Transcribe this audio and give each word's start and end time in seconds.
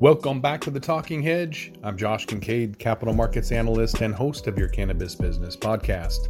Welcome 0.00 0.40
back 0.40 0.62
to 0.62 0.70
the 0.70 0.80
Talking 0.80 1.22
Hedge. 1.22 1.74
I'm 1.82 1.94
Josh 1.94 2.24
Kincaid, 2.24 2.78
capital 2.78 3.12
markets 3.12 3.52
analyst 3.52 4.00
and 4.00 4.14
host 4.14 4.46
of 4.46 4.56
your 4.58 4.70
cannabis 4.70 5.14
business 5.14 5.58
podcast. 5.58 6.28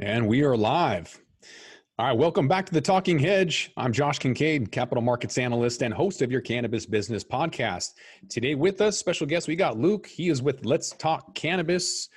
And 0.00 0.26
we 0.26 0.42
are 0.42 0.56
live. 0.56 1.20
All 1.98 2.06
right, 2.06 2.16
welcome 2.16 2.48
back 2.48 2.64
to 2.64 2.72
the 2.72 2.80
Talking 2.80 3.18
Hedge. 3.18 3.72
I'm 3.76 3.92
Josh 3.92 4.18
Kincaid, 4.18 4.72
capital 4.72 5.02
markets 5.02 5.36
analyst 5.36 5.82
and 5.82 5.92
host 5.92 6.22
of 6.22 6.32
your 6.32 6.40
cannabis 6.40 6.86
business 6.86 7.22
podcast. 7.22 7.92
Today 8.30 8.54
with 8.54 8.80
us, 8.80 8.96
special 8.96 9.26
guest, 9.26 9.48
we 9.48 9.54
got 9.54 9.78
Luke. 9.78 10.06
He 10.06 10.30
is 10.30 10.40
with 10.40 10.64
Let's 10.64 10.92
Talk 10.92 11.34
Cannabis, 11.34 12.08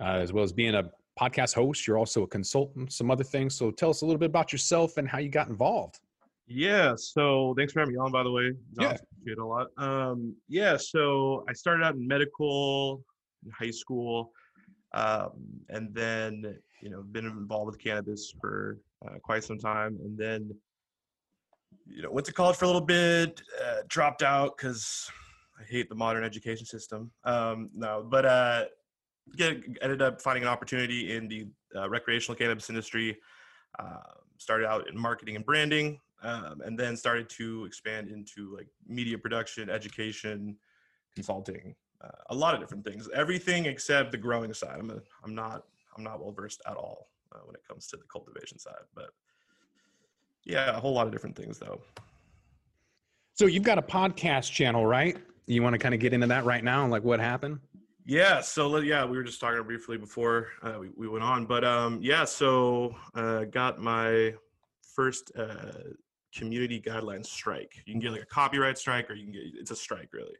uh, 0.00 0.06
as 0.06 0.32
well 0.32 0.42
as 0.42 0.52
being 0.52 0.74
a 0.74 0.90
podcast 1.16 1.54
host. 1.54 1.86
You're 1.86 1.98
also 1.98 2.24
a 2.24 2.26
consultant, 2.26 2.92
some 2.92 3.12
other 3.12 3.22
things. 3.22 3.54
So 3.54 3.70
tell 3.70 3.90
us 3.90 4.02
a 4.02 4.04
little 4.04 4.18
bit 4.18 4.30
about 4.30 4.50
yourself 4.50 4.96
and 4.96 5.08
how 5.08 5.18
you 5.18 5.28
got 5.28 5.46
involved. 5.46 6.00
Yeah. 6.48 6.94
So 6.96 7.54
thanks 7.56 7.72
for 7.72 7.80
having 7.80 7.94
me 7.94 8.00
on, 8.00 8.12
by 8.12 8.22
the 8.22 8.30
way. 8.30 8.52
Yeah. 8.78 8.94
Appreciate 8.94 9.32
it 9.32 9.38
a 9.38 9.44
lot. 9.44 9.68
Um, 9.78 10.34
yeah. 10.48 10.76
So 10.76 11.44
I 11.48 11.52
started 11.52 11.84
out 11.84 11.94
in 11.94 12.06
medical 12.06 13.02
in 13.44 13.50
high 13.50 13.70
school, 13.70 14.32
um, 14.94 15.32
and 15.68 15.92
then 15.94 16.58
you 16.80 16.90
know 16.90 17.02
been 17.02 17.26
involved 17.26 17.66
with 17.66 17.78
cannabis 17.78 18.32
for 18.40 18.78
uh, 19.06 19.18
quite 19.22 19.42
some 19.42 19.58
time, 19.58 19.98
and 20.04 20.16
then 20.16 20.50
you 21.86 22.02
know 22.02 22.10
went 22.10 22.26
to 22.26 22.32
college 22.32 22.56
for 22.56 22.64
a 22.64 22.68
little 22.68 22.80
bit, 22.80 23.42
uh, 23.64 23.82
dropped 23.88 24.22
out 24.22 24.56
because 24.56 25.10
I 25.60 25.64
hate 25.64 25.88
the 25.88 25.96
modern 25.96 26.22
education 26.22 26.66
system. 26.66 27.10
Um, 27.24 27.70
no, 27.74 28.06
but 28.08 28.24
uh, 28.24 28.64
get 29.36 29.62
ended 29.82 30.00
up 30.00 30.20
finding 30.20 30.44
an 30.44 30.48
opportunity 30.48 31.16
in 31.16 31.26
the 31.26 31.46
uh, 31.74 31.88
recreational 31.88 32.36
cannabis 32.36 32.70
industry. 32.70 33.18
Uh, 33.78 33.98
started 34.38 34.66
out 34.66 34.88
in 34.88 34.96
marketing 34.96 35.34
and 35.34 35.44
branding 35.44 35.98
um, 36.26 36.60
and 36.64 36.78
then 36.78 36.96
started 36.96 37.28
to 37.28 37.64
expand 37.64 38.08
into 38.08 38.54
like 38.54 38.66
media 38.86 39.16
production, 39.16 39.70
education, 39.70 40.56
consulting, 41.14 41.74
uh, 42.02 42.08
a 42.30 42.34
lot 42.34 42.52
of 42.54 42.60
different 42.60 42.84
things. 42.84 43.08
Everything 43.14 43.66
except 43.66 44.10
the 44.10 44.18
growing 44.18 44.52
side. 44.52 44.76
I'm 44.78 44.90
a, 44.90 45.00
I'm 45.24 45.34
not 45.34 45.62
I'm 45.96 46.02
not 46.02 46.20
well 46.20 46.32
versed 46.32 46.60
at 46.66 46.76
all 46.76 47.08
uh, 47.32 47.38
when 47.44 47.54
it 47.54 47.62
comes 47.66 47.86
to 47.88 47.96
the 47.96 48.02
cultivation 48.12 48.58
side, 48.58 48.74
but 48.94 49.10
yeah, 50.44 50.76
a 50.76 50.80
whole 50.80 50.92
lot 50.92 51.06
of 51.06 51.12
different 51.12 51.36
things 51.36 51.58
though. 51.58 51.80
So 53.34 53.46
you've 53.46 53.62
got 53.62 53.78
a 53.78 53.82
podcast 53.82 54.50
channel, 54.50 54.84
right? 54.84 55.16
You 55.46 55.62
want 55.62 55.74
to 55.74 55.78
kind 55.78 55.94
of 55.94 56.00
get 56.00 56.12
into 56.12 56.26
that 56.26 56.44
right 56.44 56.64
now, 56.64 56.82
and 56.82 56.90
like 56.90 57.04
what 57.04 57.20
happened? 57.20 57.60
Yeah. 58.04 58.40
So 58.40 58.78
yeah, 58.78 59.04
we 59.04 59.16
were 59.16 59.22
just 59.22 59.40
talking 59.40 59.62
briefly 59.62 59.96
before 59.96 60.48
uh, 60.62 60.76
we, 60.80 60.90
we 60.96 61.06
went 61.06 61.24
on, 61.24 61.46
but 61.46 61.64
um, 61.64 62.00
yeah. 62.02 62.24
So 62.24 62.96
uh, 63.14 63.44
got 63.44 63.80
my 63.80 64.34
first 64.96 65.30
uh, 65.38 65.92
community 66.36 66.80
guidelines 66.80 67.26
strike. 67.26 67.74
You 67.86 67.94
can 67.94 68.00
get 68.00 68.12
like 68.12 68.22
a 68.22 68.26
copyright 68.26 68.78
strike, 68.78 69.10
or 69.10 69.14
you 69.14 69.24
can 69.24 69.32
get 69.32 69.42
it's 69.54 69.70
a 69.70 69.76
strike 69.76 70.12
really. 70.12 70.36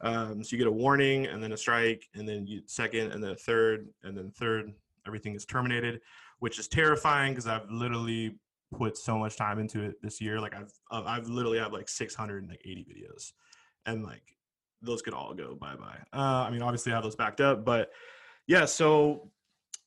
Um, 0.00 0.42
so 0.42 0.50
you 0.52 0.58
get 0.58 0.66
a 0.66 0.72
warning, 0.72 1.26
and 1.26 1.42
then 1.42 1.52
a 1.52 1.56
strike, 1.56 2.08
and 2.14 2.28
then 2.28 2.46
you 2.46 2.62
second, 2.66 3.12
and 3.12 3.22
then 3.22 3.30
a 3.30 3.36
third, 3.36 3.88
and 4.02 4.16
then 4.16 4.30
third. 4.30 4.72
Everything 5.06 5.34
is 5.34 5.44
terminated, 5.44 6.00
which 6.40 6.58
is 6.58 6.68
terrifying 6.68 7.32
because 7.32 7.46
I've 7.46 7.70
literally 7.70 8.36
put 8.74 8.96
so 8.96 9.16
much 9.16 9.36
time 9.36 9.58
into 9.58 9.82
it 9.82 9.94
this 10.02 10.20
year. 10.20 10.40
Like 10.40 10.54
I've 10.54 10.72
uh, 10.90 11.02
I've 11.06 11.28
literally 11.28 11.58
have 11.58 11.72
like 11.72 11.88
680 11.88 12.86
videos, 12.90 13.32
and 13.86 14.02
like 14.04 14.36
those 14.82 15.02
could 15.02 15.14
all 15.14 15.34
go 15.34 15.54
bye 15.54 15.76
bye. 15.76 15.98
Uh, 16.12 16.46
I 16.46 16.50
mean, 16.50 16.62
obviously 16.62 16.92
I 16.92 16.96
have 16.96 17.04
those 17.04 17.16
backed 17.16 17.40
up, 17.40 17.64
but 17.64 17.90
yeah. 18.46 18.64
So, 18.64 19.30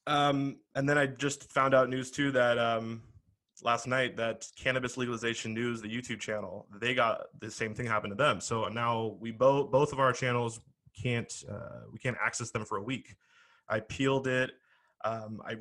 um, 0.08 0.58
and 0.75 0.88
then 0.88 0.97
I 0.97 1.08
just 1.08 1.52
found 1.52 1.73
out 1.73 1.89
news 1.89 2.11
too 2.11 2.31
that 2.31 2.58
um, 2.58 3.02
last 3.63 3.88
night 3.88 4.17
that 4.17 4.45
cannabis 4.55 4.97
legalization 4.97 5.53
news 5.53 5.81
the 5.81 5.88
youtube 5.88 6.19
channel 6.19 6.65
they 6.79 6.93
got 6.93 7.23
the 7.39 7.49
same 7.52 7.73
thing 7.73 7.85
happen 7.85 8.09
to 8.09 8.15
them. 8.15 8.39
So 8.41 8.67
now 8.67 9.17
we 9.19 9.31
both 9.31 9.71
both 9.71 9.93
of 9.93 9.99
our 9.99 10.13
channels 10.13 10.61
can't 11.02 11.31
uh, 11.49 11.81
we 11.91 11.99
can't 11.99 12.17
access 12.23 12.52
them 12.52 12.65
for 12.65 12.77
a 12.77 12.83
week. 12.83 13.15
I 13.67 13.80
peeled 13.81 14.27
it 14.27 14.52
um, 15.05 15.41
i 15.45 15.55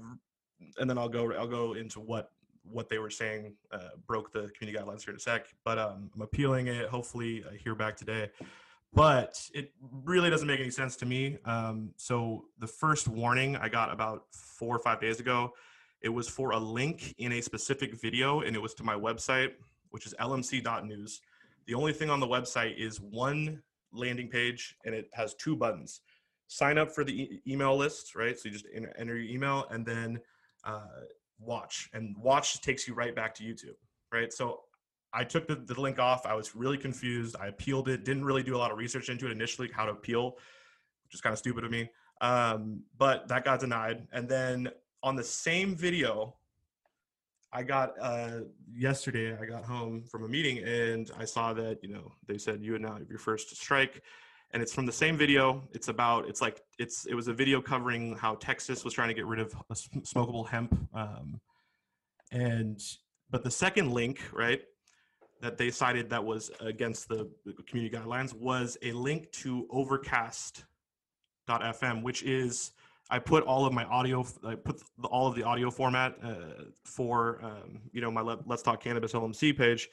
and 0.79 0.91
then 0.91 0.99
i'll 0.99 1.09
go 1.09 1.33
i'll 1.35 1.47
go 1.47 1.75
into 1.75 2.01
what 2.01 2.31
what 2.65 2.89
they 2.89 2.99
were 2.99 3.11
saying 3.11 3.55
uh, 3.73 3.91
broke 4.07 4.33
the 4.33 4.51
community 4.57 4.79
guidelines 4.79 5.03
here 5.03 5.13
in 5.13 5.17
a 5.17 5.21
sec 5.21 5.47
but 5.65 5.79
um, 5.79 6.11
i'm 6.15 6.23
appealing 6.23 6.67
it. 6.67 6.89
Hopefully 6.89 7.45
i 7.51 7.57
hear 7.57 7.75
back 7.75 7.97
today. 7.97 8.31
But 8.95 9.39
it 9.53 9.73
really 10.05 10.31
doesn't 10.31 10.47
make 10.47 10.61
any 10.61 10.71
sense 10.71 10.97
to 10.97 11.05
me. 11.07 11.37
Um, 11.45 11.91
so 11.97 12.47
the 12.59 12.67
first 12.67 13.07
warning 13.07 13.57
i 13.57 13.69
got 13.69 13.93
about 13.93 14.25
four 14.33 14.75
or 14.75 14.79
five 14.79 15.01
days 15.01 15.21
ago 15.21 15.53
it 16.03 16.09
was 16.09 16.29
for 16.29 16.53
a 16.53 16.59
link 16.59 17.15
in 17.19 17.33
a 17.33 17.41
specific 17.41 18.01
video, 18.01 18.41
and 18.41 18.55
it 18.55 18.61
was 18.61 18.75
to 18.75 18.85
my 18.85 18.95
website, 18.95 19.53
which 19.91 20.07
is 20.07 20.15
lmc.news. 20.21 21.21
The 21.67 21.75
only 21.75 21.93
thing 21.93 22.11
on 22.11 22.21
the 22.21 22.27
website 22.27 22.79
is 22.79 23.01
one 23.01 23.63
landing 23.93 24.29
page, 24.29 24.77
and 24.85 24.95
it 24.95 25.09
has 25.13 25.35
two 25.35 25.57
buttons. 25.57 26.01
Sign 26.47 26.79
up 26.79 26.93
for 26.93 27.05
the 27.05 27.23
e- 27.23 27.43
email 27.47 27.77
list, 27.77 28.15
right? 28.15 28.39
So 28.39 28.49
you 28.49 28.53
just 28.53 28.67
enter, 28.75 28.95
enter 28.99 29.17
your 29.17 29.31
email, 29.31 29.67
and 29.71 29.85
then 29.85 30.21
uh, 30.65 31.03
watch. 31.39 31.91
And 31.93 32.17
watch 32.17 32.61
takes 32.61 32.87
you 32.87 32.95
right 32.95 33.15
back 33.15 33.35
to 33.37 33.45
YouTube, 33.45 33.77
right? 34.13 34.33
So 34.33 34.61
I 35.13 35.25
took 35.25 35.47
the, 35.47 35.57
the 35.57 35.81
link 35.81 35.99
off. 35.99 36.27
I 36.27 36.35
was 36.35 36.55
really 36.55 36.79
confused. 36.79 37.37
I 37.41 37.49
appealed 37.49 37.89
it. 37.89 38.05
Didn't 38.05 38.25
really 38.25 38.43
do 38.43 38.57
a 38.57 38.59
lot 38.59 38.71
of 38.71 38.79
research 38.79 39.09
into 39.09 39.27
it 39.27 39.33
initially, 39.33 39.71
how 39.73 39.85
to 39.85 39.93
appeal, 39.93 40.37
which 41.05 41.15
is 41.15 41.21
kind 41.21 41.33
of 41.33 41.39
stupid 41.39 41.65
of 41.65 41.71
me. 41.71 41.91
Um, 42.21 42.83
but 42.97 43.29
that 43.29 43.45
got 43.45 43.61
denied. 43.61 44.07
And 44.13 44.29
then 44.29 44.71
on 45.03 45.17
the 45.17 45.25
same 45.25 45.75
video 45.75 46.35
i 47.53 47.63
got 47.63 47.95
uh 48.01 48.41
yesterday 48.73 49.37
i 49.41 49.45
got 49.45 49.65
home 49.65 50.03
from 50.03 50.25
a 50.25 50.29
meeting 50.29 50.59
and 50.65 51.11
i 51.19 51.25
saw 51.25 51.53
that 51.53 51.79
you 51.83 51.89
know 51.89 52.13
they 52.27 52.39
said 52.39 52.63
you 52.63 52.73
had 52.73 52.83
now 52.83 52.99
your 53.09 53.19
first 53.19 53.57
strike. 53.57 54.03
And 54.53 54.63
it's 54.63 54.73
from 54.73 54.87
the 54.87 54.93
same 54.93 55.19
video. 55.19 55.69
It's 55.73 55.89
about 55.89 56.27
it's 56.27 56.41
like 56.41 56.63
it's 56.79 57.05
it 57.05 57.15
was 57.15 57.29
a 57.29 57.35
video 57.35 57.61
covering 57.61 58.17
how 58.17 58.37
texas 58.37 58.83
was 58.83 58.95
trying 58.95 59.09
to 59.09 59.15
get 59.15 59.27
rid 59.27 59.41
of 59.41 59.53
smokable 59.71 60.49
hemp 60.49 60.75
um, 60.95 61.39
and 62.33 62.81
but 63.31 63.45
the 63.45 63.51
second 63.51 63.93
link 63.93 64.23
right 64.33 64.63
that 65.41 65.59
they 65.59 65.71
cited 65.71 66.11
that 66.11 66.25
was 66.25 66.51
against 66.61 67.09
the 67.09 67.31
community 67.67 67.95
guidelines 67.95 68.33
was 68.33 68.79
a 68.83 68.93
link 68.93 69.31
to 69.33 69.67
overcast.fm 69.71 72.03
which 72.03 72.23
is 72.23 72.71
I 73.11 73.19
put 73.19 73.45
all 73.45 73.67
of 73.67 73.73
my 73.73 73.85
audio, 73.85 74.25
I 74.47 74.55
put 74.55 74.83
all 75.05 75.27
of 75.27 75.35
the 75.35 75.43
audio 75.43 75.71
format 75.71 76.17
uh, 76.23 76.65
for, 76.85 77.41
um, 77.43 77.81
you 77.93 78.01
know, 78.01 78.11
my 78.11 78.21
Let, 78.21 78.39
us 78.51 78.63
Talk 78.63 78.83
Cannabis 78.83 79.13
LMC 79.13 79.57
page 79.57 79.89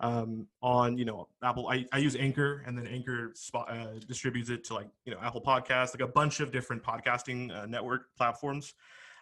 um, 0.00 0.46
on, 0.62 0.96
you 0.96 1.04
know, 1.04 1.28
Apple. 1.42 1.68
I, 1.68 1.84
I 1.92 1.98
use 1.98 2.16
Anchor 2.16 2.62
and 2.66 2.76
then 2.76 2.86
Anchor 2.86 3.32
spot, 3.34 3.70
uh, 3.70 3.98
distributes 4.06 4.48
it 4.48 4.64
to 4.64 4.74
like, 4.74 4.88
you 5.04 5.12
know, 5.12 5.20
Apple 5.22 5.42
Podcasts, 5.42 5.98
like 5.98 6.08
a 6.08 6.10
bunch 6.10 6.40
of 6.40 6.50
different 6.52 6.82
podcasting 6.82 7.54
uh, 7.54 7.66
network 7.66 8.06
platforms. 8.16 8.74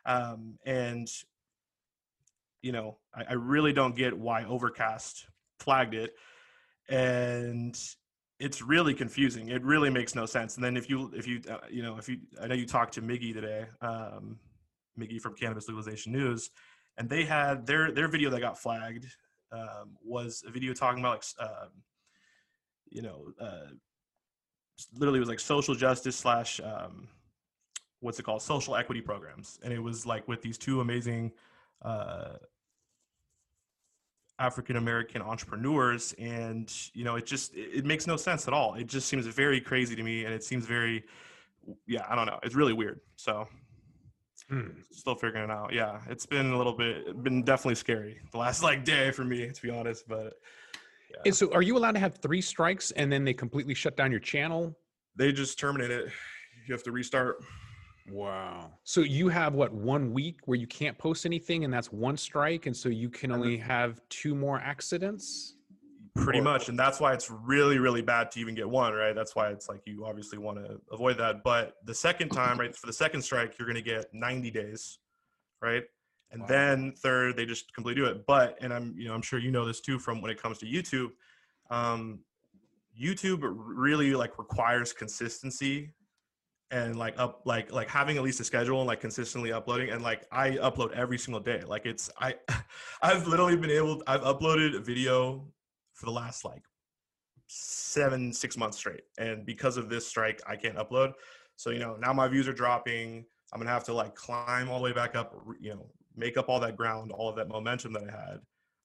Um, 0.07 0.59
and, 0.65 1.09
you 2.63 2.71
know, 2.73 2.99
I, 3.15 3.25
I 3.31 3.33
really 3.35 3.73
don't 3.73 3.97
get 3.97 4.17
why 4.17 4.45
Overcast 4.45 5.27
flagged 5.59 5.95
it. 5.95 6.15
And 6.89 7.79
it's 8.43 8.61
really 8.61 8.93
confusing. 8.93 9.51
It 9.51 9.63
really 9.63 9.89
makes 9.89 10.17
no 10.17 10.27
sense. 10.27 10.57
And 10.57 10.65
then 10.65 10.77
if 10.77 10.91
you 10.91 11.13
if 11.15 11.29
you 11.29 11.41
uh, 11.49 11.59
you 11.71 11.83
know 11.83 11.97
if 11.97 12.09
you 12.09 12.19
I 12.43 12.49
know 12.49 12.57
you 12.57 12.67
talked 12.67 12.95
to 12.95 13.03
Miggy 13.03 13.33
today, 13.33 13.67
um, 13.81 14.37
Miggy 14.99 15.21
from 15.21 15.35
Cannabis 15.35 15.69
Legalization 15.69 16.13
News, 16.13 16.51
and 16.99 17.09
they 17.09 17.25
had 17.25 17.67
their 17.67 17.93
their 17.93 18.09
video 18.09 18.31
that 18.31 18.41
got 18.41 18.59
flagged 18.59 19.07
um, 19.53 19.97
was 20.05 20.43
a 20.47 20.51
video 20.51 20.75
talking 20.75 20.99
about 20.99 21.25
like 21.39 21.49
um, 21.49 21.69
you 22.91 23.03
know 23.03 23.29
uh, 23.41 23.71
literally 24.97 25.21
was 25.21 25.29
like 25.29 25.41
social 25.41 25.77
justice 25.77 26.17
slash 26.17 26.61
um, 26.65 27.07
what's 28.01 28.19
it 28.19 28.25
called 28.25 28.43
social 28.43 28.75
equity 28.75 29.01
programs, 29.01 29.61
and 29.63 29.73
it 29.73 29.81
was 29.81 30.05
like 30.05 30.27
with 30.27 30.43
these 30.43 30.59
two 30.59 30.81
amazing 30.81 31.31
uh, 31.83 32.33
African 34.43 34.77
American 34.77 35.23
entrepreneurs, 35.23 36.15
and 36.19 36.71
you 36.95 37.05
know, 37.05 37.15
it 37.15 37.27
just 37.27 37.55
it 37.55 37.85
makes 37.85 38.09
no 38.09 38.17
sense 38.17 38.49
at 38.49 38.53
all. 38.53 38.75
It 38.75 38.89
just 38.89 39.09
seems 39.09 39.25
very 39.27 39.61
crazy 39.61 39.95
to 39.95 40.03
me, 40.03 40.25
and 40.25 40.35
it 40.35 40.43
seems 40.43 40.67
very, 40.67 41.05
yeah, 41.87 42.05
I 42.09 42.17
don't 42.17 42.27
know. 42.27 42.41
It's 42.43 42.57
really 42.57 42.73
weird. 42.73 43.01
So, 43.15 43.47
hmm. 44.51 44.71
still 44.91 45.15
figuring 45.15 45.45
it 45.45 45.53
out. 45.53 45.73
Yeah, 45.73 46.01
it's 46.11 46.27
been 46.27 46.51
a 46.51 46.59
little 46.59 46.73
bit, 46.73 47.23
been 47.23 47.45
definitely 47.45 47.77
scary 47.77 48.19
the 48.33 48.39
last 48.39 48.65
like 48.65 48.85
day 48.85 49.13
for 49.13 49.25
me, 49.25 49.49
to 49.49 49.63
be 49.63 49.71
honest. 49.71 50.09
But 50.09 50.35
yeah. 51.13 51.21
And 51.27 51.37
so, 51.37 51.53
are 51.53 51.63
you 51.63 51.79
allowed 51.79 51.93
to 51.93 52.01
have 52.01 52.17
three 52.17 52.41
strikes, 52.41 52.91
and 52.91 53.13
then 53.13 53.25
they 53.25 53.35
completely 53.35 53.75
shut 53.75 53.97
down 53.97 54.11
your 54.11 54.21
channel? 54.21 54.77
They 55.15 55.31
just 55.31 55.57
terminate 55.57 55.93
it. 55.93 56.09
You 56.67 56.75
have 56.75 56.83
to 56.83 56.91
restart. 56.91 57.45
Wow. 58.11 58.73
So 58.85 59.03
you 59.03 59.29
have 59.29 59.55
what 59.55 59.73
one 59.73 60.13
week 60.13 60.41
where 60.47 60.59
you 60.59 60.67
can't 60.67 60.99
post 60.99 61.25
anything 61.27 61.65
and 61.65 61.73
that's 61.73 61.93
one 61.93 62.17
strike 62.17 62.67
and 62.67 62.77
so 62.77 62.89
you 62.89 63.09
can 63.09 63.31
only 63.31 63.57
have 63.57 64.01
two 64.09 64.35
more 64.35 64.59
accidents? 64.59 65.55
Pretty 66.17 66.41
or, 66.41 66.43
much. 66.43 66.69
And 66.69 66.79
that's 66.79 67.01
why 67.01 67.15
it's 67.15 67.31
really 67.31 67.79
really 67.79 68.03
bad 68.03 68.31
to 68.33 68.41
even 68.41 68.55
get 68.55 68.69
one, 68.69 68.93
right? 68.93 69.15
That's 69.15 69.37
why 69.37 69.51
it's 69.51 69.69
like 69.69 69.83
you 69.87 70.05
obviously 70.05 70.39
want 70.39 70.59
to 70.59 70.81
avoid 70.91 71.17
that. 71.19 71.43
But 71.45 71.77
the 71.85 71.95
second 71.95 72.31
time, 72.31 72.59
right, 72.59 72.75
for 72.75 72.87
the 72.87 72.93
second 72.93 73.23
strike, 73.23 73.59
you're 73.59 73.67
going 73.67 73.83
to 73.83 73.83
get 73.83 74.13
90 74.13 74.51
days, 74.51 74.99
right? 75.61 75.85
And 76.31 76.43
wow. 76.43 76.49
then 76.49 76.93
third, 76.97 77.37
they 77.37 77.47
just 77.47 77.73
completely 77.75 78.03
do 78.03 78.09
it. 78.09 78.27
But 78.27 78.59
and 78.61 78.73
I'm 78.73 78.95
you 78.99 79.09
know, 79.09 79.15
I'm 79.15 79.23
sure 79.23 79.39
you 79.39 79.51
know 79.51 79.65
this 79.65 79.81
too 79.81 79.99
from 79.99 80.21
when 80.21 80.31
it 80.31 80.43
comes 80.43 80.59
to 80.59 80.67
YouTube, 80.67 81.13
um 81.71 82.21
YouTube 83.01 83.41
really 83.43 84.15
like 84.15 84.39
requires 84.39 84.93
consistency 84.93 85.93
and 86.73 86.97
like 86.97 87.15
up 87.19 87.43
like 87.45 87.71
like 87.71 87.89
having 87.89 88.17
at 88.17 88.23
least 88.23 88.41
a 88.41 88.45
schedule 88.45 88.79
and 88.79 88.89
like 88.89 89.01
consistently 89.01 89.53
uploading 89.53 89.91
and 89.91 90.03
like 90.03 90.25
I 90.33 90.53
upload 90.53 90.93
every 90.93 91.19
single 91.19 91.41
day. 91.41 91.63
Like 91.65 91.85
it's 91.85 92.11
I 92.19 92.35
I've 93.03 93.27
literally 93.27 93.57
been 93.57 93.71
able 93.71 94.03
I've 94.07 94.23
uploaded 94.23 94.75
a 94.75 94.81
video 94.81 95.47
for 95.93 96.07
the 96.07 96.13
last 96.13 96.45
like 96.45 96.63
seven 97.47 98.33
six 98.33 98.57
months 98.57 98.79
straight 98.79 99.03
and 99.19 99.45
because 99.45 99.77
of 99.77 99.91
this 99.91 100.07
strike 100.07 100.41
I 100.47 100.57
can't 100.57 100.77
upload. 100.77 101.13
So 101.57 101.71
you 101.71 101.79
know 101.79 101.97
now 102.01 102.15
my 102.15 102.27
views 102.27 102.49
are 102.49 102.55
dropping. 102.55 103.27
I'm 103.53 103.61
gonna 103.61 103.71
have 103.71 103.85
to 103.85 103.93
like 103.93 104.15
climb 104.15 104.71
all 104.71 104.79
the 104.79 104.85
way 104.85 104.93
back 104.93 105.15
up. 105.15 105.35
You 105.61 105.75
know 105.75 105.87
make 106.17 106.39
up 106.39 106.49
all 106.49 106.61
that 106.61 106.77
ground, 106.77 107.13
all 107.13 107.29
of 107.29 107.37
that 107.37 107.49
momentum 107.49 107.93
that 107.93 108.05
I 108.05 108.11
had. 108.11 108.39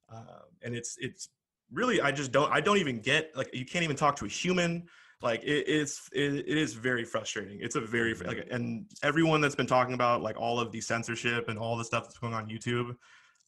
Um, 0.09 0.43
and 0.61 0.75
it's 0.75 0.97
it's 0.99 1.29
really 1.71 2.01
I 2.01 2.11
just 2.11 2.33
don't 2.33 2.51
I 2.51 2.59
don't 2.59 2.77
even 2.77 2.99
get 2.99 3.31
like 3.35 3.49
you 3.53 3.65
can't 3.65 3.83
even 3.85 3.95
talk 3.95 4.17
to 4.17 4.25
a 4.25 4.29
human 4.29 4.87
like 5.21 5.43
it, 5.43 5.65
it's 5.67 6.09
it, 6.13 6.45
it 6.47 6.57
is 6.57 6.73
very 6.73 7.03
frustrating. 7.03 7.59
It's 7.61 7.75
a 7.75 7.81
very 7.81 8.13
like 8.13 8.47
and 8.51 8.85
everyone 9.03 9.41
that's 9.41 9.55
been 9.55 9.67
talking 9.67 9.93
about 9.93 10.21
like 10.21 10.37
all 10.37 10.59
of 10.59 10.71
the 10.71 10.81
censorship 10.81 11.49
and 11.49 11.57
all 11.57 11.77
the 11.77 11.85
stuff 11.85 12.03
that's 12.03 12.17
going 12.19 12.33
on 12.33 12.47
youtube 12.47 12.95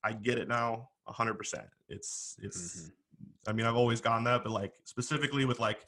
i 0.04 0.14
get 0.14 0.38
it 0.38 0.48
now 0.48 0.90
100% 1.08 1.66
it's 1.90 2.38
it's 2.42 2.82
mm-hmm. 2.82 3.50
i 3.50 3.54
mean 3.54 3.66
i've 3.66 3.76
always 3.76 4.00
gotten 4.00 4.24
that 4.24 4.44
but 4.44 4.52
like 4.52 4.74
specifically 4.86 5.44
with 5.44 5.60
like 5.60 5.86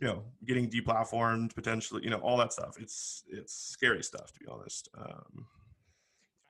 you 0.00 0.06
know 0.06 0.22
getting 0.46 0.68
deplatformed 0.68 1.54
potentially 1.54 2.02
you 2.04 2.10
know 2.10 2.18
all 2.18 2.36
that 2.36 2.52
stuff. 2.52 2.76
It's 2.80 3.24
it's 3.28 3.52
scary 3.52 4.02
stuff 4.02 4.32
to 4.32 4.40
be 4.40 4.46
honest. 4.46 4.88
Um 4.96 5.46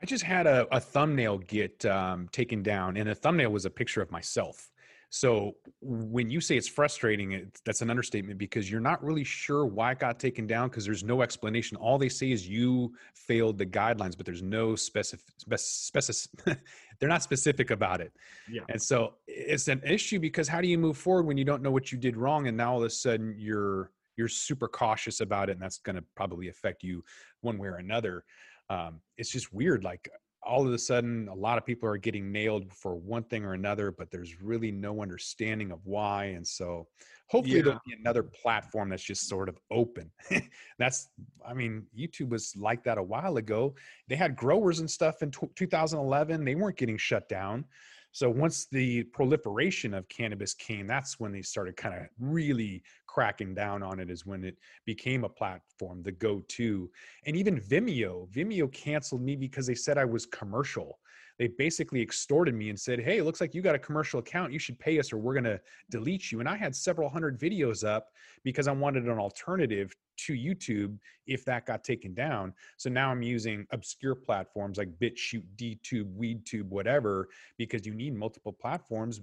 I 0.00 0.06
just 0.06 0.22
had 0.22 0.46
a, 0.46 0.64
a 0.70 0.78
thumbnail 0.78 1.38
get 1.38 1.84
um, 1.84 2.28
taken 2.30 2.62
down, 2.62 2.96
and 2.96 3.08
the 3.08 3.16
thumbnail 3.16 3.50
was 3.50 3.64
a 3.64 3.70
picture 3.70 4.00
of 4.00 4.12
myself. 4.12 4.70
So 5.10 5.56
when 5.80 6.28
you 6.28 6.40
say 6.40 6.56
it's 6.56 6.68
frustrating, 6.68 7.32
it, 7.32 7.60
that's 7.64 7.80
an 7.80 7.88
understatement 7.88 8.38
because 8.38 8.70
you're 8.70 8.80
not 8.80 9.02
really 9.02 9.24
sure 9.24 9.64
why 9.64 9.92
it 9.92 10.00
got 10.00 10.18
taken 10.18 10.46
down 10.46 10.68
because 10.68 10.84
there's 10.84 11.02
no 11.02 11.22
explanation. 11.22 11.78
All 11.78 11.96
they 11.96 12.10
say 12.10 12.30
is 12.30 12.46
you 12.46 12.92
failed 13.14 13.56
the 13.56 13.64
guidelines, 13.64 14.16
but 14.16 14.26
there's 14.26 14.42
no 14.42 14.76
specific, 14.76 15.24
specific 15.56 16.58
they're 17.00 17.08
not 17.08 17.22
specific 17.22 17.70
about 17.70 18.02
it. 18.02 18.12
Yeah. 18.50 18.62
And 18.68 18.80
so 18.80 19.14
it's 19.26 19.68
an 19.68 19.80
issue 19.82 20.18
because 20.18 20.46
how 20.46 20.60
do 20.60 20.68
you 20.68 20.76
move 20.76 20.98
forward 20.98 21.24
when 21.24 21.38
you 21.38 21.44
don't 21.44 21.62
know 21.62 21.70
what 21.70 21.90
you 21.90 21.96
did 21.96 22.16
wrong 22.16 22.46
and 22.46 22.56
now 22.56 22.72
all 22.72 22.78
of 22.78 22.84
a 22.84 22.90
sudden 22.90 23.34
you're 23.38 23.90
you're 24.16 24.28
super 24.28 24.66
cautious 24.68 25.20
about 25.20 25.48
it 25.48 25.52
and 25.52 25.62
that's 25.62 25.78
going 25.78 25.94
to 25.94 26.04
probably 26.16 26.48
affect 26.48 26.82
you 26.82 27.04
one 27.40 27.56
way 27.56 27.68
or 27.68 27.76
another. 27.76 28.24
Um, 28.68 29.00
it's 29.16 29.30
just 29.30 29.54
weird. 29.54 29.84
Like 29.84 30.10
all 30.48 30.66
of 30.66 30.72
a 30.72 30.78
sudden 30.78 31.28
a 31.28 31.34
lot 31.34 31.58
of 31.58 31.66
people 31.66 31.88
are 31.88 31.98
getting 31.98 32.32
nailed 32.32 32.72
for 32.72 32.96
one 32.96 33.22
thing 33.22 33.44
or 33.44 33.52
another 33.52 33.92
but 33.92 34.10
there's 34.10 34.40
really 34.40 34.72
no 34.72 35.02
understanding 35.02 35.70
of 35.70 35.78
why 35.84 36.24
and 36.24 36.46
so 36.46 36.86
hopefully 37.28 37.58
yeah. 37.58 37.62
there'll 37.62 37.80
be 37.86 37.94
another 38.00 38.22
platform 38.22 38.88
that's 38.88 39.02
just 39.02 39.28
sort 39.28 39.50
of 39.50 39.58
open. 39.70 40.10
That's 40.78 41.08
i 41.46 41.52
mean 41.52 41.84
youtube 41.96 42.30
was 42.30 42.54
like 42.56 42.82
that 42.84 42.98
a 42.98 43.02
while 43.02 43.36
ago. 43.36 43.74
They 44.08 44.16
had 44.16 44.34
growers 44.34 44.80
and 44.80 44.90
stuff 44.90 45.22
in 45.22 45.30
t- 45.30 45.46
2011 45.54 46.44
they 46.44 46.54
weren't 46.54 46.78
getting 46.78 46.96
shut 46.96 47.28
down 47.28 47.64
so 48.12 48.30
once 48.30 48.66
the 48.70 49.04
proliferation 49.04 49.94
of 49.94 50.08
cannabis 50.08 50.54
came, 50.54 50.86
that's 50.86 51.20
when 51.20 51.32
they 51.32 51.42
started 51.42 51.76
kind 51.76 51.94
of 51.94 52.02
really 52.18 52.82
cracking 53.06 53.54
down 53.54 53.82
on 53.82 54.00
it. 54.00 54.10
Is 54.10 54.24
when 54.24 54.44
it 54.44 54.56
became 54.86 55.24
a 55.24 55.28
platform, 55.28 56.02
the 56.02 56.12
go-to. 56.12 56.90
And 57.26 57.36
even 57.36 57.60
Vimeo, 57.60 58.28
Vimeo 58.30 58.72
canceled 58.72 59.22
me 59.22 59.36
because 59.36 59.66
they 59.66 59.74
said 59.74 59.98
I 59.98 60.04
was 60.04 60.26
commercial. 60.26 60.98
They 61.38 61.46
basically 61.46 62.02
extorted 62.02 62.54
me 62.54 62.68
and 62.68 62.78
said, 62.78 63.00
"Hey, 63.00 63.18
it 63.18 63.24
looks 63.24 63.40
like 63.40 63.54
you 63.54 63.62
got 63.62 63.74
a 63.74 63.78
commercial 63.78 64.18
account. 64.18 64.52
You 64.52 64.58
should 64.58 64.78
pay 64.78 64.98
us, 64.98 65.12
or 65.12 65.18
we're 65.18 65.34
going 65.34 65.44
to 65.44 65.60
delete 65.90 66.32
you." 66.32 66.40
And 66.40 66.48
I 66.48 66.56
had 66.56 66.74
several 66.74 67.08
hundred 67.08 67.38
videos 67.38 67.86
up 67.86 68.08
because 68.42 68.66
I 68.66 68.72
wanted 68.72 69.04
an 69.04 69.18
alternative 69.18 69.94
to 70.26 70.32
YouTube 70.32 70.98
if 71.26 71.44
that 71.44 71.64
got 71.64 71.84
taken 71.84 72.12
down. 72.12 72.52
So 72.76 72.90
now 72.90 73.10
I'm 73.10 73.22
using 73.22 73.66
obscure 73.70 74.16
platforms 74.16 74.78
like 74.78 74.90
BitChute, 74.98 75.44
DTube, 75.56 76.12
WeedTube, 76.16 76.68
whatever, 76.68 77.28
because 77.56 77.86
you 77.86 77.94
need 77.94 78.14
multiple 78.14 78.52
platforms 78.52 79.20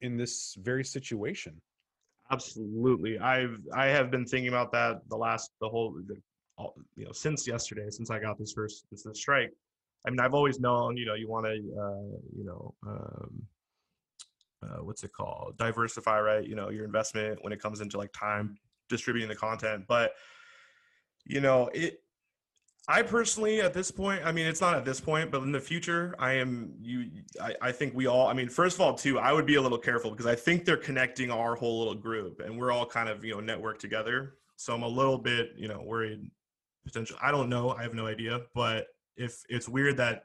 in 0.00 0.16
this 0.16 0.56
very 0.60 0.84
situation. 0.84 1.60
Absolutely, 2.30 3.18
I've 3.18 3.58
I 3.74 3.86
have 3.86 4.10
been 4.10 4.24
thinking 4.24 4.48
about 4.48 4.72
that 4.72 5.02
the 5.08 5.16
last 5.16 5.50
the 5.60 5.68
whole 5.68 6.00
the, 6.06 6.16
you 6.96 7.04
know 7.04 7.12
since 7.12 7.46
yesterday 7.46 7.88
since 7.90 8.10
I 8.10 8.18
got 8.18 8.38
this 8.38 8.52
first 8.52 8.84
this, 8.90 9.02
this 9.02 9.18
strike. 9.18 9.52
I 10.06 10.10
mean, 10.10 10.20
I've 10.20 10.34
always 10.34 10.60
known 10.60 10.96
you 10.96 11.06
know 11.06 11.14
you 11.14 11.28
want 11.28 11.46
to 11.46 11.52
uh, 11.52 12.18
you 12.36 12.44
know. 12.44 12.74
Um, 12.86 13.42
uh, 14.60 14.82
what's 14.82 15.04
it 15.04 15.12
called? 15.12 15.56
Diversify 15.56 16.18
right? 16.20 16.44
You 16.44 16.56
know 16.56 16.68
your 16.68 16.84
investment 16.84 17.38
when 17.42 17.52
it 17.52 17.62
comes 17.62 17.80
into 17.80 17.96
like 17.96 18.12
time 18.12 18.58
distributing 18.88 19.28
the 19.28 19.36
content. 19.36 19.84
But 19.86 20.12
you 21.28 21.40
know 21.40 21.70
it 21.72 22.02
i 22.88 23.02
personally 23.02 23.60
at 23.60 23.72
this 23.74 23.90
point 23.90 24.22
i 24.24 24.32
mean 24.32 24.46
it's 24.46 24.60
not 24.60 24.74
at 24.74 24.84
this 24.84 24.98
point 25.00 25.30
but 25.30 25.42
in 25.42 25.52
the 25.52 25.60
future 25.60 26.14
i 26.18 26.32
am 26.32 26.72
you 26.80 27.10
I, 27.40 27.54
I 27.62 27.72
think 27.72 27.94
we 27.94 28.06
all 28.06 28.26
i 28.26 28.32
mean 28.32 28.48
first 28.48 28.76
of 28.76 28.80
all 28.80 28.94
too 28.94 29.18
i 29.18 29.32
would 29.32 29.46
be 29.46 29.56
a 29.56 29.62
little 29.62 29.78
careful 29.78 30.10
because 30.10 30.26
i 30.26 30.34
think 30.34 30.64
they're 30.64 30.76
connecting 30.76 31.30
our 31.30 31.54
whole 31.54 31.78
little 31.78 31.94
group 31.94 32.40
and 32.40 32.58
we're 32.58 32.72
all 32.72 32.86
kind 32.86 33.08
of 33.08 33.24
you 33.24 33.40
know 33.40 33.54
networked 33.54 33.78
together. 33.78 34.34
So 34.56 34.74
i'm 34.74 34.82
a 34.82 34.88
little 34.88 35.18
bit 35.18 35.52
you 35.56 35.68
know 35.68 35.82
worried 35.84 36.30
potential 36.84 37.16
i 37.22 37.30
don't 37.30 37.48
know 37.48 37.70
i 37.70 37.82
have 37.82 37.94
no 37.94 38.06
idea 38.06 38.40
but 38.54 38.86
if 39.18 39.44
it's 39.48 39.68
weird 39.68 39.96
that 39.96 40.24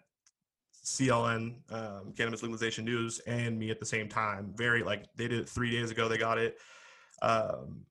cln 0.86 1.56
um, 1.72 2.14
cannabis 2.18 2.44
legalization 2.44 2.84
news 2.84 3.20
and 3.20 3.58
me 3.58 3.70
at 3.70 3.80
the 3.80 3.86
same 3.86 4.10
time 4.10 4.54
very 4.56 4.84
like 4.84 5.06
they 5.16 5.28
did 5.28 5.40
it 5.40 5.50
three 5.50 5.72
days 5.72 5.92
ago 5.92 6.10
they 6.10 6.18
got 6.18 6.38
it 6.38 6.58
um, 7.22 7.86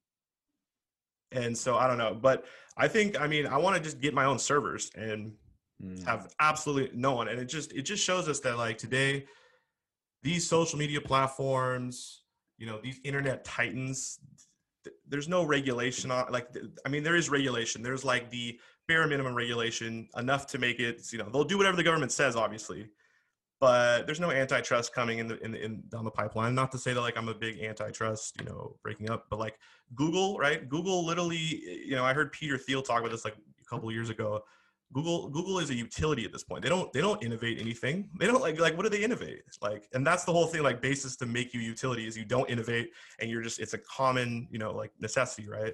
and 1.35 1.57
so 1.57 1.77
I 1.77 1.87
don't 1.87 1.99
know, 1.99 2.15
but 2.15 2.45
I 2.77 2.89
think 2.89 3.21
I 3.21 3.27
mean 3.27 3.47
I 3.47 3.57
want 3.59 3.77
to 3.77 3.83
just 3.83 4.01
get 4.01 4.15
my 4.15 4.25
own 4.25 4.39
servers 4.39 4.91
and 4.95 5.33
mm. 5.83 6.05
have 6.05 6.33
absolutely 6.41 6.97
no 6.99 7.13
one, 7.15 7.29
and 7.29 7.41
it 7.41 7.47
just 7.47 7.73
it 7.73 7.83
just 7.83 8.05
shows 8.05 8.29
us 8.29 8.41
that 8.41 8.59
like 8.59 8.79
today, 8.79 9.27
these 10.23 10.49
social 10.49 10.79
media 10.79 11.01
platforms, 11.01 12.23
you 12.59 12.67
know, 12.67 12.79
these 12.83 13.01
internet 13.05 13.45
titans, 13.45 14.19
th- 14.85 14.97
there's 15.09 15.29
no 15.29 15.43
regulation 15.43 16.11
on 16.11 16.31
like 16.31 16.53
th- 16.53 16.67
I 16.87 16.89
mean 16.89 17.03
there 17.03 17.17
is 17.17 17.31
regulation. 17.31 17.83
There's 17.83 18.05
like 18.05 18.31
the 18.31 18.59
bare 18.89 19.07
minimum 19.07 19.35
regulation 19.35 20.09
enough 20.17 20.47
to 20.47 20.59
make 20.59 20.81
it 20.81 21.03
you 21.13 21.19
know 21.19 21.29
they'll 21.33 21.45
do 21.45 21.57
whatever 21.57 21.77
the 21.77 21.83
government 21.83 22.13
says 22.13 22.37
obviously 22.37 22.89
but 23.63 24.07
there's 24.07 24.19
no 24.19 24.33
antitrust 24.33 24.93
coming 24.93 25.21
in 25.21 25.29
the 25.29 25.39
in, 25.45 25.55
in 25.55 25.85
down 25.89 26.03
the 26.03 26.11
pipeline. 26.11 26.53
Not 26.53 26.73
to 26.73 26.79
say 26.79 26.95
that 26.95 27.01
like 27.01 27.17
I'm 27.17 27.29
a 27.29 27.35
big 27.35 27.61
antitrust, 27.61 28.35
you 28.41 28.45
know, 28.45 28.75
breaking 28.83 29.09
up, 29.09 29.27
but 29.31 29.39
like 29.39 29.57
Google, 29.95 30.37
right? 30.37 30.69
Google 30.69 31.07
literally, 31.07 31.63
you 31.87 31.95
know, 31.95 32.05
I 32.05 32.13
heard 32.13 32.33
Peter 32.33 32.59
Thiel 32.59 32.83
talk 32.83 32.99
about 32.99 33.13
this 33.13 33.25
like 33.25 33.37
a 33.37 33.65
couple 33.65 33.93
years 33.93 34.11
ago. 34.11 34.43
Google 34.93 35.29
Google 35.29 35.61
is 35.61 35.71
a 35.71 35.77
utility 35.77 36.25
at 36.25 36.33
this 36.33 36.43
point. 36.43 36.65
They 36.65 36.69
don't 36.69 36.93
they 36.93 37.01
don't 37.01 37.23
innovate 37.23 37.61
anything. 37.61 38.11
They 38.19 38.27
don't 38.27 38.41
like 38.41 38.59
like 38.59 38.77
what 38.77 38.83
do 38.83 38.89
they 38.89 39.05
innovate? 39.05 39.43
Like 39.61 39.89
and 39.95 40.05
that's 40.05 40.25
the 40.25 40.33
whole 40.33 40.49
thing 40.49 40.65
like 40.65 40.83
basis 40.83 41.15
to 41.19 41.27
make 41.27 41.55
you 41.55 41.61
utility 41.61 42.09
is 42.09 42.17
you 42.17 42.25
don't 42.25 42.51
innovate 42.51 42.91
and 43.21 43.31
you're 43.31 43.43
just 43.43 43.61
it's 43.61 43.75
a 43.75 43.79
common, 43.79 44.49
you 44.51 44.59
know, 44.59 44.73
like 44.73 44.91
necessity, 44.99 45.49
right? 45.49 45.73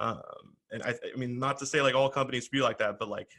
Um 0.00 0.56
and 0.72 0.82
I 0.82 0.90
I 0.90 1.16
mean 1.16 1.38
not 1.38 1.58
to 1.58 1.66
say 1.66 1.80
like 1.80 1.94
all 1.94 2.08
companies 2.08 2.48
be 2.48 2.60
like 2.60 2.78
that, 2.78 2.98
but 2.98 3.08
like 3.08 3.30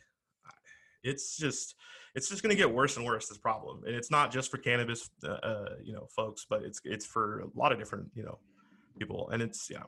it's 1.04 1.38
just 1.38 1.76
it's 2.16 2.30
just 2.30 2.44
going 2.44 2.52
to 2.52 2.58
get 2.58 2.72
worse 2.72 2.98
and 2.98 3.06
worse 3.06 3.28
this 3.28 3.38
problem 3.38 3.84
and 3.86 3.96
it's 3.96 4.12
not 4.12 4.32
just 4.32 4.52
for 4.52 4.58
cannabis 4.58 5.10
uh, 5.24 5.32
uh, 5.32 5.70
you 5.84 5.94
know 5.94 6.08
folks 6.16 6.46
but 6.50 6.62
it's 6.62 6.82
it's 6.84 7.06
for 7.06 7.40
a 7.40 7.60
lot 7.60 7.72
of 7.72 7.80
different 7.80 8.08
you 8.14 8.24
know 8.24 8.38
people 9.00 9.30
and 9.30 9.42
it's 9.42 9.70
yeah 9.70 9.84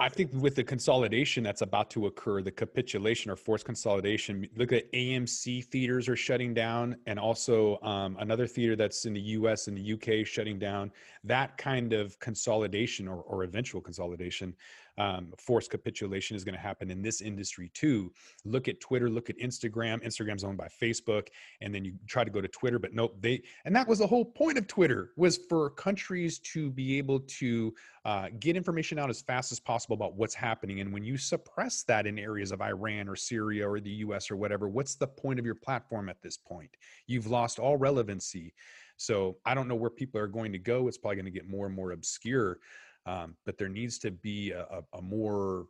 I 0.00 0.08
think 0.08 0.32
with 0.34 0.56
the 0.56 0.64
consolidation 0.64 1.44
that's 1.44 1.62
about 1.62 1.88
to 1.90 2.06
occur, 2.06 2.42
the 2.42 2.50
capitulation 2.50 3.30
or 3.30 3.36
forced 3.36 3.64
consolidation, 3.64 4.48
look 4.56 4.72
at 4.72 4.90
AMC 4.92 5.66
theaters 5.66 6.08
are 6.08 6.16
shutting 6.16 6.52
down, 6.52 6.96
and 7.06 7.16
also 7.16 7.78
um, 7.82 8.16
another 8.18 8.48
theater 8.48 8.74
that's 8.74 9.06
in 9.06 9.14
the 9.14 9.20
US 9.20 9.68
and 9.68 9.76
the 9.76 9.92
UK 9.92 10.26
shutting 10.26 10.58
down. 10.58 10.90
That 11.22 11.56
kind 11.58 11.92
of 11.92 12.18
consolidation 12.18 13.06
or, 13.06 13.18
or 13.18 13.44
eventual 13.44 13.80
consolidation 13.80 14.52
um, 14.98 15.32
forced 15.38 15.70
capitulation 15.70 16.36
is 16.36 16.44
going 16.44 16.54
to 16.54 16.60
happen 16.60 16.90
in 16.90 17.02
this 17.02 17.20
industry 17.20 17.70
too. 17.74 18.12
Look 18.44 18.68
at 18.68 18.80
Twitter, 18.80 19.08
look 19.08 19.30
at 19.30 19.38
Instagram. 19.38 20.04
Instagram's 20.04 20.44
owned 20.44 20.58
by 20.58 20.68
Facebook, 20.68 21.28
and 21.60 21.74
then 21.74 21.84
you 21.84 21.94
try 22.06 22.24
to 22.24 22.30
go 22.30 22.40
to 22.40 22.48
Twitter, 22.48 22.78
but 22.78 22.94
nope, 22.94 23.16
they 23.20 23.42
and 23.64 23.74
that 23.74 23.88
was 23.88 23.98
the 23.98 24.06
whole 24.06 24.24
point 24.24 24.58
of 24.58 24.66
Twitter 24.66 25.10
was 25.16 25.38
for 25.48 25.70
countries 25.70 26.38
to 26.40 26.70
be 26.70 26.98
able 26.98 27.20
to 27.20 27.74
uh, 28.04 28.28
get 28.38 28.56
information 28.56 28.98
out 28.98 29.10
as 29.10 29.22
fast 29.22 29.50
as 29.50 29.58
possible 29.58 29.94
about 29.94 30.14
what's 30.14 30.34
happening. 30.34 30.80
And 30.80 30.92
when 30.92 31.04
you 31.04 31.16
suppress 31.16 31.82
that 31.84 32.06
in 32.06 32.18
areas 32.18 32.52
of 32.52 32.60
Iran 32.60 33.08
or 33.08 33.16
Syria 33.16 33.68
or 33.68 33.80
the 33.80 33.90
U.S. 33.90 34.30
or 34.30 34.36
whatever, 34.36 34.68
what's 34.68 34.94
the 34.94 35.06
point 35.06 35.38
of 35.38 35.46
your 35.46 35.54
platform 35.54 36.08
at 36.08 36.20
this 36.22 36.36
point? 36.36 36.70
You've 37.06 37.26
lost 37.26 37.58
all 37.58 37.76
relevancy. 37.76 38.54
So 38.96 39.38
I 39.44 39.54
don't 39.54 39.68
know 39.68 39.74
where 39.74 39.90
people 39.90 40.20
are 40.20 40.26
going 40.26 40.52
to 40.52 40.58
go. 40.58 40.86
It's 40.86 40.98
probably 40.98 41.16
going 41.16 41.24
to 41.24 41.30
get 41.30 41.48
more 41.48 41.66
and 41.66 41.74
more 41.74 41.92
obscure. 41.92 42.58
Um, 43.06 43.36
but 43.44 43.58
there 43.58 43.68
needs 43.68 43.98
to 44.00 44.10
be 44.10 44.52
a, 44.52 44.82
a, 44.92 45.02
more 45.02 45.66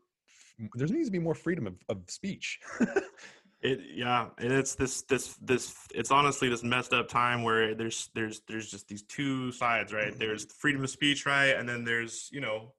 there 0.74 0.86
needs 0.86 1.08
to 1.08 1.12
be 1.12 1.18
more 1.18 1.34
freedom 1.34 1.66
of, 1.66 1.74
of 1.88 1.98
speech. 2.08 2.60
it 3.62 3.80
yeah, 3.94 4.28
and 4.38 4.52
it's 4.52 4.74
this 4.74 5.02
this 5.02 5.34
this 5.42 5.74
it's 5.94 6.10
honestly 6.10 6.48
this 6.48 6.62
messed 6.62 6.92
up 6.92 7.08
time 7.08 7.42
where 7.42 7.74
there's 7.74 8.10
there's 8.14 8.42
there's 8.46 8.70
just 8.70 8.86
these 8.88 9.02
two 9.02 9.50
sides, 9.50 9.92
right? 9.92 10.10
Mm-hmm. 10.10 10.18
There's 10.18 10.44
freedom 10.52 10.84
of 10.84 10.90
speech, 10.90 11.26
right, 11.26 11.56
and 11.56 11.68
then 11.68 11.84
there's 11.84 12.28
you 12.32 12.40
know 12.40 12.72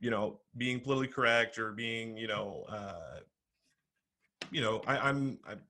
you 0.00 0.10
know 0.10 0.40
being 0.56 0.80
politically 0.80 1.12
correct 1.12 1.58
or 1.58 1.72
being 1.72 2.16
you 2.16 2.28
know 2.28 2.64
uh, 2.68 3.20
you 4.50 4.60
know 4.60 4.80
I, 4.86 4.96
I'm 4.98 5.38
I'm 5.46 5.60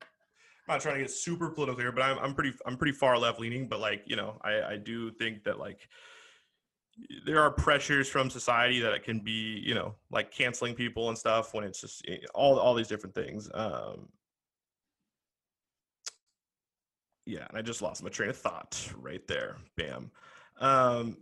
not 0.68 0.80
trying 0.80 0.96
to 0.96 1.00
get 1.00 1.10
super 1.10 1.50
political 1.50 1.80
here, 1.80 1.92
but 1.92 2.02
I'm 2.02 2.18
I'm 2.18 2.34
pretty 2.34 2.52
I'm 2.66 2.76
pretty 2.76 2.92
far 2.92 3.18
left 3.18 3.40
leaning. 3.40 3.66
But 3.66 3.80
like 3.80 4.02
you 4.06 4.16
know 4.16 4.38
I 4.42 4.62
I 4.62 4.76
do 4.76 5.10
think 5.10 5.44
that 5.44 5.58
like 5.58 5.88
there 7.24 7.40
are 7.40 7.50
pressures 7.50 8.08
from 8.08 8.30
society 8.30 8.80
that 8.80 8.92
it 8.92 9.04
can 9.04 9.20
be 9.20 9.62
you 9.64 9.74
know 9.74 9.94
like 10.10 10.30
canceling 10.30 10.74
people 10.74 11.08
and 11.08 11.16
stuff 11.16 11.54
when 11.54 11.64
it's 11.64 11.80
just 11.80 12.04
eh, 12.08 12.18
all 12.34 12.58
all 12.58 12.74
these 12.74 12.88
different 12.88 13.14
things. 13.14 13.50
Um, 13.54 14.08
yeah, 17.26 17.46
and 17.48 17.56
I 17.56 17.62
just 17.62 17.82
lost 17.82 18.02
my 18.02 18.10
train 18.10 18.30
of 18.30 18.36
thought 18.36 18.90
right 18.96 19.26
there. 19.28 19.56
Bam. 19.76 20.10
Um, 20.60 21.16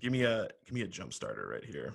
give 0.00 0.12
me 0.12 0.22
a 0.22 0.48
give 0.64 0.74
me 0.74 0.82
a 0.82 0.86
jump 0.86 1.12
starter 1.12 1.48
right 1.48 1.64
here. 1.64 1.94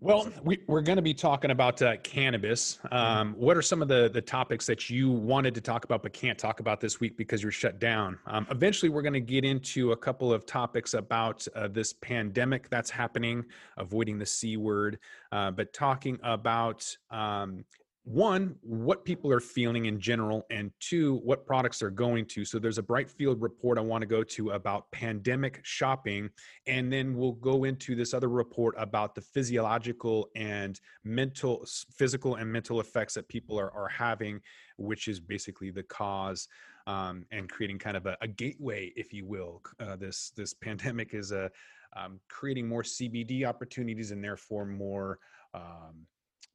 Well, 0.00 0.30
we, 0.44 0.58
are 0.68 0.82
going 0.82 0.96
to 0.96 1.02
be 1.02 1.14
talking 1.14 1.50
about 1.50 1.80
uh, 1.80 1.96
cannabis. 1.98 2.78
Mm-hmm. 2.84 2.94
Um, 2.94 3.34
what 3.34 3.56
are 3.56 3.62
some 3.62 3.80
of 3.80 3.88
the, 3.88 4.10
the 4.12 4.20
topics 4.20 4.66
that 4.66 4.90
you 4.90 5.10
wanted 5.10 5.54
to 5.54 5.60
talk 5.60 5.84
about 5.84 6.02
but 6.02 6.12
can't 6.12 6.38
talk 6.38 6.60
about 6.60 6.80
this 6.80 7.00
week 7.00 7.16
because 7.16 7.42
you're 7.42 7.52
shut 7.52 7.78
down? 7.78 8.18
Um, 8.26 8.46
eventually, 8.50 8.90
we're 8.90 9.02
going 9.02 9.14
to 9.14 9.20
get 9.20 9.44
into 9.44 9.92
a 9.92 9.96
couple 9.96 10.32
of 10.32 10.44
topics 10.44 10.94
about 10.94 11.46
uh, 11.54 11.68
this 11.68 11.94
pandemic 11.94 12.68
that's 12.68 12.90
happening, 12.90 13.44
avoiding 13.78 14.18
the 14.18 14.26
C 14.26 14.56
word, 14.56 14.98
uh, 15.32 15.50
but 15.50 15.72
talking 15.72 16.18
about 16.22 16.94
um, 17.10 17.64
one, 18.06 18.54
what 18.60 19.04
people 19.04 19.32
are 19.32 19.40
feeling 19.40 19.86
in 19.86 19.98
general, 19.98 20.46
and 20.48 20.70
two, 20.78 21.16
what 21.24 21.44
products 21.44 21.80
they're 21.80 21.90
going 21.90 22.24
to. 22.26 22.44
So 22.44 22.60
there's 22.60 22.78
a 22.78 22.82
Brightfield 22.82 23.38
report 23.40 23.78
I 23.78 23.80
want 23.80 24.02
to 24.02 24.06
go 24.06 24.22
to 24.22 24.50
about 24.50 24.88
pandemic 24.92 25.58
shopping, 25.64 26.30
and 26.68 26.92
then 26.92 27.16
we'll 27.16 27.32
go 27.32 27.64
into 27.64 27.96
this 27.96 28.14
other 28.14 28.28
report 28.28 28.76
about 28.78 29.16
the 29.16 29.22
physiological 29.22 30.28
and 30.36 30.80
mental, 31.02 31.66
physical 31.96 32.36
and 32.36 32.50
mental 32.50 32.78
effects 32.78 33.14
that 33.14 33.26
people 33.28 33.58
are, 33.58 33.72
are 33.72 33.88
having, 33.88 34.40
which 34.78 35.08
is 35.08 35.18
basically 35.18 35.72
the 35.72 35.82
cause 35.82 36.46
um, 36.86 37.26
and 37.32 37.50
creating 37.50 37.80
kind 37.80 37.96
of 37.96 38.06
a, 38.06 38.16
a 38.20 38.28
gateway, 38.28 38.92
if 38.94 39.12
you 39.12 39.26
will. 39.26 39.60
Uh, 39.80 39.96
this 39.96 40.30
this 40.36 40.54
pandemic 40.62 41.12
is 41.12 41.32
a 41.32 41.50
um, 41.96 42.20
creating 42.28 42.68
more 42.68 42.84
CBD 42.84 43.44
opportunities 43.44 44.12
and 44.12 44.22
therefore 44.22 44.64
more. 44.64 45.18
Um, 45.54 46.06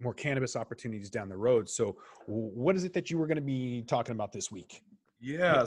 more 0.01 0.13
cannabis 0.13 0.55
opportunities 0.55 1.09
down 1.09 1.29
the 1.29 1.37
road. 1.37 1.69
So, 1.69 1.97
what 2.25 2.75
is 2.75 2.83
it 2.83 2.93
that 2.93 3.09
you 3.09 3.17
were 3.17 3.27
going 3.27 3.37
to 3.37 3.41
be 3.41 3.83
talking 3.87 4.13
about 4.13 4.31
this 4.31 4.51
week? 4.51 4.83
Yeah, 5.19 5.65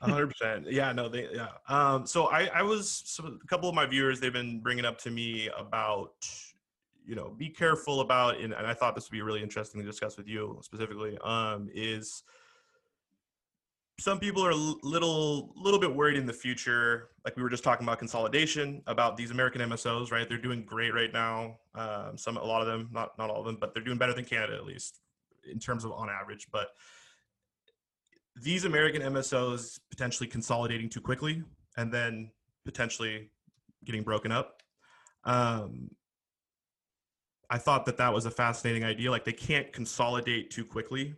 hundred 0.00 0.28
percent. 0.28 0.70
Yeah, 0.70 0.92
no, 0.92 1.08
they 1.08 1.28
yeah. 1.32 1.48
Um, 1.68 2.06
so 2.06 2.26
I 2.26 2.46
I 2.46 2.62
was 2.62 3.02
so 3.06 3.26
a 3.26 3.46
couple 3.46 3.68
of 3.68 3.74
my 3.74 3.86
viewers 3.86 4.20
they've 4.20 4.32
been 4.32 4.60
bringing 4.60 4.84
up 4.84 4.98
to 4.98 5.10
me 5.10 5.48
about 5.56 6.14
you 7.06 7.14
know 7.14 7.34
be 7.36 7.48
careful 7.48 8.00
about 8.00 8.38
and, 8.38 8.52
and 8.52 8.66
I 8.66 8.74
thought 8.74 8.94
this 8.94 9.10
would 9.10 9.16
be 9.16 9.22
really 9.22 9.42
interesting 9.42 9.80
to 9.80 9.86
discuss 9.86 10.16
with 10.16 10.28
you 10.28 10.58
specifically. 10.62 11.18
Um, 11.24 11.68
is 11.74 12.22
some 13.98 14.20
people 14.20 14.46
are 14.46 14.50
a 14.50 14.54
little 14.54 15.52
little 15.56 15.80
bit 15.80 15.92
worried 15.92 16.16
in 16.16 16.24
the 16.24 16.32
future. 16.32 17.08
Like 17.24 17.36
we 17.36 17.42
were 17.42 17.50
just 17.50 17.64
talking 17.64 17.84
about 17.84 17.98
consolidation 17.98 18.80
about 18.86 19.16
these 19.16 19.30
american 19.30 19.60
msos 19.62 20.12
right? 20.12 20.28
They're 20.28 20.38
doing 20.38 20.62
great 20.62 20.94
right 20.94 21.12
now. 21.12 21.58
Um, 21.74 22.16
some 22.16 22.36
a 22.36 22.44
lot 22.44 22.60
of 22.60 22.68
them 22.68 22.88
not 22.92 23.18
not 23.18 23.28
all 23.28 23.40
of 23.40 23.46
them 23.46 23.58
but 23.60 23.74
they're 23.74 23.82
doing 23.82 23.98
better 23.98 24.14
than 24.14 24.24
canada 24.24 24.54
at 24.54 24.64
least 24.64 25.00
in 25.50 25.58
terms 25.58 25.84
of 25.84 25.92
on 25.92 26.08
average. 26.08 26.46
But 26.52 26.68
these 28.40 28.64
american 28.64 29.02
msos 29.02 29.80
potentially 29.90 30.28
consolidating 30.28 30.88
too 30.88 31.00
quickly 31.00 31.42
and 31.76 31.92
then 31.92 32.30
potentially 32.64 33.30
getting 33.84 34.02
broken 34.02 34.30
up 34.30 34.62
um, 35.24 35.90
i 37.50 37.58
thought 37.58 37.84
that 37.84 37.96
that 37.96 38.14
was 38.14 38.26
a 38.26 38.30
fascinating 38.30 38.84
idea. 38.84 39.10
Like 39.10 39.24
they 39.24 39.32
can't 39.32 39.72
consolidate 39.72 40.50
too 40.52 40.64
quickly 40.64 41.16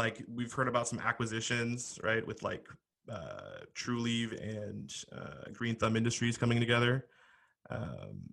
like 0.00 0.22
we've 0.32 0.52
heard 0.52 0.68
about 0.68 0.88
some 0.88 0.98
acquisitions, 0.98 1.98
right, 2.02 2.26
with 2.26 2.42
like 2.42 2.66
uh, 3.10 3.60
Trulieve 3.74 4.32
and 4.42 4.92
uh, 5.12 5.50
Green 5.52 5.76
Thumb 5.76 5.96
Industries 5.96 6.36
coming 6.36 6.58
together. 6.60 7.06
Um, 7.68 8.32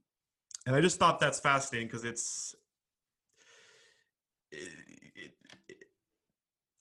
and 0.66 0.76
I 0.76 0.82
just 0.82 0.98
thought 1.00 1.20
that's 1.20 1.40
fascinating 1.40 1.88
because 1.88 2.04
it's, 2.04 2.56
it, 4.52 4.70
it, 5.16 5.32
it, 5.70 5.78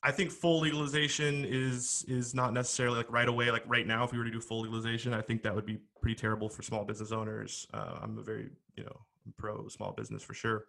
I 0.02 0.12
think 0.12 0.30
full 0.30 0.60
legalization 0.60 1.44
is 1.44 2.04
is 2.08 2.34
not 2.34 2.52
necessarily 2.52 2.96
like 2.96 3.10
right 3.10 3.28
away. 3.28 3.50
Like 3.50 3.64
right 3.66 3.86
now, 3.86 4.04
if 4.04 4.12
we 4.12 4.18
were 4.18 4.24
to 4.24 4.30
do 4.30 4.40
full 4.40 4.60
legalization, 4.60 5.12
I 5.12 5.20
think 5.20 5.42
that 5.42 5.54
would 5.54 5.66
be 5.66 5.78
pretty 6.00 6.14
terrible 6.14 6.48
for 6.48 6.62
small 6.62 6.84
business 6.84 7.12
owners. 7.12 7.66
Uh, 7.74 7.98
I'm 8.02 8.18
a 8.18 8.22
very 8.22 8.50
you 8.76 8.84
know 8.84 9.00
pro 9.36 9.66
small 9.68 9.92
business 9.92 10.22
for 10.22 10.34
sure 10.34 10.66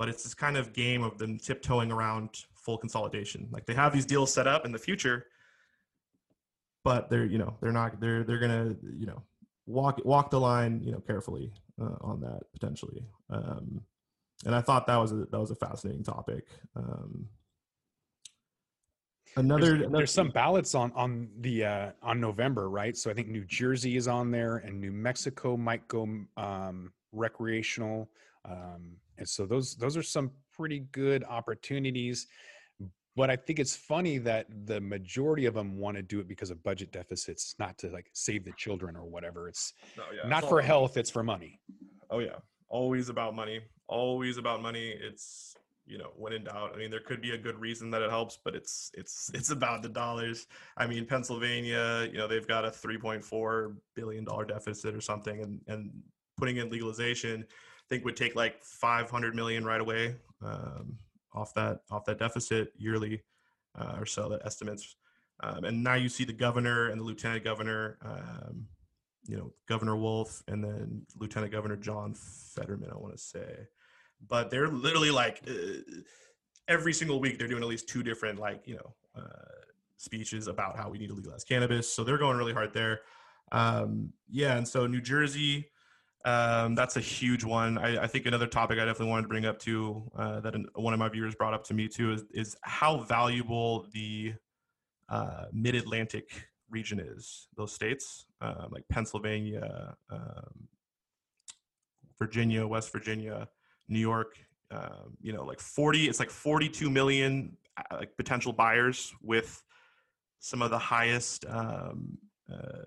but 0.00 0.08
it's 0.08 0.22
this 0.22 0.32
kind 0.32 0.56
of 0.56 0.72
game 0.72 1.02
of 1.02 1.18
them 1.18 1.36
tiptoeing 1.36 1.92
around 1.92 2.46
full 2.62 2.78
consolidation. 2.78 3.48
Like 3.50 3.66
they 3.66 3.74
have 3.74 3.92
these 3.92 4.06
deals 4.06 4.32
set 4.32 4.46
up 4.46 4.64
in 4.64 4.72
the 4.72 4.78
future, 4.78 5.26
but 6.84 7.10
they're 7.10 7.24
you 7.24 7.38
know 7.38 7.56
they're 7.60 7.72
not 7.72 8.00
they're 8.00 8.24
they're 8.24 8.38
gonna 8.38 8.74
you 8.96 9.06
know 9.06 9.22
walk 9.66 10.00
walk 10.04 10.30
the 10.30 10.40
line 10.40 10.80
you 10.82 10.92
know 10.92 11.00
carefully 11.00 11.52
uh, 11.80 11.96
on 12.00 12.20
that 12.20 12.40
potentially. 12.52 13.04
Um, 13.30 13.82
and 14.44 14.54
I 14.54 14.60
thought 14.60 14.86
that 14.86 14.96
was 14.96 15.12
a 15.12 15.26
that 15.30 15.40
was 15.40 15.50
a 15.50 15.56
fascinating 15.56 16.04
topic. 16.04 16.46
Um, 16.76 17.28
another 19.36 19.60
there's, 19.60 19.72
another 19.80 19.96
there's, 19.98 20.10
some 20.10 20.30
ballots 20.30 20.74
on 20.74 20.92
on 20.94 21.28
the 21.40 21.64
uh 21.64 21.90
on 22.02 22.20
november 22.20 22.68
right 22.68 22.96
so 22.96 23.10
i 23.10 23.14
think 23.14 23.28
new 23.28 23.44
jersey 23.44 23.96
is 23.96 24.08
on 24.08 24.30
there 24.30 24.56
and 24.58 24.80
new 24.80 24.90
mexico 24.90 25.56
might 25.56 25.86
go 25.88 26.02
um 26.36 26.92
recreational 27.12 28.10
um 28.44 28.96
and 29.18 29.28
so 29.28 29.46
those 29.46 29.76
those 29.76 29.96
are 29.96 30.02
some 30.02 30.30
pretty 30.60 30.80
good 30.92 31.24
opportunities. 31.24 32.26
But 33.16 33.30
I 33.30 33.36
think 33.36 33.58
it's 33.58 33.74
funny 33.74 34.18
that 34.18 34.46
the 34.66 34.78
majority 34.78 35.46
of 35.46 35.54
them 35.54 35.78
want 35.78 35.96
to 35.96 36.02
do 36.02 36.20
it 36.20 36.28
because 36.28 36.50
of 36.50 36.62
budget 36.62 36.92
deficits, 36.92 37.54
not 37.58 37.78
to 37.78 37.88
like 37.88 38.10
save 38.12 38.44
the 38.44 38.52
children 38.58 38.94
or 38.94 39.06
whatever. 39.06 39.48
It's 39.48 39.72
oh, 39.98 40.02
yeah. 40.14 40.28
not 40.28 40.42
it's 40.42 40.50
for 40.50 40.60
health, 40.60 40.98
it's 40.98 41.10
for 41.10 41.22
money. 41.22 41.58
Oh 42.10 42.18
yeah. 42.18 42.36
Always 42.68 43.08
about 43.08 43.34
money. 43.34 43.60
Always 43.88 44.36
about 44.36 44.60
money. 44.62 44.94
It's 45.00 45.54
you 45.86 45.98
know 45.98 46.10
when 46.14 46.32
in 46.32 46.44
doubt 46.44 46.70
i 46.72 46.78
mean 46.78 46.88
there 46.88 47.00
could 47.00 47.20
be 47.20 47.32
a 47.32 47.38
good 47.38 47.58
reason 47.58 47.90
that 47.90 48.00
it 48.00 48.10
helps 48.10 48.38
but 48.44 48.54
it's 48.54 48.92
it's 48.94 49.28
it's 49.34 49.50
about 49.50 49.82
the 49.82 49.88
dollars 49.88 50.46
i 50.76 50.86
mean 50.86 51.04
pennsylvania 51.04 52.08
you 52.12 52.16
know 52.16 52.28
they've 52.28 52.46
got 52.46 52.64
a 52.64 52.68
3.4 52.68 53.74
billion 53.96 54.24
dollar 54.24 54.44
deficit 54.44 54.94
or 54.94 55.00
something 55.00 55.42
and 55.42 55.60
and 55.66 55.90
putting 56.38 56.58
in 56.58 56.70
legalization 56.70 57.44
think 57.90 58.04
would 58.04 58.16
take 58.16 58.34
like 58.36 58.62
500 58.62 59.34
million 59.34 59.64
right 59.64 59.80
away 59.80 60.14
um, 60.42 60.96
off 61.34 61.52
that 61.54 61.80
off 61.90 62.04
that 62.06 62.18
deficit 62.18 62.72
yearly 62.78 63.22
uh, 63.78 63.96
or 63.98 64.06
so 64.06 64.28
that 64.30 64.40
estimates. 64.46 64.96
Um, 65.42 65.64
and 65.64 65.82
now 65.82 65.94
you 65.94 66.08
see 66.08 66.24
the 66.24 66.32
governor 66.32 66.88
and 66.88 67.00
the 67.00 67.04
lieutenant 67.04 67.44
governor, 67.44 67.98
um, 68.02 68.66
you 69.26 69.36
know, 69.36 69.52
Governor 69.68 69.96
Wolf 69.96 70.42
and 70.48 70.62
then 70.62 71.02
Lieutenant 71.18 71.52
Governor 71.52 71.76
John 71.76 72.14
Fetterman, 72.14 72.90
I 72.92 72.96
want 72.96 73.12
to 73.12 73.18
say. 73.18 73.66
But 74.26 74.50
they're 74.50 74.68
literally 74.68 75.10
like 75.10 75.42
uh, 75.48 75.52
every 76.68 76.92
single 76.92 77.20
week 77.20 77.38
they're 77.38 77.48
doing 77.48 77.62
at 77.62 77.68
least 77.68 77.88
two 77.88 78.02
different 78.02 78.38
like 78.38 78.66
you 78.66 78.76
know 78.76 78.94
uh, 79.16 79.64
speeches 79.96 80.46
about 80.46 80.76
how 80.76 80.88
we 80.90 80.98
need 80.98 81.08
to 81.08 81.14
legalize 81.14 81.44
cannabis. 81.44 81.92
So 81.92 82.04
they're 82.04 82.18
going 82.18 82.36
really 82.36 82.52
hard 82.52 82.72
there. 82.72 83.00
Um, 83.50 84.12
yeah, 84.30 84.56
and 84.56 84.68
so 84.68 84.86
New 84.86 85.00
Jersey 85.00 85.70
um, 86.24 86.74
that's 86.74 86.96
a 86.96 87.00
huge 87.00 87.44
one. 87.44 87.78
I, 87.78 88.02
I, 88.02 88.06
think 88.06 88.26
another 88.26 88.46
topic 88.46 88.78
I 88.78 88.84
definitely 88.84 89.10
wanted 89.10 89.22
to 89.22 89.28
bring 89.28 89.46
up 89.46 89.58
too, 89.58 90.02
uh, 90.16 90.40
that 90.40 90.54
one 90.74 90.92
of 90.92 90.98
my 90.98 91.08
viewers 91.08 91.34
brought 91.34 91.54
up 91.54 91.64
to 91.64 91.74
me 91.74 91.88
too, 91.88 92.12
is, 92.12 92.24
is 92.32 92.56
how 92.62 92.98
valuable 92.98 93.86
the 93.94 94.34
uh, 95.08 95.46
Mid 95.52 95.74
Atlantic 95.74 96.48
region 96.68 97.00
is. 97.00 97.48
Those 97.56 97.72
states 97.72 98.26
uh, 98.40 98.66
like 98.70 98.84
Pennsylvania, 98.88 99.94
um, 100.10 100.68
Virginia, 102.18 102.66
West 102.66 102.92
Virginia, 102.92 103.48
New 103.88 103.98
York. 103.98 104.36
Um, 104.70 105.16
you 105.20 105.32
know, 105.32 105.44
like 105.44 105.58
forty. 105.58 106.08
It's 106.08 106.20
like 106.20 106.30
forty-two 106.30 106.90
million 106.90 107.56
uh, 107.76 107.96
like 107.96 108.16
potential 108.16 108.52
buyers 108.52 109.12
with 109.20 109.64
some 110.38 110.62
of 110.62 110.70
the 110.70 110.78
highest 110.78 111.44
um, 111.48 112.18
uh, 112.52 112.84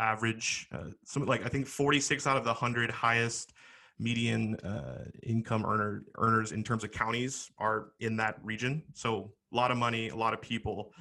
average, 0.00 0.68
uh, 0.72 0.86
some 1.04 1.26
like 1.26 1.44
I 1.44 1.48
think 1.48 1.66
46 1.66 2.26
out 2.26 2.36
of 2.36 2.44
the 2.44 2.50
100 2.50 2.90
highest 2.90 3.52
median 3.98 4.56
uh, 4.60 5.04
income 5.22 5.64
earner 5.66 6.02
earners 6.16 6.52
in 6.52 6.64
terms 6.64 6.82
of 6.82 6.90
counties 6.90 7.50
are 7.58 7.90
in 8.00 8.16
that 8.16 8.38
region. 8.42 8.82
So 8.94 9.30
a 9.52 9.56
lot 9.56 9.70
of 9.70 9.76
money, 9.76 10.08
a 10.08 10.16
lot 10.16 10.32
of 10.32 10.40
people, 10.40 10.92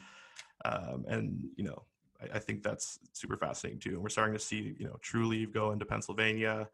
um, 0.65 1.05
and 1.07 1.49
you 1.55 1.63
know 1.63 1.83
I, 2.21 2.37
I, 2.37 2.39
think 2.39 2.61
that's 2.61 2.99
super 3.13 3.37
fascinating 3.37 3.79
too. 3.79 3.91
And 3.91 4.03
we're 4.03 4.09
starting 4.09 4.33
to 4.33 4.39
see 4.39 4.75
you 4.77 4.85
know 4.85 4.97
Trulieve 5.01 5.53
go 5.53 5.71
into 5.71 5.85
Pennsylvania 5.85 6.67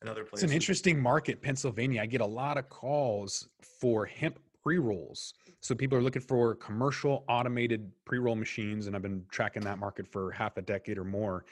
and 0.00 0.10
other 0.10 0.24
places. 0.24 0.44
It's 0.44 0.50
an 0.50 0.56
interesting 0.56 1.00
market, 1.00 1.40
Pennsylvania. 1.40 2.02
I 2.02 2.06
get 2.06 2.20
a 2.20 2.26
lot 2.26 2.58
of 2.58 2.68
calls 2.68 3.48
for 3.62 4.06
hemp 4.06 4.40
pre 4.62 4.78
rolls. 4.78 5.34
So 5.60 5.74
people 5.74 5.96
are 5.98 6.02
looking 6.02 6.22
for 6.22 6.54
commercial 6.54 7.24
automated 7.28 7.90
pre 8.04 8.18
roll 8.18 8.36
machines, 8.36 8.86
and 8.86 8.96
I've 8.96 9.02
been 9.02 9.24
tracking 9.30 9.62
that 9.62 9.78
market 9.78 10.06
for 10.06 10.30
half 10.30 10.56
a 10.56 10.62
decade 10.62 10.98
or 10.98 11.04
more. 11.04 11.44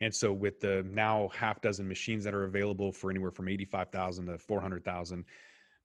And 0.00 0.12
so 0.12 0.32
with 0.32 0.60
the 0.60 0.84
now 0.90 1.30
half 1.32 1.60
dozen 1.60 1.86
machines 1.86 2.24
that 2.24 2.34
are 2.34 2.44
available 2.44 2.90
for 2.90 3.08
anywhere 3.10 3.30
from 3.30 3.48
85,000 3.48 4.26
to 4.26 4.38
400,000, 4.38 5.24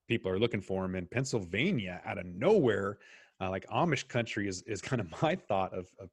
people 0.08 0.32
are 0.32 0.40
looking 0.40 0.62
for 0.62 0.82
them 0.82 0.96
in 0.96 1.06
Pennsylvania 1.06 2.02
out 2.04 2.18
of 2.18 2.26
nowhere. 2.26 2.98
Uh, 3.40 3.52
like 3.52 3.68
Amish 3.68 4.08
country 4.08 4.48
is, 4.48 4.64
is 4.64 4.82
kind 4.90 5.00
of 5.00 5.22
my 5.22 5.36
thought 5.36 5.72
of, 5.74 5.88
of, 6.00 6.10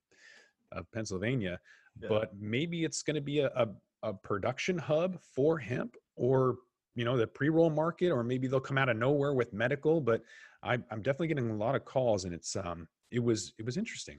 of 0.73 0.91
Pennsylvania, 0.93 1.59
yeah. 1.99 2.09
but 2.09 2.33
maybe 2.39 2.85
it's 2.85 3.03
going 3.03 3.15
to 3.15 3.23
be 3.23 3.39
a, 3.39 3.49
a, 3.57 3.69
a 4.03 4.13
production 4.13 4.77
hub 4.77 5.19
for 5.19 5.57
hemp 5.57 5.97
or 6.17 6.57
you 6.95 7.05
know 7.05 7.17
the 7.17 7.27
pre-roll 7.27 7.71
market 7.71 8.11
or 8.11 8.23
maybe 8.23 8.47
they'll 8.47 8.61
come 8.61 8.79
out 8.79 8.89
of 8.89 8.97
nowhere 8.97 9.35
with 9.35 9.53
medical 9.53 10.01
but 10.01 10.23
I, 10.63 10.75
i'm 10.91 11.03
definitely 11.03 11.29
getting 11.29 11.51
a 11.51 11.57
lot 11.57 11.75
of 11.75 11.85
calls 11.85 12.25
and 12.25 12.35
it's 12.35 12.57
um 12.57 12.89
it 13.11 13.23
was 13.23 13.53
it 13.59 13.65
was 13.65 13.77
interesting. 13.77 14.19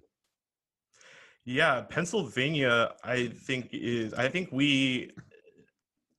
Yeah 1.45 1.81
pennsylvania 1.81 2.93
i 3.03 3.27
think 3.27 3.69
is 3.71 4.13
i 4.13 4.27
think 4.27 4.49
we 4.51 5.11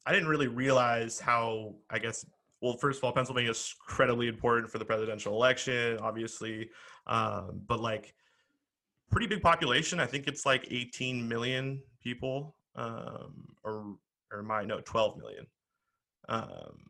i 0.07 0.13
didn't 0.13 0.29
really 0.29 0.47
realize 0.47 1.19
how 1.19 1.75
i 1.91 1.99
guess 1.99 2.25
well 2.61 2.77
first 2.77 2.99
of 2.99 3.05
all 3.05 3.13
pennsylvania 3.13 3.51
is 3.51 3.75
incredibly 3.89 4.29
important 4.29 4.71
for 4.71 4.79
the 4.79 4.85
presidential 4.85 5.33
election 5.35 5.99
obviously 5.99 6.71
um, 7.09 7.61
but 7.67 7.81
like 7.81 8.15
pretty 9.11 9.27
big 9.27 9.43
population. 9.43 10.01
I 10.01 10.07
think 10.07 10.27
it's 10.27 10.45
like 10.47 10.67
18 10.71 11.29
million 11.29 11.83
people 12.03 12.57
um, 12.75 13.49
or 13.65 13.97
or 14.33 14.43
my 14.43 14.65
no 14.65 14.81
12 14.81 15.19
million 15.19 15.47
um, 16.29 16.87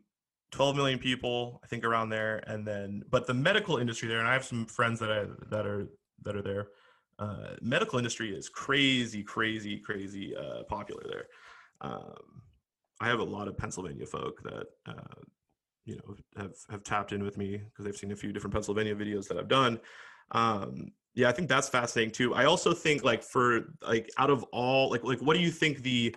12 0.51 0.75
million 0.75 0.99
people 0.99 1.59
i 1.63 1.67
think 1.67 1.83
around 1.83 2.09
there 2.09 2.43
and 2.47 2.65
then 2.65 3.03
but 3.09 3.27
the 3.27 3.33
medical 3.33 3.77
industry 3.77 4.07
there 4.07 4.19
and 4.19 4.27
i 4.27 4.33
have 4.33 4.45
some 4.45 4.65
friends 4.65 4.99
that 4.99 5.11
i 5.11 5.25
that 5.49 5.65
are 5.65 5.87
that 6.23 6.35
are 6.35 6.41
there 6.41 6.67
uh, 7.19 7.55
medical 7.61 7.97
industry 7.97 8.35
is 8.35 8.47
crazy 8.47 9.23
crazy 9.23 9.77
crazy 9.79 10.35
uh, 10.35 10.63
popular 10.63 11.03
there. 11.09 11.25
Um, 11.81 12.41
i 13.01 13.07
have 13.07 13.19
a 13.19 13.23
lot 13.23 13.47
of 13.47 13.57
pennsylvania 13.57 14.05
folk 14.05 14.41
that 14.43 14.67
uh, 14.85 15.21
you 15.85 15.95
know 15.95 16.15
have 16.37 16.53
have 16.69 16.83
tapped 16.83 17.11
in 17.11 17.23
with 17.23 17.37
me 17.37 17.57
because 17.57 17.85
they've 17.85 17.97
seen 17.97 18.11
a 18.11 18.15
few 18.15 18.31
different 18.31 18.53
pennsylvania 18.53 18.95
videos 18.95 19.27
that 19.27 19.37
i've 19.37 19.47
done. 19.47 19.79
Um, 20.31 20.91
yeah 21.15 21.27
i 21.29 21.31
think 21.31 21.49
that's 21.49 21.69
fascinating 21.69 22.11
too. 22.11 22.33
I 22.35 22.45
also 22.45 22.73
think 22.73 23.03
like 23.03 23.23
for 23.23 23.73
like 23.81 24.09
out 24.17 24.29
of 24.29 24.43
all 24.51 24.89
like 24.91 25.03
like 25.03 25.19
what 25.19 25.35
do 25.35 25.41
you 25.41 25.51
think 25.51 25.81
the 25.81 26.15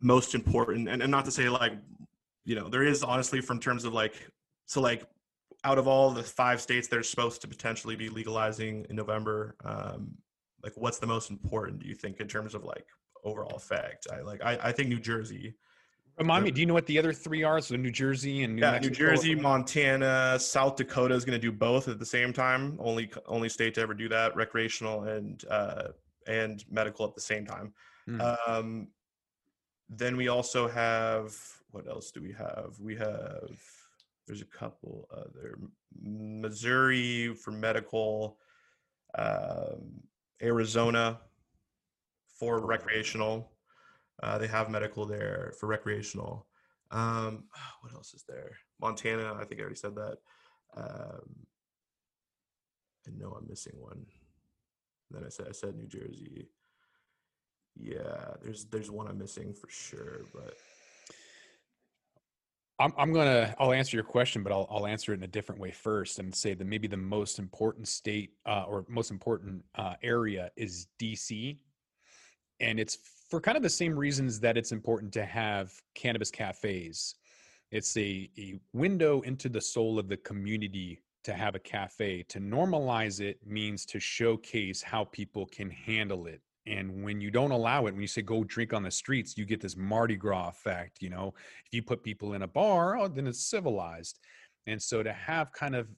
most 0.00 0.34
important 0.34 0.88
and, 0.88 1.02
and 1.02 1.10
not 1.10 1.24
to 1.24 1.30
say 1.30 1.48
like 1.48 1.72
you 2.44 2.54
know 2.54 2.68
there 2.68 2.84
is 2.84 3.02
honestly 3.02 3.40
from 3.40 3.58
terms 3.58 3.84
of 3.84 3.92
like 3.92 4.14
so 4.66 4.80
like 4.80 5.04
out 5.64 5.78
of 5.78 5.88
all 5.88 6.10
the 6.10 6.22
five 6.22 6.60
states 6.60 6.86
that 6.88 6.98
are 6.98 7.02
supposed 7.02 7.40
to 7.40 7.48
potentially 7.48 7.96
be 7.96 8.08
legalizing 8.08 8.86
in 8.90 8.96
november 8.96 9.56
um 9.64 10.12
like 10.62 10.72
what's 10.76 10.98
the 10.98 11.06
most 11.06 11.30
important 11.30 11.80
do 11.80 11.88
you 11.88 11.94
think 11.94 12.20
in 12.20 12.28
terms 12.28 12.54
of 12.54 12.64
like 12.64 12.86
overall 13.24 13.56
effect 13.56 14.06
i 14.12 14.20
like 14.20 14.42
i, 14.42 14.58
I 14.62 14.72
think 14.72 14.88
new 14.88 15.00
jersey 15.00 15.54
Remind 16.18 16.44
me, 16.44 16.50
do 16.50 16.60
you 16.60 16.66
know 16.66 16.74
what 16.74 16.86
the 16.86 16.98
other 16.98 17.12
three 17.12 17.44
are? 17.44 17.60
So 17.60 17.76
New 17.76 17.92
Jersey 17.92 18.42
and 18.42 18.56
New 18.56 18.62
yeah, 18.62 18.72
Mexico. 18.72 18.90
New 18.90 19.10
Jersey, 19.10 19.34
Montana, 19.36 20.36
South 20.40 20.74
Dakota 20.74 21.14
is 21.14 21.24
going 21.24 21.40
to 21.40 21.40
do 21.40 21.52
both 21.52 21.86
at 21.86 22.00
the 22.00 22.06
same 22.06 22.32
time. 22.32 22.76
Only 22.80 23.08
only 23.26 23.48
state 23.48 23.74
to 23.74 23.80
ever 23.82 23.94
do 23.94 24.08
that, 24.08 24.34
recreational 24.34 25.04
and 25.04 25.44
uh, 25.48 25.88
and 26.26 26.64
medical 26.70 27.06
at 27.06 27.14
the 27.14 27.20
same 27.20 27.46
time. 27.46 27.72
Mm. 28.08 28.48
Um, 28.48 28.88
then 29.88 30.16
we 30.16 30.28
also 30.28 30.68
have 30.68 31.36
what 31.70 31.86
else 31.86 32.10
do 32.10 32.22
we 32.22 32.32
have? 32.32 32.74
We 32.80 32.96
have 32.96 33.50
there's 34.26 34.42
a 34.42 34.46
couple 34.46 35.08
other 35.10 35.58
Missouri 36.00 37.34
for 37.34 37.50
medical, 37.50 38.38
um, 39.16 40.02
Arizona 40.42 41.18
for 42.38 42.64
recreational. 42.64 43.52
Uh, 44.22 44.36
they 44.38 44.46
have 44.46 44.70
medical 44.70 45.06
there 45.06 45.54
for 45.58 45.66
recreational. 45.66 46.46
Um, 46.90 47.44
what 47.80 47.94
else 47.94 48.14
is 48.14 48.24
there? 48.28 48.52
Montana, 48.80 49.34
I 49.34 49.44
think 49.44 49.60
I 49.60 49.62
already 49.62 49.76
said 49.76 49.94
that. 49.94 50.18
Um, 50.76 51.46
I 53.06 53.10
know 53.16 53.32
I'm 53.32 53.48
missing 53.48 53.74
one. 53.76 54.04
then 55.10 55.24
I 55.24 55.30
said 55.30 55.46
I 55.48 55.52
said 55.52 55.74
New 55.74 55.86
Jersey. 55.88 56.50
Yeah, 57.80 58.34
there's 58.42 58.64
there's 58.66 58.90
one 58.90 59.06
I'm 59.06 59.18
missing 59.18 59.52
for 59.52 59.68
sure, 59.70 60.22
but 60.34 60.54
I'm 62.80 62.92
I'm 62.96 63.12
gonna 63.12 63.54
I'll 63.58 63.72
answer 63.72 63.96
your 63.96 64.04
question, 64.04 64.42
but 64.42 64.52
I'll 64.52 64.66
I'll 64.70 64.86
answer 64.86 65.12
it 65.12 65.18
in 65.18 65.22
a 65.22 65.28
different 65.28 65.60
way 65.60 65.70
first 65.70 66.18
and 66.18 66.34
say 66.34 66.54
that 66.54 66.66
maybe 66.66 66.88
the 66.88 66.96
most 66.96 67.38
important 67.38 67.88
state 67.88 68.30
uh, 68.46 68.64
or 68.66 68.84
most 68.88 69.10
important 69.10 69.64
uh, 69.76 69.94
area 70.02 70.50
is 70.56 70.88
DC, 71.00 71.58
and 72.60 72.80
it's 72.80 72.98
for 73.28 73.40
kind 73.40 73.56
of 73.56 73.62
the 73.62 73.70
same 73.70 73.96
reasons 73.96 74.40
that 74.40 74.56
it's 74.56 74.72
important 74.72 75.12
to 75.12 75.24
have 75.24 75.72
cannabis 75.94 76.30
cafes. 76.30 77.14
It's 77.70 77.96
a, 77.98 78.30
a 78.38 78.58
window 78.72 79.20
into 79.20 79.50
the 79.50 79.60
soul 79.60 79.98
of 79.98 80.08
the 80.08 80.16
community 80.16 81.02
to 81.24 81.34
have 81.34 81.54
a 81.54 81.58
cafe. 81.58 82.22
To 82.30 82.40
normalize 82.40 83.20
it 83.20 83.38
means 83.46 83.84
to 83.86 84.00
showcase 84.00 84.80
how 84.80 85.04
people 85.04 85.44
can 85.44 85.70
handle 85.70 86.26
it 86.26 86.40
and 86.68 87.02
when 87.02 87.20
you 87.20 87.30
don't 87.30 87.50
allow 87.50 87.86
it, 87.86 87.92
when 87.92 88.02
you 88.02 88.06
say 88.06 88.22
go 88.22 88.44
drink 88.44 88.72
on 88.72 88.82
the 88.82 88.90
streets, 88.90 89.36
you 89.36 89.44
get 89.44 89.60
this 89.60 89.76
Mardi 89.76 90.16
Gras 90.16 90.48
effect. 90.48 91.00
You 91.00 91.10
know, 91.10 91.34
if 91.64 91.72
you 91.72 91.82
put 91.82 92.02
people 92.02 92.34
in 92.34 92.42
a 92.42 92.46
bar, 92.46 92.98
oh, 92.98 93.08
then 93.08 93.26
it's 93.26 93.46
civilized. 93.46 94.18
And 94.66 94.80
so 94.80 95.02
to 95.02 95.12
have 95.12 95.52
kind 95.52 95.74
of 95.74 95.88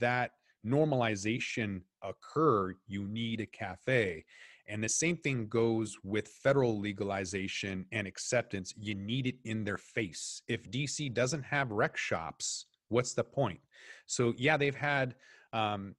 that 0.00 0.32
normalization 0.66 1.82
occur, 2.02 2.74
you 2.86 3.06
need 3.06 3.40
a 3.40 3.46
cafe. 3.46 4.24
And 4.66 4.82
the 4.82 4.88
same 4.88 5.18
thing 5.18 5.46
goes 5.48 5.98
with 6.02 6.28
federal 6.28 6.78
legalization 6.78 7.84
and 7.92 8.06
acceptance. 8.06 8.72
You 8.78 8.94
need 8.94 9.26
it 9.26 9.36
in 9.44 9.62
their 9.62 9.76
face. 9.76 10.40
If 10.48 10.70
DC 10.70 11.12
doesn't 11.12 11.42
have 11.42 11.70
rec 11.70 11.98
shops, 11.98 12.66
what's 12.88 13.12
the 13.12 13.24
point? 13.24 13.60
So, 14.06 14.32
yeah, 14.38 14.56
they've 14.56 14.74
had 14.74 15.16
um, 15.52 15.94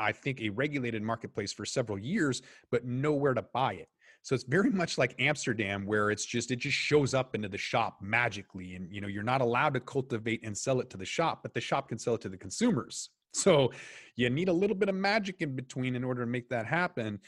I 0.00 0.12
think, 0.12 0.40
a 0.40 0.48
regulated 0.48 1.02
marketplace 1.02 1.52
for 1.52 1.64
several 1.64 1.98
years, 1.98 2.42
but 2.70 2.84
nowhere 2.84 3.34
to 3.34 3.42
buy 3.42 3.74
it. 3.74 3.88
So 4.22 4.34
it's 4.34 4.44
very 4.44 4.70
much 4.82 4.98
like 4.98 5.14
Amsterdam, 5.18 5.86
where 5.86 6.10
it's 6.10 6.24
just 6.24 6.50
it 6.50 6.56
just 6.56 6.76
shows 6.76 7.14
up 7.14 7.34
into 7.34 7.48
the 7.48 7.58
shop 7.58 7.98
magically, 8.00 8.74
and 8.74 8.92
you 8.92 9.00
know 9.00 9.08
you're 9.08 9.22
not 9.22 9.40
allowed 9.40 9.74
to 9.74 9.80
cultivate 9.80 10.40
and 10.44 10.56
sell 10.56 10.80
it 10.80 10.90
to 10.90 10.96
the 10.96 11.04
shop, 11.04 11.40
but 11.42 11.54
the 11.54 11.60
shop 11.60 11.88
can 11.88 11.98
sell 11.98 12.14
it 12.14 12.20
to 12.22 12.28
the 12.28 12.38
consumers. 12.38 13.10
So 13.32 13.70
you 14.16 14.28
need 14.28 14.48
a 14.48 14.52
little 14.52 14.74
bit 14.74 14.88
of 14.88 14.96
magic 14.96 15.36
in 15.38 15.54
between 15.54 15.94
in 15.94 16.02
order 16.02 16.22
to 16.22 16.26
make 16.26 16.48
that 16.48 16.66
happen. 16.66 17.20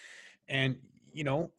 And 0.48 0.76
you 1.12 1.22
know 1.22 1.52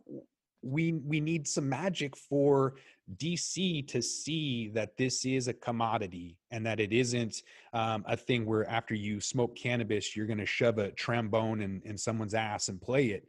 we 0.63 0.93
we 0.93 1.19
need 1.19 1.47
some 1.47 1.69
magic 1.69 2.15
for 2.15 2.75
DC 3.17 3.87
to 3.87 4.01
see 4.01 4.69
that 4.69 4.95
this 4.97 5.25
is 5.25 5.47
a 5.47 5.53
commodity 5.53 6.37
and 6.51 6.65
that 6.65 6.79
it 6.79 6.93
isn't 6.93 7.43
um, 7.73 8.03
a 8.07 8.15
thing 8.15 8.45
where 8.45 8.67
after 8.69 8.93
you 8.93 9.19
smoke 9.19 9.55
cannabis, 9.55 10.15
you're 10.15 10.27
going 10.27 10.39
to 10.39 10.45
shove 10.45 10.77
a 10.77 10.91
trombone 10.91 11.61
in, 11.61 11.81
in 11.85 11.97
someone's 11.97 12.33
ass 12.33 12.69
and 12.69 12.81
play 12.81 13.07
it. 13.07 13.27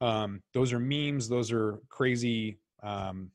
Um, 0.00 0.42
those 0.52 0.72
are 0.72 0.78
memes. 0.78 1.28
Those 1.28 1.52
are 1.52 1.80
crazy, 1.88 2.58
um, 2.82 3.30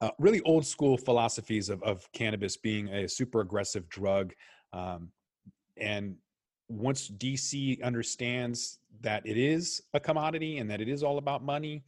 uh, 0.00 0.10
really 0.18 0.40
old 0.42 0.66
school 0.66 0.96
philosophies 0.96 1.68
of, 1.68 1.82
of 1.82 2.10
cannabis 2.12 2.56
being 2.56 2.88
a 2.88 3.08
super 3.08 3.40
aggressive 3.40 3.88
drug. 3.88 4.32
Um, 4.72 5.10
and 5.76 6.16
once 6.68 7.10
DC 7.10 7.82
understands 7.82 8.78
that 9.00 9.26
it 9.26 9.36
is 9.36 9.82
a 9.94 10.00
commodity 10.00 10.58
and 10.58 10.70
that 10.70 10.80
it 10.80 10.88
is 10.88 11.02
all 11.02 11.18
about 11.18 11.44
money, 11.44 11.82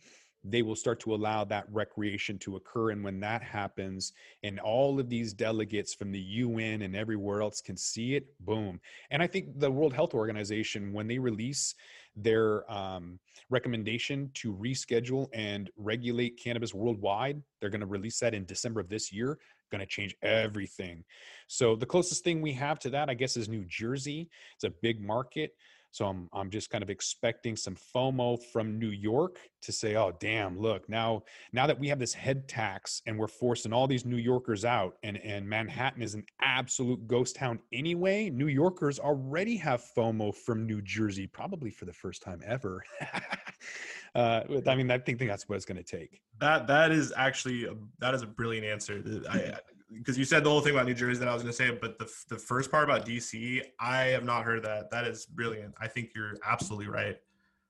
they 0.50 0.62
will 0.62 0.76
start 0.76 1.00
to 1.00 1.14
allow 1.14 1.44
that 1.44 1.66
recreation 1.70 2.38
to 2.38 2.56
occur. 2.56 2.90
And 2.90 3.02
when 3.02 3.20
that 3.20 3.42
happens, 3.42 4.12
and 4.42 4.60
all 4.60 5.00
of 5.00 5.08
these 5.08 5.32
delegates 5.32 5.94
from 5.94 6.12
the 6.12 6.20
UN 6.20 6.82
and 6.82 6.94
everywhere 6.94 7.42
else 7.42 7.60
can 7.60 7.76
see 7.76 8.14
it, 8.14 8.26
boom. 8.40 8.80
And 9.10 9.22
I 9.22 9.26
think 9.26 9.58
the 9.58 9.70
World 9.70 9.92
Health 9.92 10.14
Organization, 10.14 10.92
when 10.92 11.06
they 11.06 11.18
release 11.18 11.74
their 12.14 12.70
um, 12.72 13.18
recommendation 13.50 14.30
to 14.34 14.54
reschedule 14.54 15.28
and 15.34 15.70
regulate 15.76 16.40
cannabis 16.42 16.72
worldwide, 16.72 17.42
they're 17.60 17.70
going 17.70 17.80
to 17.80 17.86
release 17.86 18.18
that 18.20 18.34
in 18.34 18.44
December 18.46 18.80
of 18.80 18.88
this 18.88 19.12
year 19.12 19.38
going 19.70 19.80
to 19.80 19.86
change 19.86 20.14
everything. 20.22 21.04
So 21.48 21.76
the 21.76 21.86
closest 21.86 22.24
thing 22.24 22.40
we 22.40 22.52
have 22.52 22.78
to 22.80 22.90
that, 22.90 23.08
I 23.08 23.14
guess, 23.14 23.36
is 23.36 23.48
New 23.48 23.64
Jersey. 23.66 24.30
It's 24.54 24.64
a 24.64 24.70
big 24.82 25.00
market. 25.00 25.54
So 25.96 26.04
I'm 26.06 26.28
I'm 26.34 26.50
just 26.50 26.68
kind 26.68 26.82
of 26.82 26.90
expecting 26.90 27.56
some 27.56 27.74
FOMO 27.74 28.38
from 28.52 28.78
New 28.78 28.90
York 28.90 29.38
to 29.62 29.72
say, 29.72 29.96
oh 29.96 30.12
damn, 30.20 30.58
look 30.58 30.86
now 30.90 31.22
now 31.54 31.66
that 31.66 31.80
we 31.80 31.88
have 31.88 31.98
this 31.98 32.12
head 32.12 32.46
tax 32.48 33.00
and 33.06 33.18
we're 33.18 33.26
forcing 33.26 33.72
all 33.72 33.86
these 33.86 34.04
New 34.04 34.18
Yorkers 34.18 34.66
out, 34.66 34.98
and 35.02 35.16
and 35.24 35.48
Manhattan 35.48 36.02
is 36.02 36.12
an 36.12 36.26
absolute 36.42 37.08
ghost 37.08 37.36
town 37.36 37.58
anyway. 37.72 38.28
New 38.28 38.48
Yorkers 38.48 38.98
already 38.98 39.56
have 39.56 39.82
FOMO 39.96 40.34
from 40.34 40.66
New 40.66 40.82
Jersey, 40.82 41.26
probably 41.26 41.70
for 41.70 41.86
the 41.86 41.94
first 41.94 42.20
time 42.20 42.42
ever. 42.44 42.84
uh, 44.14 44.42
I 44.66 44.74
mean, 44.74 44.90
I 44.90 44.98
think 44.98 45.18
that's 45.18 45.48
what 45.48 45.56
it's 45.56 45.64
going 45.64 45.82
to 45.82 45.96
take. 45.98 46.20
That 46.40 46.66
that 46.66 46.92
is 46.92 47.14
actually 47.16 47.64
a, 47.64 47.74
that 48.00 48.12
is 48.12 48.20
a 48.20 48.26
brilliant 48.26 48.66
answer. 48.66 49.02
I, 49.30 49.54
because 49.92 50.18
you 50.18 50.24
said 50.24 50.44
the 50.44 50.50
whole 50.50 50.60
thing 50.60 50.72
about 50.74 50.86
New 50.86 50.94
Jersey 50.94 51.18
that 51.20 51.28
I 51.28 51.32
was 51.34 51.42
going 51.42 51.52
to 51.52 51.56
say, 51.56 51.70
but 51.70 51.98
the 51.98 52.10
the 52.28 52.38
first 52.38 52.70
part 52.70 52.84
about 52.84 53.06
DC, 53.06 53.62
I 53.80 53.98
have 54.06 54.24
not 54.24 54.44
heard 54.44 54.62
that. 54.64 54.90
That 54.90 55.06
is 55.06 55.26
brilliant. 55.26 55.74
I 55.80 55.88
think 55.88 56.10
you're 56.14 56.34
absolutely 56.46 56.88
right. 56.88 57.16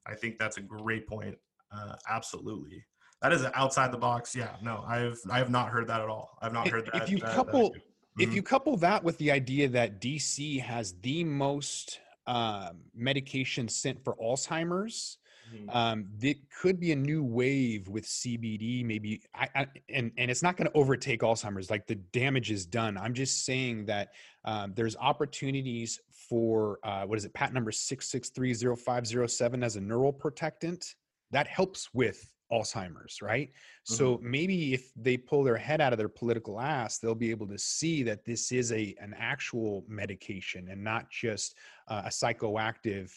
I 0.07 0.14
think 0.14 0.38
that's 0.38 0.57
a 0.57 0.62
great 0.62 1.07
point. 1.07 1.37
uh, 1.72 1.96
absolutely. 2.09 2.85
That 3.22 3.33
is 3.33 3.44
outside 3.55 3.90
the 3.92 3.98
box. 3.98 4.37
Yeah, 4.37 4.55
no, 4.62 4.85
I've 4.87 5.18
I 5.31 5.38
have 5.38 5.50
not 5.50 5.68
heard 5.68 5.88
that 5.88 6.00
at 6.00 6.09
all. 6.09 6.38
I've 6.40 6.52
not 6.52 6.68
heard 6.68 6.87
that. 6.87 7.02
If 7.02 7.11
you 7.11 7.18
that, 7.18 7.35
couple, 7.35 7.70
that 7.70 7.83
if 8.18 8.31
Mhm. 8.31 8.37
you 8.37 8.42
couple 8.42 8.76
that 8.79 9.02
with 9.02 9.18
the 9.18 9.31
idea 9.33 9.68
that 9.68 10.00
DC 10.00 10.61
has 10.61 10.94
the 11.00 11.24
most 11.24 12.00
um, 12.26 12.83
medication 12.94 13.68
sent 13.68 14.02
for 14.02 14.14
Alzheimer's, 14.16 15.18
Mhm. 15.54 15.74
um, 15.74 16.09
it 16.20 16.38
could 16.50 16.80
be 16.80 16.92
a 16.92 16.96
new 16.96 17.22
wave 17.22 17.88
with 17.88 18.04
CBD. 18.04 18.85
Maybe, 18.85 19.22
I, 19.35 19.48
I 19.54 19.66
and 19.92 20.11
and 20.16 20.30
it's 20.30 20.42
not 20.42 20.56
going 20.56 20.68
to 20.70 20.76
overtake 20.76 21.20
Alzheimer's. 21.20 21.70
Like 21.70 21.87
the 21.87 21.94
damage 21.94 22.50
is 22.50 22.66
done. 22.66 22.96
I'm 22.96 23.14
just 23.14 23.44
saying 23.44 23.87
that 23.87 24.12
um, 24.44 24.72
there's 24.74 24.96
opportunities 24.96 26.00
for 26.11 26.78
uh, 26.82 27.04
what 27.04 27.18
is 27.18 27.24
it? 27.24 27.32
Patent 27.35 27.54
number 27.54 27.72
six 27.72 28.09
six 28.09 28.30
three 28.30 28.54
zero 28.54 28.76
five 28.76 29.06
zero 29.06 29.26
seven 29.26 29.62
as 29.62 29.76
a 29.76 29.80
neural 29.80 30.12
protectant 30.12 30.94
that 31.30 31.46
helps 31.46 31.92
with 31.94 32.32
Alzheimer's, 32.52 33.20
right? 33.22 33.50
So 33.82 34.20
maybe 34.22 34.72
if 34.72 34.92
they 34.94 35.16
pull 35.16 35.42
their 35.42 35.56
head 35.56 35.80
out 35.80 35.92
of 35.92 35.98
their 35.98 36.09
political 36.09 36.61
ass, 36.61 36.98
they'll 36.98 37.14
be 37.14 37.30
able 37.30 37.48
to 37.48 37.59
see 37.59 38.02
that 38.04 38.24
this 38.24 38.52
is 38.52 38.72
a 38.72 38.94
an 39.00 39.14
actual 39.18 39.85
medication 39.88 40.68
and 40.70 40.82
not 40.82 41.11
just 41.11 41.56
uh, 41.88 42.02
a 42.04 42.09
psychoactive 42.09 43.11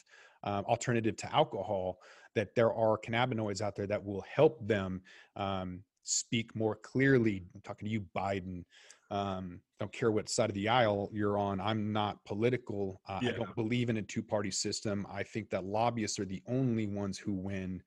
um, 0.43 0.65
alternative 0.65 1.15
to 1.17 1.33
alcohol. 1.33 1.99
That 2.35 2.55
there 2.55 2.73
are 2.73 2.97
cannabinoids 2.97 3.61
out 3.61 3.75
there 3.75 3.87
that 3.87 4.03
will 4.03 4.23
help 4.33 4.65
them 4.65 5.01
um, 5.35 5.83
speak 6.03 6.55
more 6.55 6.75
clearly. 6.75 7.43
I'm 7.53 7.61
talking 7.61 7.87
to 7.87 7.91
you, 7.91 8.05
Biden. 8.15 8.63
Um, 9.11 9.61
don't 9.79 9.91
care 9.91 10.11
what 10.11 10.29
side 10.29 10.49
of 10.49 10.53
the 10.53 10.69
aisle 10.69 11.09
you're 11.11 11.37
on. 11.37 11.59
I'm 11.59 11.91
not 11.91 12.23
political. 12.25 13.01
Uh, 13.07 13.19
I 13.23 13.31
don't 13.31 13.55
believe 13.55 13.89
in 13.89 13.97
a 13.97 14.01
two 14.01 14.21
party 14.21 14.51
system. 14.51 15.07
I 15.11 15.23
think 15.23 15.49
that 15.49 15.63
lobbyists 15.63 16.19
are 16.19 16.25
the 16.25 16.43
only 16.47 16.85
ones 16.85 17.17
who 17.17 17.33
win 17.33 17.81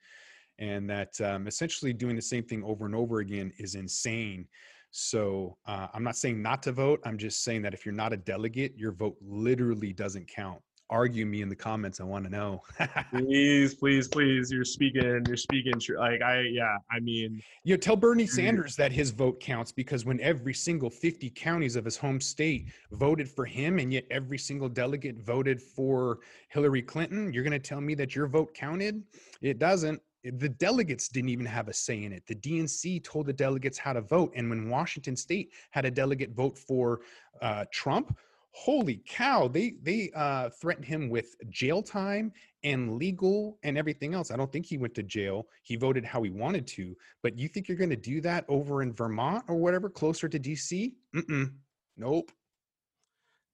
and 0.59 0.88
that 0.88 1.20
um, 1.20 1.46
essentially 1.46 1.92
doing 1.92 2.16
the 2.16 2.22
same 2.22 2.44
thing 2.44 2.62
over 2.64 2.87
and 2.87 2.94
over 2.94 3.18
again 3.18 3.52
is 3.59 3.74
insane. 3.74 4.46
So 4.90 5.57
uh, 5.66 5.88
I'm 5.94 6.05
not 6.05 6.16
saying 6.16 6.42
not 6.42 6.62
to 6.64 6.72
vote. 6.72 7.00
I'm 7.05 7.18
just 7.18 7.42
saying 7.44 7.62
that 7.62 7.74
if 7.74 7.87
you're 7.87 7.94
not 7.94 8.12
a 8.12 8.16
delegate, 8.16 8.76
your 8.76 8.92
vote 8.92 9.16
literally 9.20 9.92
doesn't 9.92 10.28
count. 10.28 10.61
Argue 10.92 11.24
me 11.24 11.40
in 11.40 11.48
the 11.48 11.57
comments. 11.57 12.00
I 12.02 12.05
want 12.05 12.24
to 12.24 12.31
know. 12.31 12.62
please, 13.11 13.74
please, 13.74 14.09
please. 14.09 14.52
You're 14.52 14.62
speaking. 14.62 15.24
You're 15.26 15.38
speaking. 15.38 15.81
True. 15.81 15.98
Like 15.98 16.20
I, 16.20 16.40
yeah. 16.40 16.76
I 16.90 17.00
mean, 17.00 17.42
you 17.64 17.72
know, 17.72 17.78
tell 17.78 17.96
Bernie. 17.96 18.26
Sanders 18.26 18.76
that 18.76 18.92
his 18.92 19.11
vote 19.11 19.40
counts 19.40 19.72
because 19.72 20.05
when 20.05 20.20
every 20.20 20.52
single 20.52 20.90
50 20.90 21.31
counties 21.31 21.76
of 21.76 21.87
his 21.87 21.96
home 21.96 22.20
state 22.20 22.66
voted 22.90 23.26
for 23.26 23.46
him, 23.46 23.78
and 23.78 23.90
yet 23.90 24.05
every 24.11 24.37
single 24.37 24.68
delegate 24.68 25.18
voted 25.18 25.62
for 25.62 26.18
Hillary 26.48 26.83
Clinton, 26.83 27.33
you're 27.33 27.42
going 27.42 27.52
to 27.52 27.59
tell 27.59 27.81
me 27.81 27.94
that 27.94 28.14
your 28.14 28.26
vote 28.26 28.52
counted? 28.52 29.02
It 29.40 29.59
doesn't. 29.59 29.98
The 30.24 30.50
delegates 30.50 31.09
didn't 31.09 31.31
even 31.31 31.46
have 31.46 31.68
a 31.68 31.72
say 31.72 32.05
in 32.05 32.12
it. 32.12 32.26
The 32.26 32.35
DNC 32.35 33.02
told 33.02 33.24
the 33.24 33.33
delegates 33.33 33.78
how 33.78 33.94
to 33.94 34.02
vote. 34.02 34.35
And 34.37 34.50
when 34.50 34.68
Washington 34.68 35.16
state 35.16 35.52
had 35.70 35.87
a 35.87 35.90
delegate 35.90 36.33
vote 36.33 36.59
for 36.59 37.00
uh, 37.40 37.64
Trump, 37.72 38.14
holy 38.53 39.03
cow, 39.07 39.49
they, 39.49 39.75
they 39.83 40.11
uh, 40.15 40.51
threatened 40.61 40.85
him 40.85 41.09
with 41.09 41.35
jail 41.51 41.83
time 41.83 42.33
and 42.65 42.97
legal 42.97 43.59
and 43.62 43.77
everything 43.77 44.15
else. 44.15 44.31
I 44.31 44.37
don't 44.37 44.53
think 44.53 44.67
he 44.67 44.79
went 44.79 44.95
to 44.95 45.03
jail. 45.03 45.49
He 45.62 45.77
voted 45.77 46.05
how 46.05 46.23
he 46.23 46.31
wanted 46.31 46.67
to. 46.69 46.95
But 47.23 47.38
you 47.38 47.49
think 47.49 47.67
you're 47.67 47.79
going 47.79 47.91
to 47.91 47.97
do 47.97 48.21
that 48.21 48.45
over 48.49 48.83
in 48.83 48.93
Vermont 48.93 49.45
or 49.49 49.57
whatever, 49.57 49.88
closer 49.88 50.29
to 50.29 50.38
DC? 50.38 50.93
Mm-mm. 51.15 51.53
Nope. 51.97 52.31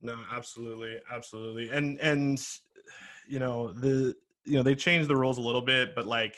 no, 0.02 0.16
absolutely, 0.32 0.98
absolutely. 1.10 1.70
And 1.70 1.98
and 2.00 2.40
you 3.26 3.38
know 3.38 3.72
the 3.72 4.14
you 4.44 4.56
know 4.56 4.62
they 4.62 4.74
changed 4.74 5.08
the 5.08 5.16
rules 5.16 5.38
a 5.38 5.42
little 5.42 5.62
bit, 5.62 5.94
but 5.94 6.06
like. 6.06 6.36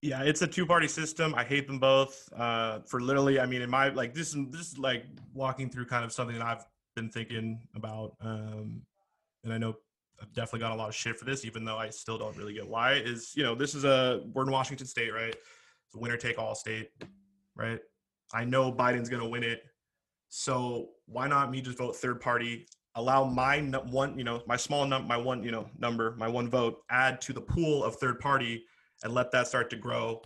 Yeah, 0.00 0.22
it's 0.22 0.42
a 0.42 0.46
two-party 0.46 0.86
system. 0.86 1.34
I 1.34 1.42
hate 1.42 1.66
them 1.66 1.80
both. 1.80 2.32
Uh, 2.32 2.78
for 2.86 3.00
literally, 3.00 3.40
I 3.40 3.46
mean, 3.46 3.62
in 3.62 3.68
my 3.68 3.88
like 3.88 4.14
this, 4.14 4.32
is 4.32 4.46
this 4.50 4.70
is 4.70 4.78
like 4.78 5.04
walking 5.34 5.68
through 5.68 5.86
kind 5.86 6.04
of 6.04 6.12
something 6.12 6.38
that 6.38 6.46
I've 6.46 6.64
been 6.98 7.08
thinking 7.08 7.60
about, 7.76 8.16
um, 8.20 8.82
and 9.44 9.52
I 9.52 9.58
know 9.58 9.76
I've 10.20 10.32
definitely 10.32 10.60
got 10.60 10.72
a 10.72 10.74
lot 10.74 10.88
of 10.88 10.94
shit 10.96 11.16
for 11.16 11.24
this, 11.24 11.44
even 11.44 11.64
though 11.64 11.76
I 11.76 11.90
still 11.90 12.18
don't 12.18 12.36
really 12.36 12.54
get 12.54 12.66
why. 12.66 12.94
Is 12.94 13.32
you 13.36 13.44
know 13.44 13.54
this 13.54 13.74
is 13.76 13.84
a 13.84 14.22
we're 14.32 14.42
in 14.42 14.50
Washington 14.50 14.86
State, 14.86 15.14
right? 15.14 15.34
It's 15.34 15.94
a 15.94 15.98
winner 15.98 16.16
take 16.16 16.38
all 16.38 16.56
state, 16.56 16.90
right? 17.54 17.78
I 18.34 18.44
know 18.44 18.72
Biden's 18.72 19.08
gonna 19.08 19.28
win 19.28 19.44
it, 19.44 19.62
so 20.28 20.90
why 21.06 21.28
not 21.28 21.52
me 21.52 21.60
just 21.60 21.78
vote 21.78 21.94
third 21.94 22.20
party? 22.20 22.66
Allow 22.96 23.24
my 23.24 23.60
one, 23.60 24.18
you 24.18 24.24
know, 24.24 24.42
my 24.48 24.56
small 24.56 24.84
number, 24.84 25.06
my 25.06 25.16
one, 25.16 25.44
you 25.44 25.52
know, 25.52 25.68
number, 25.78 26.16
my 26.18 26.26
one 26.26 26.50
vote, 26.50 26.78
add 26.90 27.20
to 27.22 27.32
the 27.32 27.40
pool 27.40 27.84
of 27.84 27.94
third 27.96 28.18
party, 28.18 28.64
and 29.04 29.14
let 29.14 29.30
that 29.30 29.46
start 29.46 29.70
to 29.70 29.76
grow. 29.76 30.20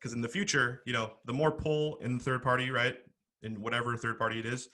Because 0.00 0.14
in 0.14 0.22
the 0.22 0.28
future, 0.28 0.80
you 0.86 0.94
know, 0.94 1.12
the 1.26 1.34
more 1.34 1.52
pull 1.52 1.96
in 1.96 2.18
third 2.18 2.42
party, 2.42 2.70
right, 2.70 2.96
in 3.42 3.60
whatever 3.60 3.94
third 3.96 4.18
party 4.18 4.38
it 4.38 4.46
is, 4.46 4.70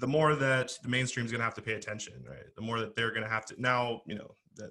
the 0.00 0.06
more 0.06 0.34
that 0.34 0.72
the 0.82 0.88
mainstream 0.88 1.26
is 1.26 1.32
going 1.32 1.40
to 1.40 1.44
have 1.44 1.54
to 1.54 1.62
pay 1.62 1.74
attention, 1.74 2.14
right? 2.28 2.44
The 2.56 2.62
more 2.62 2.80
that 2.80 2.96
they're 2.96 3.10
going 3.10 3.22
to 3.22 3.28
have 3.28 3.44
to 3.46 3.60
now, 3.60 4.00
you 4.06 4.14
know, 4.14 4.34
that 4.56 4.70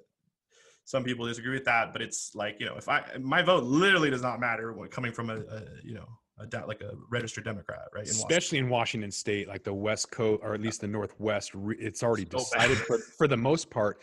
some 0.84 1.04
people 1.04 1.26
disagree 1.26 1.54
with 1.54 1.64
that, 1.64 1.92
but 1.92 2.02
it's 2.02 2.32
like, 2.34 2.56
you 2.58 2.66
know, 2.66 2.76
if 2.76 2.88
I 2.88 3.04
my 3.20 3.42
vote 3.42 3.64
literally 3.64 4.10
does 4.10 4.22
not 4.22 4.40
matter 4.40 4.72
when 4.72 4.88
coming 4.88 5.12
from 5.12 5.30
a, 5.30 5.36
a 5.36 5.62
you 5.84 5.94
know, 5.94 6.08
a 6.38 6.46
de- 6.46 6.66
like 6.66 6.80
a 6.80 6.92
registered 7.10 7.44
Democrat, 7.44 7.82
right? 7.94 8.04
in 8.04 8.08
Washington. 8.08 8.26
Especially 8.28 8.58
in 8.58 8.68
Washington 8.68 9.10
State, 9.10 9.48
like 9.48 9.62
the 9.62 9.74
West 9.74 10.10
Coast, 10.10 10.40
or 10.42 10.54
at 10.54 10.60
least 10.60 10.80
the 10.80 10.88
Northwest, 10.88 11.54
re- 11.54 11.76
it's 11.78 12.02
already 12.02 12.26
So 12.30 12.38
decided 12.38 12.78
for, 12.78 12.98
for 12.98 13.28
the 13.28 13.36
most 13.36 13.70
part. 13.70 14.00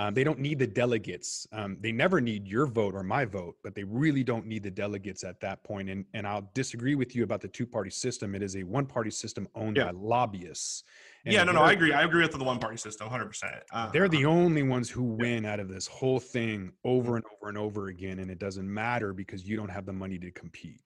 Um, 0.00 0.14
they 0.14 0.24
don't 0.24 0.38
need 0.38 0.58
the 0.58 0.66
delegates. 0.66 1.46
Um, 1.52 1.76
they 1.80 1.92
never 1.92 2.22
need 2.22 2.48
your 2.48 2.66
vote 2.66 2.94
or 2.94 3.02
my 3.02 3.26
vote, 3.26 3.56
but 3.62 3.74
they 3.74 3.84
really 3.84 4.24
don't 4.24 4.46
need 4.46 4.62
the 4.62 4.70
delegates 4.70 5.24
at 5.24 5.40
that 5.40 5.62
point. 5.62 5.90
And 5.90 6.06
and 6.14 6.26
I'll 6.26 6.48
disagree 6.54 6.94
with 6.94 7.14
you 7.14 7.22
about 7.22 7.42
the 7.42 7.48
two 7.48 7.66
party 7.66 7.90
system. 7.90 8.34
It 8.34 8.42
is 8.42 8.56
a 8.56 8.62
one 8.62 8.86
party 8.86 9.10
system 9.10 9.46
owned 9.54 9.76
Yeah. 9.76 9.86
by 9.86 9.90
lobbyists. 9.90 10.84
And 11.26 11.34
yeah, 11.34 11.44
no, 11.44 11.52
no, 11.52 11.60
I 11.60 11.72
agree. 11.72 11.92
I 11.92 12.02
agree 12.04 12.22
with 12.22 12.32
the 12.32 12.42
one 12.42 12.58
party 12.58 12.78
system, 12.78 13.08
hundred 13.08 13.26
percent. 13.26 13.56
Uh, 13.72 13.90
They're 13.90 14.08
the 14.08 14.24
only 14.24 14.62
ones 14.62 14.88
who 14.88 15.02
win 15.02 15.44
out 15.44 15.60
of 15.60 15.68
this 15.68 15.86
whole 15.86 16.18
thing 16.18 16.72
over 16.82 17.16
and 17.16 17.24
over 17.36 17.48
and 17.50 17.58
over 17.58 17.88
again, 17.88 18.20
and 18.20 18.30
it 18.30 18.38
doesn't 18.38 18.72
matter 18.72 19.12
because 19.12 19.46
you 19.46 19.54
don't 19.54 19.68
have 19.70 19.84
the 19.84 19.92
money 19.92 20.18
to 20.18 20.30
compete. 20.30 20.80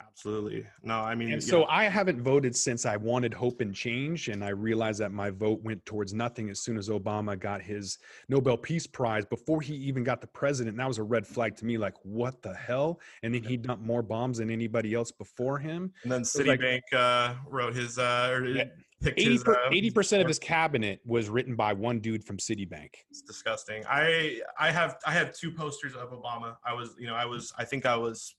Absolutely 0.00 0.66
no. 0.82 0.94
I 1.00 1.14
mean, 1.14 1.32
And 1.32 1.42
yeah. 1.42 1.48
so 1.48 1.64
I 1.66 1.84
haven't 1.84 2.20
voted 2.22 2.54
since 2.56 2.86
I 2.86 2.96
wanted 2.96 3.32
hope 3.34 3.60
and 3.60 3.74
change. 3.74 4.28
And 4.28 4.44
I 4.44 4.50
realized 4.50 5.00
that 5.00 5.12
my 5.12 5.30
vote 5.30 5.60
went 5.62 5.84
towards 5.86 6.12
nothing 6.14 6.50
as 6.50 6.60
soon 6.60 6.76
as 6.76 6.88
Obama 6.88 7.38
got 7.38 7.60
his 7.62 7.98
Nobel 8.28 8.56
Peace 8.56 8.86
Prize 8.86 9.24
before 9.24 9.60
he 9.60 9.74
even 9.74 10.04
got 10.04 10.20
the 10.20 10.26
president. 10.26 10.76
That 10.76 10.88
was 10.88 10.98
a 10.98 11.02
red 11.02 11.26
flag 11.26 11.56
to 11.56 11.64
me 11.64 11.78
like, 11.78 11.94
what 12.02 12.42
the 12.42 12.54
hell? 12.54 13.00
And 13.22 13.34
then 13.34 13.42
he 13.42 13.56
dumped 13.56 13.84
more 13.84 14.02
bombs 14.02 14.38
than 14.38 14.50
anybody 14.50 14.94
else 14.94 15.10
before 15.12 15.58
him. 15.58 15.92
and 16.02 16.12
then 16.12 16.20
like- 16.46 16.60
Citibank 16.60 16.82
uh, 16.92 17.34
wrote 17.48 17.74
his 17.74 17.98
uh, 17.98 18.30
or 18.32 18.44
Yeah. 18.46 18.64
picked 19.02 19.18
80 19.18 19.30
his. 19.32 19.44
Uh, 19.46 19.54
80% 19.70 20.20
of 20.22 20.28
his 20.28 20.38
cabinet 20.38 21.00
was 21.04 21.28
written 21.28 21.54
by 21.56 21.72
one 21.72 22.00
dude 22.00 22.24
from 22.24 22.36
Citibank. 22.38 22.90
It's 23.10 23.22
disgusting. 23.22 23.82
I 23.88 24.40
I 24.58 24.70
have 24.70 24.96
I 25.06 25.12
have 25.12 25.34
two 25.36 25.50
posters 25.52 25.94
of 25.94 26.10
Obama. 26.10 26.56
I 26.64 26.72
was 26.72 26.94
you 26.98 27.06
know 27.06 27.14
I 27.14 27.24
was 27.26 27.52
I 27.58 27.64
think 27.64 27.84
I 27.86 27.96
was 27.96 28.34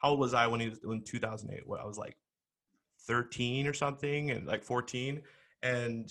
how 0.00 0.10
old 0.10 0.20
was 0.20 0.34
I 0.34 0.46
when 0.46 0.60
he 0.60 0.68
was 0.68 0.80
in 0.82 1.02
2008? 1.02 1.66
What 1.66 1.80
I 1.80 1.84
was 1.84 1.98
like 1.98 2.16
13 3.06 3.66
or 3.66 3.72
something 3.72 4.30
and 4.30 4.46
like 4.46 4.62
14 4.62 5.22
and 5.62 6.10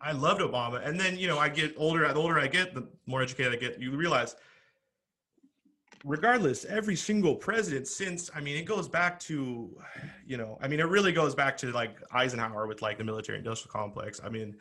I 0.00 0.12
loved 0.12 0.40
Obama. 0.40 0.86
And 0.86 0.98
then 0.98 1.18
you 1.18 1.26
know 1.26 1.38
I 1.38 1.48
get 1.48 1.74
older. 1.76 2.06
The 2.06 2.14
older 2.14 2.38
I 2.38 2.46
get, 2.46 2.74
the 2.74 2.88
more 3.06 3.22
educated 3.22 3.52
I 3.52 3.56
get. 3.56 3.80
You 3.80 3.96
realize, 3.96 4.36
regardless, 6.04 6.64
every 6.64 6.96
single 6.96 7.34
president 7.34 7.88
since 7.88 8.30
I 8.34 8.40
mean 8.40 8.56
it 8.56 8.64
goes 8.64 8.88
back 8.88 9.18
to, 9.20 9.70
you 10.26 10.36
know 10.36 10.58
I 10.60 10.68
mean 10.68 10.80
it 10.80 10.88
really 10.88 11.12
goes 11.12 11.34
back 11.34 11.56
to 11.58 11.72
like 11.72 11.96
Eisenhower 12.12 12.66
with 12.66 12.82
like 12.82 12.98
the 12.98 13.04
military 13.04 13.38
industrial 13.38 13.72
complex. 13.72 14.20
I 14.24 14.28
mean 14.28 14.56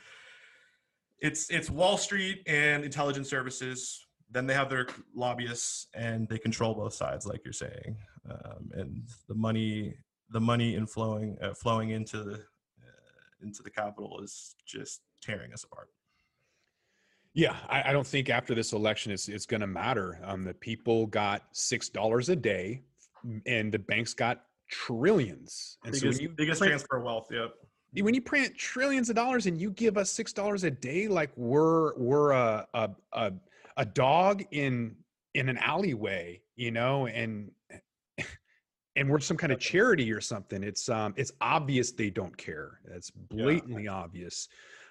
it's 1.20 1.50
it's 1.50 1.70
Wall 1.70 1.98
Street 1.98 2.44
and 2.48 2.84
intelligence 2.84 3.30
services. 3.30 4.06
Then 4.31 4.47
they 4.47 4.53
have 4.53 4.69
their 4.69 4.88
lobbyists, 5.13 5.88
and 5.93 6.27
they 6.27 6.38
control 6.38 6.73
both 6.73 6.93
sides, 6.93 7.25
like 7.25 7.41
you're 7.45 7.53
saying. 7.53 7.97
Um, 8.29 8.71
and 8.73 9.03
the 9.27 9.35
money, 9.35 9.95
the 10.31 10.41
money 10.41 10.75
inflowing 10.75 11.41
uh, 11.43 11.53
flowing 11.53 11.91
into 11.91 12.23
the 12.23 12.33
uh, 12.33 13.43
into 13.43 13.61
the 13.63 13.69
capital 13.69 14.19
is 14.23 14.55
just 14.65 15.01
tearing 15.21 15.53
us 15.53 15.63
apart. 15.63 15.89
Yeah, 17.33 17.57
I, 17.69 17.89
I 17.89 17.93
don't 17.93 18.07
think 18.07 18.29
after 18.29 18.55
this 18.55 18.71
election 18.73 19.11
it's 19.11 19.27
it's 19.27 19.45
going 19.45 19.61
to 19.61 19.67
matter. 19.67 20.19
Um, 20.23 20.43
the 20.43 20.53
people 20.53 21.05
got 21.05 21.43
six 21.51 21.89
dollars 21.89 22.29
a 22.29 22.35
day, 22.35 22.81
and 23.45 23.71
the 23.71 23.79
banks 23.79 24.13
got 24.13 24.43
trillions. 24.69 25.77
And 25.83 25.93
Biggest, 25.93 26.19
when 26.19 26.29
you 26.29 26.29
biggest 26.35 26.59
print- 26.59 26.71
transfer 26.71 26.97
of 26.97 27.03
wealth. 27.03 27.27
Yep. 27.31 27.53
when 28.01 28.13
you 28.13 28.21
print 28.21 28.57
trillions 28.57 29.09
of 29.09 29.15
dollars 29.15 29.45
and 29.45 29.59
you 29.59 29.71
give 29.71 29.97
us 29.97 30.11
six 30.11 30.33
dollars 30.33 30.63
a 30.63 30.71
day, 30.71 31.07
like 31.07 31.31
we're 31.35 31.95
we're 31.97 32.31
a 32.31 32.67
a 32.73 32.89
a, 33.13 33.33
a 33.77 33.85
dog 33.85 34.43
in 34.51 34.95
in 35.33 35.49
an 35.49 35.57
alleyway, 35.57 36.41
you 36.55 36.71
know, 36.71 37.07
and 37.07 37.51
and 38.95 39.09
we're 39.09 39.19
some 39.19 39.38
kind 39.38 39.51
of 39.51 39.59
charity 39.59 40.11
or 40.11 40.21
something. 40.21 40.63
It's 40.63 40.89
um 40.89 41.13
it's 41.17 41.31
obvious 41.41 41.91
they 41.91 42.09
don't 42.09 42.35
care. 42.35 42.79
It's 42.85 43.11
blatantly 43.11 43.88
obvious. 43.88 44.47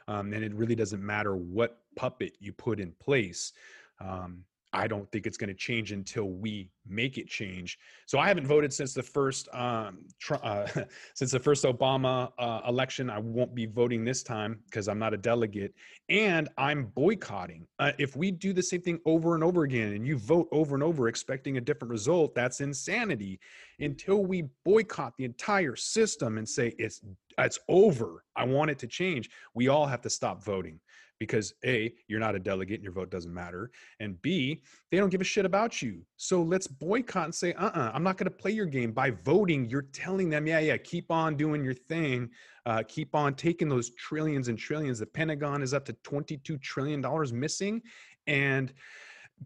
Um, 0.06 0.34
and 0.34 0.44
it 0.44 0.54
really 0.54 0.74
doesn't 0.74 1.02
matter 1.02 1.34
what 1.34 1.78
puppet 1.96 2.36
you 2.38 2.52
put 2.52 2.78
in 2.78 2.92
place. 3.00 3.52
Um, 4.00 4.44
I 4.74 4.88
don't 4.88 5.10
think 5.12 5.26
it's 5.26 5.37
going 5.37 5.48
to 5.48 5.54
change 5.54 5.92
until 5.92 6.24
we 6.24 6.68
make 6.87 7.16
it 7.16 7.28
change. 7.28 7.78
So 8.06 8.18
I 8.18 8.26
haven't 8.26 8.46
voted 8.46 8.72
since 8.72 8.92
the 8.92 9.04
first 9.04 9.48
um, 9.54 9.98
uh, 10.30 10.66
since 11.14 11.30
the 11.30 11.38
first 11.38 11.64
Obama 11.64 12.32
uh, 12.38 12.60
election. 12.68 13.08
I 13.08 13.18
won't 13.18 13.54
be 13.54 13.66
voting 13.66 14.04
this 14.04 14.24
time 14.24 14.58
because 14.64 14.88
I'm 14.88 14.98
not 14.98 15.14
a 15.14 15.16
delegate, 15.16 15.74
and 16.08 16.48
I'm 16.58 16.87
boycotting. 16.87 17.66
Uh, 17.78 17.92
if 17.98 18.16
we 18.16 18.32
do 18.32 18.52
the 18.52 18.62
same 18.62 18.82
thing 18.82 18.98
over 19.06 19.34
and 19.34 19.44
over 19.44 19.62
again, 19.62 19.92
and 19.92 20.06
you 20.06 20.18
vote 20.18 20.48
over 20.50 20.74
and 20.74 20.82
over 20.82 21.06
expecting 21.06 21.56
a 21.56 21.60
different 21.60 21.90
result, 21.90 22.34
that's 22.34 22.60
insanity. 22.60 23.38
Until 23.78 24.24
we 24.24 24.44
boycott 24.64 25.16
the 25.16 25.24
entire 25.24 25.76
system 25.76 26.38
and 26.38 26.48
say 26.48 26.74
it's 26.78 27.00
it's 27.38 27.58
over, 27.68 28.24
I 28.36 28.44
want 28.44 28.70
it 28.70 28.78
to 28.80 28.86
change. 28.86 29.30
We 29.54 29.68
all 29.68 29.86
have 29.86 30.00
to 30.02 30.10
stop 30.10 30.44
voting 30.44 30.80
because 31.20 31.54
A, 31.64 31.94
you're 32.08 32.20
not 32.20 32.34
a 32.34 32.40
delegate 32.40 32.76
and 32.76 32.84
your 32.84 32.92
vote 32.92 33.10
doesn't 33.10 33.32
matter. 33.32 33.70
And 34.00 34.20
B, 34.20 34.62
they 34.90 34.98
don't 34.98 35.10
give 35.10 35.20
a 35.20 35.24
shit 35.24 35.46
about 35.46 35.80
you. 35.80 36.02
So 36.16 36.42
let's 36.42 36.66
boycott 36.66 37.24
and 37.26 37.34
say, 37.34 37.52
uh 37.54 37.66
uh-uh, 37.66 37.80
uh, 37.80 37.90
i 37.92 37.96
am 37.96 38.02
not 38.02 38.16
going 38.16 38.30
to 38.30 38.36
play 38.36 38.50
your 38.50 38.66
game. 38.66 38.92
By 38.92 39.10
voting, 39.10 39.68
you're 39.68 39.86
telling 39.92 40.28
them, 40.28 40.46
yeah, 40.46 40.58
yeah, 40.58 40.76
keep 40.76 41.10
on 41.10 41.36
doing 41.36 41.64
your 41.64 41.74
thing. 41.74 42.30
Uh, 42.66 42.82
keep 42.86 43.14
on 43.14 43.34
taking 43.34 43.68
those 43.68 43.90
trillions 43.90 44.48
and 44.48 44.58
trillions. 44.58 44.98
The 44.98 45.06
Pentagon 45.06 45.62
is 45.62 45.72
up 45.72 45.84
to 45.86 45.92
$22 46.04 46.60
trillion 46.60 47.04
missing. 47.32 47.80
And 48.26 48.72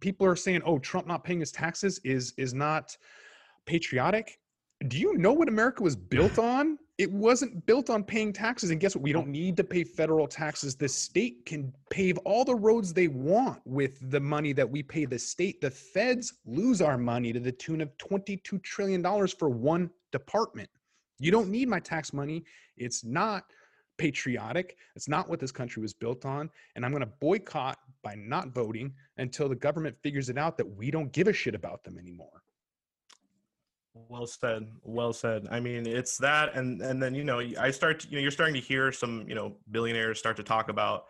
people 0.00 0.26
are 0.26 0.36
saying, 0.36 0.62
oh, 0.64 0.78
Trump 0.78 1.06
not 1.06 1.22
paying 1.22 1.40
his 1.40 1.52
taxes 1.52 2.00
is 2.04 2.32
is 2.38 2.54
not 2.54 2.96
patriotic 3.66 4.38
do 4.86 4.98
you 4.98 5.16
know 5.18 5.32
what 5.32 5.48
America 5.48 5.82
was 5.82 5.96
built 5.96 6.38
on? 6.38 6.78
It 6.98 7.12
wasn't 7.12 7.64
built 7.64 7.90
on 7.90 8.02
paying 8.02 8.32
taxes. 8.32 8.70
And 8.70 8.80
guess 8.80 8.96
what? 8.96 9.02
We 9.02 9.12
don't 9.12 9.28
need 9.28 9.56
to 9.58 9.64
pay 9.64 9.84
federal 9.84 10.26
taxes. 10.26 10.74
The 10.74 10.88
state 10.88 11.46
can 11.46 11.72
pave 11.90 12.18
all 12.18 12.44
the 12.44 12.56
roads 12.56 12.92
they 12.92 13.06
want 13.06 13.60
with 13.64 14.10
the 14.10 14.18
money 14.18 14.52
that 14.54 14.68
we 14.68 14.82
pay 14.82 15.04
the 15.04 15.18
state. 15.18 15.60
The 15.60 15.70
feds 15.70 16.34
lose 16.44 16.82
our 16.82 16.98
money 16.98 17.32
to 17.32 17.38
the 17.38 17.52
tune 17.52 17.80
of 17.80 17.96
$22 17.98 18.60
trillion 18.64 19.28
for 19.28 19.48
one 19.48 19.90
department. 20.10 20.68
You 21.20 21.30
don't 21.30 21.50
need 21.50 21.68
my 21.68 21.78
tax 21.78 22.12
money. 22.12 22.44
It's 22.76 23.04
not 23.04 23.44
patriotic. 23.96 24.76
It's 24.96 25.08
not 25.08 25.28
what 25.28 25.38
this 25.38 25.52
country 25.52 25.80
was 25.80 25.92
built 25.92 26.24
on. 26.24 26.50
And 26.74 26.84
I'm 26.84 26.90
going 26.90 27.02
to 27.02 27.12
boycott 27.20 27.78
by 28.02 28.16
not 28.16 28.48
voting 28.48 28.92
until 29.18 29.48
the 29.48 29.56
government 29.56 29.96
figures 30.02 30.30
it 30.30 30.38
out 30.38 30.56
that 30.56 30.76
we 30.76 30.90
don't 30.90 31.12
give 31.12 31.28
a 31.28 31.32
shit 31.32 31.54
about 31.54 31.84
them 31.84 31.96
anymore. 31.98 32.42
Well 34.08 34.26
said. 34.26 34.68
Well 34.82 35.12
said. 35.12 35.46
I 35.50 35.60
mean, 35.60 35.86
it's 35.86 36.16
that, 36.18 36.54
and 36.54 36.80
and 36.82 37.02
then 37.02 37.14
you 37.14 37.24
know, 37.24 37.40
I 37.58 37.70
start. 37.70 38.00
To, 38.00 38.08
you 38.08 38.16
know, 38.16 38.22
you're 38.22 38.30
starting 38.30 38.54
to 38.54 38.60
hear 38.60 38.92
some 38.92 39.24
you 39.28 39.34
know 39.34 39.56
billionaires 39.70 40.18
start 40.18 40.36
to 40.36 40.42
talk 40.42 40.68
about, 40.68 41.04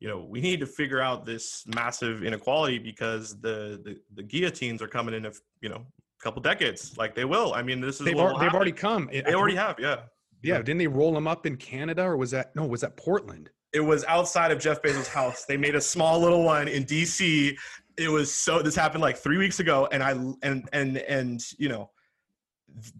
you 0.00 0.08
know, 0.08 0.20
we 0.28 0.40
need 0.40 0.60
to 0.60 0.66
figure 0.66 1.00
out 1.00 1.26
this 1.26 1.64
massive 1.66 2.22
inequality 2.22 2.78
because 2.78 3.40
the 3.40 3.80
the, 3.84 3.96
the 4.14 4.22
guillotines 4.22 4.82
are 4.82 4.88
coming 4.88 5.14
in 5.14 5.26
a 5.26 5.32
you 5.60 5.68
know 5.68 5.84
a 5.86 6.22
couple 6.22 6.40
decades. 6.42 6.96
Like 6.96 7.14
they 7.14 7.24
will. 7.24 7.54
I 7.54 7.62
mean, 7.62 7.80
this 7.80 8.00
is 8.00 8.06
they've, 8.06 8.16
they've 8.16 8.54
already 8.54 8.72
come. 8.72 9.08
They 9.12 9.34
already 9.34 9.56
have. 9.56 9.76
Yeah. 9.78 10.00
Yeah. 10.42 10.58
Didn't 10.58 10.78
they 10.78 10.86
roll 10.86 11.12
them 11.12 11.26
up 11.26 11.46
in 11.46 11.56
Canada 11.56 12.04
or 12.04 12.16
was 12.16 12.30
that 12.30 12.54
no? 12.54 12.66
Was 12.66 12.82
that 12.82 12.96
Portland? 12.96 13.50
It 13.72 13.80
was 13.80 14.04
outside 14.04 14.50
of 14.50 14.58
Jeff 14.58 14.80
Bezos' 14.80 15.08
house. 15.08 15.44
They 15.44 15.58
made 15.58 15.74
a 15.74 15.80
small 15.80 16.18
little 16.20 16.42
one 16.42 16.68
in 16.68 16.84
DC. 16.84 17.56
It 17.98 18.08
was 18.08 18.32
so. 18.32 18.62
This 18.62 18.74
happened 18.74 19.02
like 19.02 19.16
three 19.16 19.36
weeks 19.36 19.60
ago, 19.60 19.88
and 19.92 20.02
I 20.02 20.12
and 20.42 20.68
and 20.72 20.98
and 20.98 21.44
you 21.58 21.68
know 21.68 21.90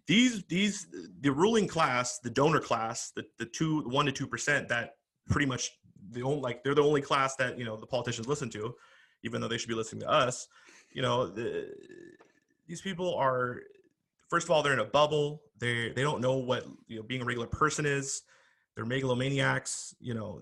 these 0.07 0.45
these 0.45 0.87
the 1.21 1.31
ruling 1.31 1.69
class, 1.69 2.19
the 2.19 2.31
donor 2.31 2.61
class, 2.61 3.13
the 3.15 3.25
the 3.39 3.47
two 3.47 3.83
one 3.89 4.07
to 4.07 4.13
two 4.13 4.27
percent 4.27 4.69
that 4.69 4.97
pretty 5.29 5.47
much 5.47 5.71
the 6.11 6.23
only 6.23 6.41
like 6.41 6.63
they're 6.63 6.75
the 6.75 6.83
only 6.83 7.03
class 7.03 7.37
that 7.37 7.59
you 7.59 7.65
know 7.65 7.77
the 7.77 7.87
politicians 7.87 8.27
listen 8.27 8.51
to, 8.51 8.75
even 9.23 9.41
though 9.41 9.49
they 9.49 9.59
should 9.59 9.69
be 9.69 9.75
listening 9.75 10.01
to 10.03 10.11
us. 10.11 10.49
You 10.93 11.03
know, 11.03 11.27
the, 11.27 11.75
these 12.67 12.81
people 12.81 13.15
are 13.15 13.61
first 14.29 14.47
of 14.47 14.51
all 14.51 14.63
they're 14.63 14.73
in 14.73 14.79
a 14.79 14.85
bubble. 14.85 15.43
They 15.59 15.91
they 15.91 16.03
don't 16.03 16.21
know 16.21 16.37
what 16.37 16.67
you 16.87 16.97
know 16.97 17.03
being 17.03 17.23
a 17.23 17.25
regular 17.25 17.49
person 17.49 17.87
is. 17.87 18.23
They're 18.75 18.87
megalomaniacs. 18.87 19.95
You 20.01 20.15
know, 20.15 20.41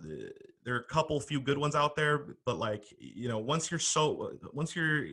there 0.65 0.75
are 0.75 0.81
a 0.81 0.85
couple 0.85 1.19
few 1.21 1.41
good 1.41 1.59
ones 1.59 1.75
out 1.75 1.97
there, 1.97 2.37
but 2.45 2.59
like 2.59 2.85
you 2.99 3.29
know, 3.29 3.39
once 3.39 3.71
you're 3.71 3.81
so 3.81 4.33
once 4.53 4.77
you're 4.77 5.05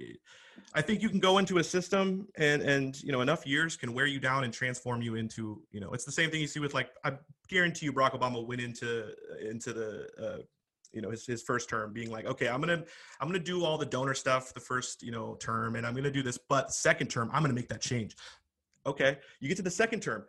I 0.76 0.82
think 0.82 1.02
you 1.02 1.10
can 1.10 1.20
go 1.20 1.38
into 1.38 1.60
a 1.60 1.64
system 1.64 2.28
and 2.36 2.62
and 2.62 3.02
you 3.04 3.12
know 3.12 3.22
enough 3.22 3.46
years 3.46 3.78
can 3.78 3.94
wear 3.94 4.06
you 4.06 4.20
down 4.20 4.44
and 4.44 4.54
transform 4.54 5.02
you 5.02 5.16
into 5.16 5.62
you 5.72 5.80
know 5.80 5.92
it's 5.92 6.06
the 6.06 6.12
same 6.12 6.32
thing 6.32 6.42
you 6.42 6.48
see 6.48 6.60
with 6.60 6.74
like 6.74 6.90
I 7.04 7.14
guarantee 7.48 7.86
you 7.86 7.94
Barack 7.94 8.20
Obama 8.20 8.46
went 8.46 8.62
into 8.62 9.12
into 9.48 9.74
the 9.74 10.08
uh, 10.20 10.42
you 10.92 11.02
know 11.02 11.12
his, 11.12 11.26
his 11.26 11.44
first 11.44 11.70
term 11.70 11.94
being 11.94 12.10
like 12.10 12.26
okay 12.26 12.48
I'm 12.48 12.60
gonna 12.60 12.84
I'm 13.20 13.28
gonna 13.28 13.40
do 13.40 13.64
all 13.64 13.78
the 13.78 13.86
donor 13.86 14.14
stuff 14.14 14.54
the 14.54 14.60
first 14.60 15.04
you 15.04 15.12
know 15.12 15.36
term 15.36 15.76
and 15.76 15.86
I'm 15.86 15.96
gonna 15.96 16.12
do 16.12 16.24
this 16.24 16.40
but 16.50 16.72
second 16.72 17.08
term 17.08 17.30
I'm 17.32 17.44
gonna 17.44 17.54
make 17.54 17.70
that 17.70 17.82
change. 17.82 18.16
Okay 18.86 19.18
you 19.40 19.48
get 19.48 19.58
to 19.58 19.64
the 19.64 19.72
second 19.72 20.02
term. 20.02 20.26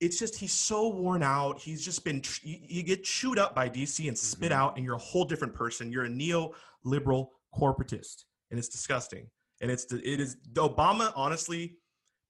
It's 0.00 0.16
just 0.16 0.36
he's 0.36 0.52
so 0.52 0.88
worn 0.88 1.24
out. 1.24 1.58
He's 1.58 1.84
just 1.84 2.04
been 2.04 2.22
you 2.42 2.84
get 2.84 3.02
chewed 3.02 3.38
up 3.38 3.52
by 3.54 3.68
DC 3.68 4.06
and 4.06 4.16
spit 4.16 4.52
mm-hmm. 4.52 4.60
out 4.60 4.76
and 4.76 4.84
you're 4.84 4.94
a 4.94 4.98
whole 4.98 5.24
different 5.24 5.54
person. 5.54 5.90
You're 5.90 6.04
a 6.04 6.08
neo-liberal 6.08 7.32
corporatist 7.52 8.24
and 8.50 8.58
it's 8.58 8.68
disgusting 8.68 9.26
and 9.60 9.70
it's 9.70 9.84
it 9.92 10.20
is 10.20 10.36
Obama. 10.54 11.12
Honestly, 11.16 11.76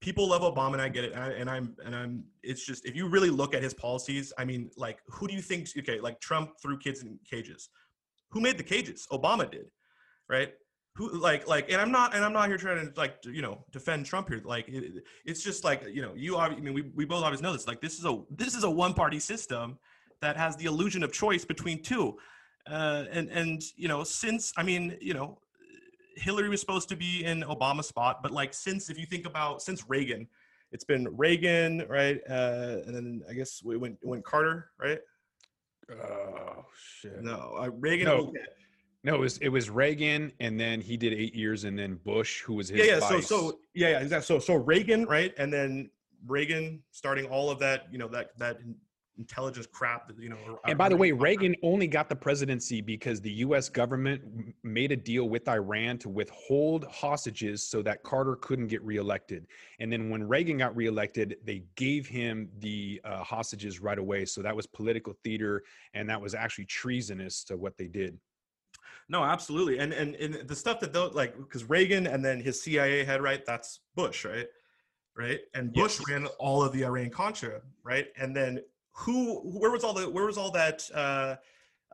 people 0.01 0.29
love 0.29 0.41
Obama, 0.41 0.73
and 0.73 0.81
I 0.81 0.89
get 0.89 1.03
it. 1.03 1.13
And, 1.13 1.23
I, 1.23 1.29
and 1.29 1.49
I'm 1.49 1.75
and 1.85 1.95
I'm. 1.95 2.23
It's 2.43 2.65
just 2.65 2.85
if 2.85 2.95
you 2.95 3.07
really 3.07 3.29
look 3.29 3.53
at 3.53 3.61
his 3.61 3.73
policies, 3.73 4.33
I 4.37 4.45
mean, 4.45 4.69
like 4.77 4.99
who 5.07 5.27
do 5.27 5.33
you 5.33 5.41
think? 5.41 5.67
Okay, 5.77 5.99
like 5.99 6.19
Trump 6.19 6.51
threw 6.61 6.77
kids 6.77 7.03
in 7.03 7.19
cages. 7.29 7.69
Who 8.31 8.41
made 8.41 8.57
the 8.57 8.63
cages? 8.63 9.07
Obama 9.11 9.49
did, 9.49 9.65
right? 10.29 10.53
Who 10.95 11.11
like 11.17 11.47
like? 11.47 11.71
And 11.71 11.79
I'm 11.81 11.91
not 11.91 12.15
and 12.15 12.23
I'm 12.23 12.33
not 12.33 12.47
here 12.47 12.57
trying 12.57 12.85
to 12.85 12.99
like 12.99 13.17
you 13.23 13.41
know 13.41 13.63
defend 13.71 14.05
Trump 14.05 14.29
here. 14.29 14.41
Like 14.43 14.67
it, 14.67 15.03
it's 15.25 15.43
just 15.43 15.63
like 15.63 15.83
you 15.91 16.01
know 16.01 16.13
you. 16.15 16.35
are. 16.37 16.49
I 16.49 16.59
mean, 16.59 16.73
we 16.73 16.83
we 16.95 17.05
both 17.05 17.23
always 17.23 17.41
know 17.41 17.53
this. 17.53 17.67
Like 17.67 17.81
this 17.81 17.99
is 17.99 18.05
a 18.05 18.21
this 18.29 18.55
is 18.55 18.63
a 18.63 18.69
one 18.69 18.93
party 18.93 19.19
system 19.19 19.77
that 20.21 20.35
has 20.35 20.55
the 20.57 20.65
illusion 20.65 21.03
of 21.03 21.11
choice 21.13 21.45
between 21.45 21.81
two. 21.81 22.17
Uh, 22.69 23.05
and 23.11 23.29
and 23.29 23.63
you 23.77 23.87
know 23.87 24.03
since 24.03 24.53
I 24.57 24.63
mean 24.63 24.97
you 25.01 25.13
know 25.13 25.39
Hillary 26.19 26.49
was 26.49 26.59
supposed 26.59 26.89
to 26.89 26.95
be 26.95 27.23
in 27.23 27.41
Obama's 27.43 27.87
spot, 27.87 28.21
but 28.21 28.31
like 28.31 28.53
since 28.53 28.89
if 28.89 28.99
you 28.99 29.05
think 29.05 29.25
about 29.25 29.61
since 29.61 29.89
Reagan, 29.89 30.27
it's 30.71 30.83
been 30.83 31.07
Reagan, 31.17 31.85
right? 31.89 32.19
Uh, 32.29 32.77
and 32.85 32.95
then 32.95 33.21
I 33.29 33.33
guess 33.33 33.61
we 33.63 33.77
went 33.77 33.97
went 34.03 34.23
Carter, 34.23 34.71
right? 34.79 34.99
Oh 35.91 36.65
shit! 36.77 37.21
No, 37.23 37.55
uh, 37.59 37.69
Reagan. 37.71 38.05
No. 38.05 38.33
No, 39.01 39.15
it 39.15 39.19
was 39.19 39.37
it 39.37 39.47
was 39.47 39.69
Reagan, 39.69 40.33
and 40.41 40.59
then 40.59 40.81
he 40.81 40.97
did 40.97 41.13
eight 41.13 41.33
years, 41.33 41.63
and 41.63 41.79
then 41.79 41.95
Bush, 42.03 42.41
who 42.41 42.55
was 42.55 42.67
his 42.67 42.79
yeah, 42.79 42.95
yeah. 42.95 42.99
Vice. 42.99 43.27
So 43.27 43.51
so 43.51 43.59
yeah, 43.73 43.91
yeah, 43.91 43.99
exactly. 44.01 44.25
So 44.25 44.39
so 44.39 44.55
Reagan, 44.55 45.05
right, 45.05 45.33
and 45.37 45.53
then 45.53 45.89
Reagan 46.27 46.83
starting 46.91 47.25
all 47.25 47.49
of 47.49 47.59
that, 47.59 47.87
you 47.91 47.97
know, 47.97 48.09
that 48.09 48.37
that 48.39 48.57
intelligence 49.19 49.67
crap 49.67 50.07
that 50.07 50.17
you 50.17 50.29
know 50.29 50.37
and 50.65 50.77
by 50.77 50.87
the 50.87 50.95
way 50.95 51.11
reagan 51.11 51.53
only 51.61 51.87
got 51.87 52.07
the 52.07 52.15
presidency 52.15 52.79
because 52.79 53.19
the 53.19 53.31
us 53.31 53.67
government 53.67 54.21
made 54.63 54.93
a 54.93 54.95
deal 54.95 55.27
with 55.27 55.47
iran 55.49 55.97
to 55.97 56.07
withhold 56.07 56.85
hostages 56.85 57.61
so 57.61 57.81
that 57.81 58.01
carter 58.01 58.37
couldn't 58.37 58.67
get 58.67 58.81
reelected 58.81 59.45
and 59.79 59.91
then 59.91 60.09
when 60.09 60.25
reagan 60.25 60.57
got 60.57 60.73
reelected 60.75 61.35
they 61.43 61.61
gave 61.75 62.07
him 62.07 62.49
the 62.59 62.99
uh, 63.03 63.21
hostages 63.21 63.81
right 63.81 63.99
away 63.99 64.23
so 64.23 64.41
that 64.41 64.55
was 64.55 64.65
political 64.65 65.13
theater 65.21 65.63
and 65.93 66.09
that 66.09 66.19
was 66.19 66.33
actually 66.33 66.65
treasonous 66.65 67.43
to 67.43 67.57
what 67.57 67.77
they 67.77 67.87
did 67.87 68.17
no 69.09 69.21
absolutely 69.21 69.79
and 69.79 69.91
and, 69.91 70.15
and 70.15 70.47
the 70.47 70.55
stuff 70.55 70.79
that 70.79 70.93
though 70.93 71.11
like 71.13 71.37
because 71.37 71.69
reagan 71.69 72.07
and 72.07 72.23
then 72.23 72.39
his 72.39 72.61
cia 72.61 73.03
head 73.03 73.21
right 73.21 73.45
that's 73.45 73.81
bush 73.95 74.23
right 74.23 74.47
right? 75.19 75.41
And 75.53 75.73
Bush 75.73 75.99
yes. 75.99 76.09
ran 76.09 76.25
all 76.39 76.63
of 76.63 76.71
the 76.71 76.85
Iran 76.85 77.09
Contra, 77.09 77.61
right? 77.83 78.07
And 78.17 78.35
then 78.35 78.61
who 78.99 79.39
where 79.43 79.71
was 79.71 79.83
all 79.83 79.93
the 79.93 80.09
where 80.09 80.25
was 80.25 80.37
all 80.37 80.51
that 80.51 80.87
uh, 80.93 81.35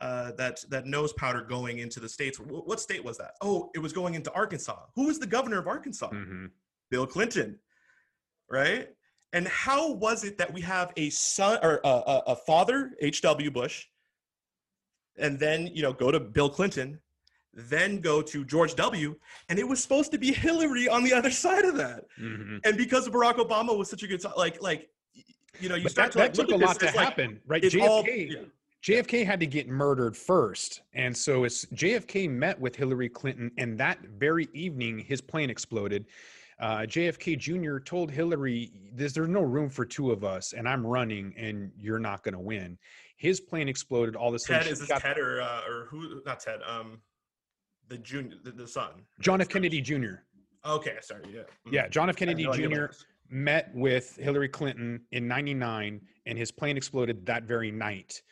uh, 0.00 0.32
that 0.32 0.64
that 0.68 0.86
nose 0.86 1.12
powder 1.12 1.42
going 1.42 1.78
into 1.78 2.00
the 2.00 2.08
states? 2.08 2.38
What 2.38 2.80
state 2.80 3.04
was 3.04 3.16
that? 3.18 3.32
Oh, 3.40 3.70
it 3.74 3.78
was 3.78 3.92
going 3.92 4.14
into 4.14 4.32
Arkansas. 4.32 4.76
Who 4.96 5.06
was 5.06 5.18
the 5.18 5.26
governor 5.26 5.58
of 5.58 5.68
Arkansas? 5.68 6.10
Mm-hmm. 6.10 6.46
Bill 6.90 7.06
Clinton, 7.06 7.58
right? 8.50 8.88
And 9.32 9.46
how 9.48 9.92
was 9.92 10.24
it 10.24 10.38
that 10.38 10.52
we 10.52 10.60
have 10.62 10.92
a 10.96 11.10
son 11.10 11.58
or 11.62 11.80
a, 11.84 11.88
a, 11.88 12.22
a 12.28 12.36
father, 12.36 12.92
H.W. 13.00 13.50
Bush, 13.50 13.86
and 15.16 15.38
then 15.38 15.68
you 15.68 15.82
know 15.82 15.92
go 15.92 16.10
to 16.10 16.18
Bill 16.18 16.50
Clinton, 16.50 16.98
then 17.52 18.00
go 18.00 18.20
to 18.20 18.44
George 18.44 18.74
W. 18.74 19.14
And 19.48 19.58
it 19.60 19.68
was 19.68 19.80
supposed 19.80 20.10
to 20.10 20.18
be 20.18 20.32
Hillary 20.32 20.88
on 20.88 21.04
the 21.04 21.12
other 21.12 21.30
side 21.44 21.64
of 21.64 21.76
that. 21.76 22.04
Mm-hmm. 22.20 22.58
And 22.64 22.76
because 22.76 23.08
Barack 23.08 23.36
Obama 23.36 23.76
was 23.78 23.88
such 23.88 24.02
a 24.02 24.08
good 24.08 24.24
like 24.36 24.60
like 24.60 24.88
you 25.60 25.68
know, 25.68 25.74
you 25.74 25.84
but 25.84 25.92
start 25.92 26.12
that, 26.12 26.34
to 26.34 26.40
like, 26.40 26.48
that 26.48 26.48
took 26.48 26.60
a 26.60 26.64
lot 26.64 26.80
to 26.80 26.88
happen, 26.90 27.40
like, 27.46 27.62
right? 27.62 27.62
JFK, 27.62 27.88
all, 27.88 28.04
yeah. 28.06 28.38
JFK 28.82 29.26
had 29.26 29.40
to 29.40 29.46
get 29.46 29.68
murdered 29.68 30.16
first, 30.16 30.82
and 30.94 31.16
so 31.16 31.44
it's 31.44 31.64
JFK 31.66 32.30
met 32.30 32.60
with 32.60 32.76
Hillary 32.76 33.08
Clinton, 33.08 33.50
and 33.58 33.78
that 33.78 33.98
very 34.18 34.48
evening, 34.52 34.98
his 34.98 35.20
plane 35.20 35.50
exploded. 35.50 36.06
Uh, 36.58 36.78
JFK 36.80 37.38
Jr. 37.38 37.78
told 37.78 38.10
Hillary, 38.10 38.70
there's, 38.94 39.12
"There's 39.12 39.28
no 39.28 39.42
room 39.42 39.68
for 39.68 39.84
two 39.84 40.10
of 40.10 40.24
us, 40.24 40.54
and 40.54 40.68
I'm 40.68 40.86
running, 40.86 41.34
and 41.36 41.70
you're 41.76 41.98
not 41.98 42.22
going 42.22 42.34
to 42.34 42.40
win." 42.40 42.78
His 43.16 43.40
plane 43.40 43.68
exploded. 43.68 44.16
All 44.16 44.28
of 44.28 44.34
a 44.34 44.38
sudden, 44.38 44.62
Ted 44.62 44.72
is 44.72 44.80
this 44.80 44.88
Ted 45.00 45.18
or 45.18 45.40
uh, 45.42 45.62
or 45.68 45.86
who? 45.90 46.22
Not 46.24 46.40
Ted. 46.40 46.60
Um, 46.66 47.00
the 47.88 47.98
junior, 47.98 48.36
the, 48.42 48.52
the 48.52 48.66
son. 48.66 48.90
John 49.20 49.40
F. 49.40 49.48
Kennedy 49.48 49.80
Jr. 49.80 50.16
Okay, 50.64 50.96
sorry. 51.00 51.24
Yeah. 51.32 51.40
Mhm. 51.66 51.72
Yeah, 51.72 51.88
John 51.88 52.08
F. 52.08 52.16
Kennedy 52.16 52.44
no 52.44 52.52
Jr. 52.52 52.86
met 53.30 53.70
with 53.74 54.16
Hillary 54.16 54.48
Clinton 54.48 55.00
in 55.12 55.28
99 55.28 56.00
and 56.26 56.38
his 56.38 56.50
plane 56.50 56.76
exploded 56.76 57.26
that 57.26 57.44
very 57.44 57.70
night. 57.70 58.22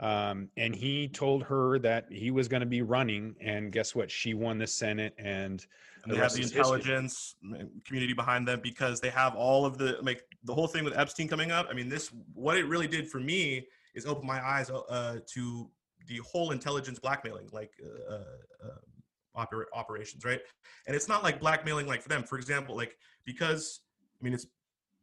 Um, 0.00 0.48
and 0.56 0.74
he 0.74 1.08
told 1.08 1.44
her 1.44 1.78
that 1.78 2.06
he 2.10 2.30
was 2.30 2.48
going 2.48 2.60
to 2.60 2.66
be 2.66 2.82
running. 2.82 3.36
And 3.40 3.70
guess 3.72 3.94
what? 3.94 4.10
She 4.10 4.34
won 4.34 4.58
the 4.58 4.66
Senate. 4.66 5.14
And 5.18 5.64
And 6.02 6.12
the 6.12 6.16
they 6.16 6.20
have 6.20 6.32
the 6.32 6.40
history. 6.40 6.58
intelligence 6.58 7.36
mm, 7.44 7.68
community 7.84 8.12
behind 8.12 8.46
them 8.46 8.60
because 8.62 9.00
they 9.00 9.10
have 9.10 9.34
all 9.36 9.64
of 9.64 9.78
the 9.78 9.98
like 10.02 10.24
the 10.42 10.52
whole 10.52 10.66
thing 10.66 10.84
with 10.84 10.96
Epstein 10.98 11.28
coming 11.28 11.52
up. 11.52 11.68
I 11.70 11.74
mean, 11.74 11.88
this 11.88 12.10
what 12.34 12.56
it 12.56 12.64
really 12.66 12.88
did 12.88 13.08
for 13.08 13.20
me 13.20 13.66
is 13.94 14.04
open 14.04 14.26
my 14.26 14.44
eyes 14.44 14.68
uh, 14.70 15.18
to 15.34 15.70
the 16.06 16.18
whole 16.18 16.50
intelligence 16.50 16.98
blackmailing 16.98 17.48
like 17.52 17.70
uh, 18.10 18.14
uh, 18.16 19.44
oper- 19.46 19.64
operations, 19.72 20.24
right? 20.24 20.40
And 20.86 20.96
it's 20.96 21.08
not 21.08 21.22
like 21.22 21.40
blackmailing 21.40 21.86
like 21.86 22.02
for 22.02 22.08
them. 22.08 22.24
For 22.24 22.36
example, 22.36 22.76
like 22.76 22.96
because 23.24 23.80
I 24.24 24.26
mean, 24.26 24.32
it's 24.32 24.46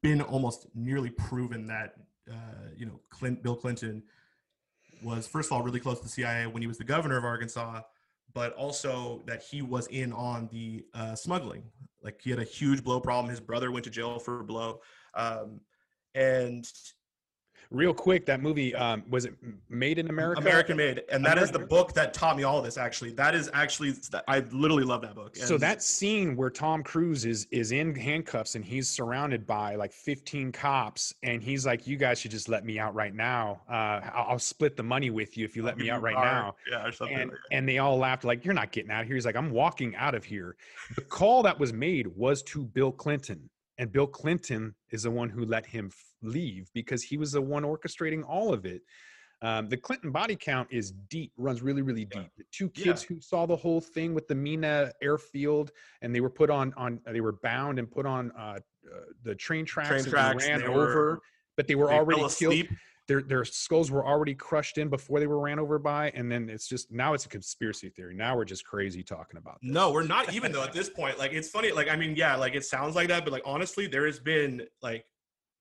been 0.01 0.19
almost 0.19 0.65
nearly 0.73 1.12
proven 1.12 1.67
that 1.67 1.93
uh, 2.27 2.69
you 2.75 2.88
know 2.88 2.99
Clint, 3.12 3.43
Bill 3.43 3.55
Clinton 3.55 4.01
was 5.03 5.27
first 5.27 5.49
of 5.49 5.53
all 5.53 5.62
really 5.62 5.79
close 5.79 5.99
to 5.99 6.03
the 6.03 6.10
CIA 6.10 6.47
when 6.47 6.63
he 6.63 6.67
was 6.67 6.79
the 6.79 6.84
governor 6.84 7.17
of 7.17 7.23
Arkansas, 7.23 7.81
but 8.34 8.53
also 8.53 9.21
that 9.27 9.43
he 9.43 9.62
was 9.62 9.86
in 9.88 10.12
on 10.12 10.49
the 10.51 10.84
uh, 10.95 11.13
smuggling. 11.13 11.62
Like 12.01 12.19
he 12.23 12.31
had 12.31 12.39
a 12.39 12.43
huge 12.43 12.84
blow 12.84 12.99
problem. 12.99 13.29
His 13.29 13.39
brother 13.39 13.71
went 13.71 13.84
to 13.86 13.91
jail 13.91 14.17
for 14.17 14.39
a 14.39 14.43
blow, 14.43 14.79
um, 15.13 15.62
and 16.15 16.67
real 17.71 17.93
quick, 17.93 18.25
that 18.25 18.41
movie, 18.41 18.75
um, 18.75 19.03
was 19.10 19.25
it 19.25 19.34
Made 19.69 19.97
in 19.97 20.10
America? 20.10 20.41
American 20.41 20.77
Made, 20.77 21.03
and 21.12 21.25
that 21.25 21.38
is 21.38 21.51
the 21.51 21.60
book 21.60 21.93
that 21.93 22.13
taught 22.13 22.38
me 22.38 22.43
all 22.43 22.60
of 22.60 22.65
this. 22.65 22.77
Actually, 22.77 23.12
that 23.13 23.34
is 23.34 23.49
actually 23.53 23.93
I 24.27 24.39
literally 24.51 24.84
love 24.84 25.01
that 25.01 25.15
book. 25.15 25.36
So 25.36 25.55
And- 25.55 25.63
that 25.63 25.81
scene 25.81 26.36
where 26.36 26.49
Tom 26.49 26.84
Cruise 26.84 27.25
is 27.25 27.47
is 27.51 27.71
in 27.71 27.95
handcuffs 27.95 28.55
and 28.55 28.63
he's 28.63 28.88
surrounded 28.89 29.47
by 29.47 29.75
like 29.75 29.93
15 29.93 30.51
cops 30.51 31.13
and 31.23 31.41
he's 31.41 31.65
like, 31.65 31.88
"You 31.88 31.97
guys 31.97 32.19
should 32.19 32.31
just 32.31 32.49
let 32.49 32.65
me 32.65 32.77
out 32.77 32.93
right 32.93 33.15
now. 33.15 33.62
Uh, 33.69 34.01
I'll, 34.13 34.39
split 34.41 34.75
the 34.75 34.84
money 34.84 35.12
with 35.12 35.38
you 35.38 35.45
if 35.45 35.55
you 35.55 35.63
let 35.63 35.77
me 35.77 35.89
out 35.89 36.01
right 36.01 36.15
now." 36.15 36.55
yeah, 36.69 36.86
or 36.86 36.91
something. 36.91 37.17
And 37.17 37.31
like 37.31 37.39
and 37.51 37.67
they 37.67 37.77
all 37.77 37.97
laughed 37.97 38.25
like, 38.25 38.43
"You're 38.43 38.53
not 38.53 38.71
getting 38.71 38.91
out 38.91 39.01
of 39.01 39.07
here." 39.07 39.15
He's 39.15 39.25
like, 39.25 39.36
"I'm 39.36 39.51
walking 39.51 39.95
out 39.95 40.13
of 40.13 40.25
here." 40.25 40.57
The 40.95 41.01
call 41.01 41.43
that 41.43 41.57
was 41.60 41.71
made 41.71 42.07
was 42.07 42.43
to 42.43 42.65
Bill 42.65 42.91
Clinton, 42.91 43.49
and 43.77 43.91
Bill 43.91 44.07
Clinton 44.07 44.75
is 44.91 45.03
the 45.03 45.12
one 45.12 45.29
who 45.29 45.45
let 45.45 45.65
him 45.65 45.91
leave 46.21 46.69
because 46.73 47.03
he 47.03 47.17
was 47.17 47.31
the 47.31 47.41
one 47.41 47.63
orchestrating 47.63 48.23
all 48.27 48.53
of 48.53 48.65
it. 48.65 48.81
Um, 49.43 49.69
the 49.69 49.77
Clinton 49.77 50.12
body 50.12 50.36
count 50.36 50.67
is 50.71 50.91
deep, 51.10 51.31
runs 51.36 51.63
really, 51.63 51.81
really 51.81 52.07
Yeah. 52.13 52.21
deep. 52.21 52.31
The 52.38 52.43
two 52.51 52.71
Yeah. 52.75 52.84
kids 52.84 53.01
who 53.01 53.19
saw 53.19 53.47
the 53.47 53.55
whole 53.55 53.81
thing 53.81 54.13
with 54.13 54.27
the 54.27 54.36
Mena 54.36 54.91
airfield, 55.01 55.71
and 56.03 56.13
they 56.13 56.21
were 56.21 56.29
put 56.29 56.51
on 56.51 56.73
on 56.75 57.01
they 57.07 57.21
were 57.21 57.38
bound 57.41 57.79
and 57.79 57.89
put 57.89 58.05
on 58.05 58.31
uh, 58.34 58.60
uh, 58.93 58.99
the 59.23 59.34
train 59.34 59.65
tracks, 59.65 60.05
Train 60.05 60.23
and 60.25 60.41
they 60.41 60.47
ran 60.49 60.63
over, 60.63 60.95
were- 60.95 61.19
but 61.57 61.67
they 61.67 61.73
were 61.75 61.88
they 61.88 61.93
already 61.97 62.19
killed 62.21 62.31
asleep. 62.53 62.69
Their 63.07 63.21
their 63.21 63.43
skulls 63.43 63.89
were 63.91 64.05
already 64.05 64.35
crushed 64.35 64.77
in 64.77 64.87
before 64.87 65.19
they 65.19 65.27
were 65.27 65.39
ran 65.39 65.59
over 65.59 65.79
by 65.79 66.11
and 66.11 66.31
then 66.31 66.49
it's 66.49 66.67
just 66.67 66.91
now 66.91 67.13
it's 67.13 67.25
a 67.25 67.29
conspiracy 67.29 67.89
theory 67.89 68.13
now 68.13 68.35
we're 68.35 68.45
just 68.45 68.63
crazy 68.65 69.03
talking 69.03 69.37
about 69.37 69.59
this. 69.61 69.71
No, 69.71 69.91
we're 69.91 70.03
not 70.05 70.33
even 70.33 70.51
though 70.51 70.63
at 70.63 70.71
this 70.71 70.89
point. 70.89 71.17
Like 71.19 71.33
it's 71.33 71.49
funny. 71.49 71.71
Like 71.71 71.89
I 71.89 71.95
mean, 71.95 72.15
yeah, 72.15 72.35
like 72.35 72.55
it 72.55 72.63
sounds 72.63 72.95
like 72.95 73.07
that, 73.09 73.23
but 73.23 73.31
like 73.33 73.43
honestly, 73.45 73.87
there 73.87 74.05
has 74.05 74.19
been 74.19 74.61
like, 74.81 75.05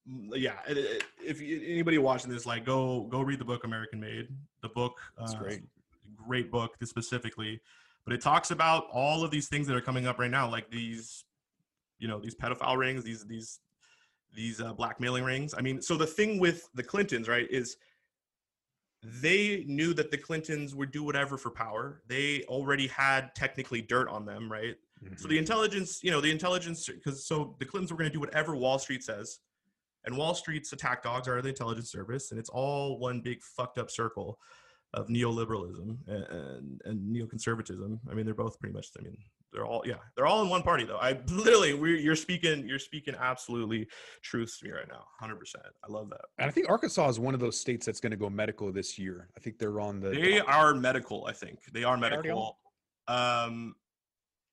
yeah. 0.07 0.59
it- 0.69 0.77
it- 0.79 1.05
If 1.25 1.41
anybody 1.41 1.99
watching 1.99 2.31
this, 2.31 2.47
like, 2.47 2.65
go 2.65 3.05
go 3.05 3.21
read 3.23 3.39
the 3.39 3.45
book 3.45 3.65
American 3.65 4.01
Made. 4.01 4.29
The 4.63 4.69
book, 4.69 4.99
uh, 5.19 5.33
great. 5.39 5.63
great 6.17 6.51
book 6.51 6.77
specifically, 6.85 7.61
but 8.05 8.13
it 8.13 8.21
talks 8.21 8.51
about 8.51 8.85
all 8.93 9.25
of 9.25 9.31
these 9.31 9.49
things 9.49 9.67
that 9.67 9.77
are 9.77 9.81
coming 9.81 10.07
up 10.07 10.19
right 10.19 10.31
now, 10.31 10.49
like 10.51 10.71
these, 10.71 11.25
you 11.99 12.07
know, 12.09 12.21
these 12.21 12.35
pedophile 12.35 12.77
rings, 12.77 13.03
these 13.05 13.27
these 13.27 13.61
these 14.35 14.61
uh, 14.61 14.73
blackmailing 14.73 15.25
rings. 15.25 15.55
I 15.57 15.61
mean, 15.61 15.83
so 15.83 15.97
the 15.97 16.07
thing 16.07 16.39
with 16.39 16.69
the 16.75 16.83
Clintons, 16.83 17.29
right, 17.29 17.47
is 17.51 17.77
they 19.03 19.65
knew 19.67 19.95
that 19.95 20.11
the 20.11 20.19
Clintons 20.19 20.75
would 20.75 20.91
do 20.91 21.03
whatever 21.03 21.39
for 21.39 21.51
power. 21.51 22.03
They 22.07 22.45
already 22.45 22.87
had 22.87 23.35
technically 23.35 23.81
dirt 23.81 24.09
on 24.09 24.27
them, 24.27 24.51
right? 24.51 24.77
So 25.17 25.27
Mhm. 25.27 25.31
the 25.31 25.39
intelligence, 25.39 26.03
you 26.05 26.11
know, 26.11 26.21
the 26.21 26.31
intelligence, 26.31 26.87
because 26.87 27.27
so 27.27 27.57
the 27.59 27.65
Clintons 27.65 27.91
were 27.91 27.97
going 27.97 28.11
to 28.11 28.13
do 28.13 28.21
whatever 28.21 28.55
Wall 28.55 28.79
Street 28.79 29.03
says, 29.03 29.41
and 30.05 30.17
Wall 30.17 30.35
Street's 30.35 30.73
attack 30.73 31.03
dogs 31.03 31.27
are 31.29 31.41
the 31.41 31.49
intelligence 31.49 31.91
service, 31.91 32.31
and 32.31 32.39
it's 32.39 32.51
all 32.51 32.99
one 32.99 33.21
big 33.23 33.43
fucked 33.43 33.79
up 33.79 33.91
circle 33.91 34.39
of 34.93 35.09
neoliberalism 35.09 35.97
and, 36.07 36.25
and, 36.25 36.83
and 36.85 37.17
neoconservatism. 37.17 37.99
I 38.11 38.15
mean, 38.15 38.27
they're 38.27 38.35
both 38.35 38.59
pretty 38.61 38.75
much. 38.75 38.89
I 38.99 39.03
mean, 39.03 39.17
they're 39.53 39.67
all 39.67 39.83
yeah, 39.85 39.97
they're 40.17 40.27
all 40.27 40.43
in 40.43 40.49
one 40.49 40.63
party 40.63 40.85
though. 40.85 40.99
I 40.99 41.19
literally, 41.29 41.75
we're, 41.75 41.97
you're 41.97 42.17
speaking, 42.17 42.67
you're 42.69 42.79
speaking 42.79 43.15
absolutely 43.19 43.89
truth 44.23 44.57
to 44.61 44.67
me 44.67 44.73
right 44.73 44.89
now, 44.89 45.05
hundred 45.19 45.37
percent. 45.39 45.65
I 45.87 45.91
love 45.93 46.09
that. 46.11 46.21
and 46.39 46.49
i 46.49 46.53
think 46.53 46.69
arkansas 46.69 47.09
is 47.09 47.19
one 47.19 47.35
of 47.35 47.41
those 47.41 47.59
states 47.59 47.85
that's 47.87 48.01
going 48.01 48.11
to 48.13 48.17
go 48.17 48.31
medical 48.31 48.71
this 48.73 48.99
year 48.99 49.29
i 49.37 49.41
think 49.41 49.59
they're 49.59 49.81
on 49.81 50.01
the 50.01 50.11
They 50.11 50.41
are 50.41 50.75
medical. 50.75 51.27
I 51.27 51.33
think 51.33 51.59
they 51.73 51.85
are 51.85 51.97
medical. 51.97 52.59
Um, 53.09 53.75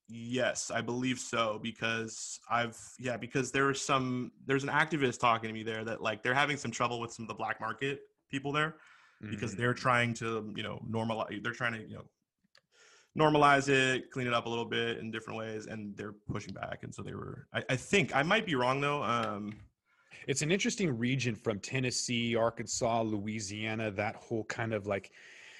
yes, 0.10 0.72
I 0.72 0.82
believe 0.82 1.20
so 1.20 1.60
because 1.62 2.40
I've 2.50 2.78
yeah 3.00 3.18
because 3.18 3.52
there 3.52 3.66
was 3.66 3.82
some 3.82 4.32
there's 4.46 4.64
an 4.64 4.70
activist 4.70 5.20
talking 5.20 5.48
to 5.50 5.54
me 5.54 5.64
there 5.64 5.84
that 5.84 6.02
like 6.02 6.24
they're 6.24 6.34
having 6.34 6.58
some 6.58 6.72
trouble 6.72 7.00
with 7.00 7.12
some 7.12 7.24
of 7.24 7.28
the 7.28 7.34
black 7.36 7.60
market 7.60 8.02
people 8.32 8.52
there 8.52 8.76
because 9.30 9.54
Mhm. 9.54 9.58
they're 9.58 9.74
trying 9.74 10.14
to 10.16 10.52
you 10.56 10.64
know 10.64 10.80
normalize 10.90 11.42
they're 11.44 11.52
trying 11.54 11.74
to 11.74 11.82
you 11.88 11.96
know 11.96 12.06
normalize 13.18 13.68
it 13.70 14.12
clean 14.12 14.28
it 14.28 14.34
up 14.34 14.46
a 14.46 14.50
little 14.50 14.66
bit 14.66 15.00
in 15.00 15.10
different 15.12 15.40
ways 15.40 15.66
and 15.66 15.96
they're 15.98 16.14
pushing 16.32 16.54
back 16.54 16.80
and 16.84 16.94
so 16.94 17.02
they 17.02 17.14
were 17.14 17.48
i, 17.54 17.64
I 17.70 17.76
think 17.76 18.16
i 18.16 18.24
might 18.24 18.46
be 18.46 18.56
wrong 18.56 18.80
though 18.80 19.02
um 19.04 19.54
it's 20.28 20.42
an 20.42 20.52
interesting 20.52 20.98
region 20.98 21.36
from 21.36 21.60
tennessee 21.60 22.36
arkansas 22.36 23.02
louisiana 23.02 23.90
that 23.92 24.16
whole 24.16 24.44
kind 24.46 24.74
of 24.74 24.86
like 24.86 25.12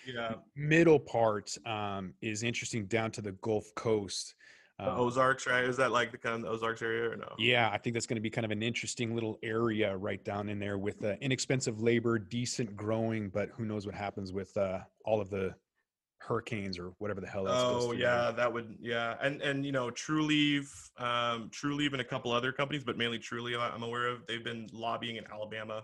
yeah. 0.08 0.34
middle 0.56 1.00
part 1.00 1.56
um, 1.66 2.14
is 2.22 2.44
interesting 2.44 2.86
down 2.86 3.12
to 3.12 3.22
the 3.22 3.34
gulf 3.34 3.66
coast. 3.76 4.36
The 4.80 4.92
Um, 4.92 5.00
ozarks 5.00 5.48
right? 5.48 5.64
Is 5.64 5.78
that 5.78 5.92
like 5.92 6.12
the 6.12 6.18
kind 6.18 6.36
of 6.36 6.42
the 6.44 6.50
ozarks 6.50 6.82
area 6.82 7.10
or 7.10 7.16
no? 7.16 7.34
Yeah, 7.40 7.70
I 7.72 7.78
think 7.78 7.96
that's 7.96 8.06
going 8.06 8.18
to 8.18 8.22
be 8.22 8.30
kind 8.30 8.46
of 8.46 8.52
an 8.52 8.62
interesting 8.62 9.16
little 9.16 9.40
area 9.42 9.96
right 9.98 10.24
down 10.24 10.50
in 10.50 10.60
there 10.60 10.78
with 10.78 11.04
uh, 11.04 11.16
inexpensive 11.22 11.82
labor, 11.82 12.20
decent 12.20 12.76
growing, 12.76 13.30
but 13.30 13.50
who 13.50 13.66
knows 13.66 13.86
what 13.86 13.96
happens 13.96 14.32
with 14.34 14.56
uh, 14.56 14.80
all 15.04 15.20
of 15.20 15.30
the 15.30 15.54
hurricanes 16.20 16.80
or 16.80 16.94
whatever 16.98 17.22
the 17.22 17.28
hell 17.28 17.46
that's 17.46 17.64
Oh 17.64 17.92
to 17.92 17.96
be. 17.96 18.02
yeah, 18.02 18.32
that 18.32 18.52
would 18.52 18.76
yeah, 18.82 19.16
and 19.22 19.42
and 19.42 19.66
you 19.66 19.72
know, 19.72 19.90
Trulieve, 19.90 20.70
um, 20.98 21.50
Trulieve, 21.50 21.94
and 21.94 22.02
a 22.02 22.06
couple 22.06 22.32
other 22.32 22.52
companies, 22.52 22.84
but 22.84 22.98
mainly 22.98 23.20
Trulieve, 23.20 23.60
I'm 23.60 23.84
aware 23.84 24.08
of. 24.08 24.26
They've 24.28 24.44
been 24.44 24.68
lobbying 24.74 25.18
in 25.18 25.26
Alabama. 25.32 25.84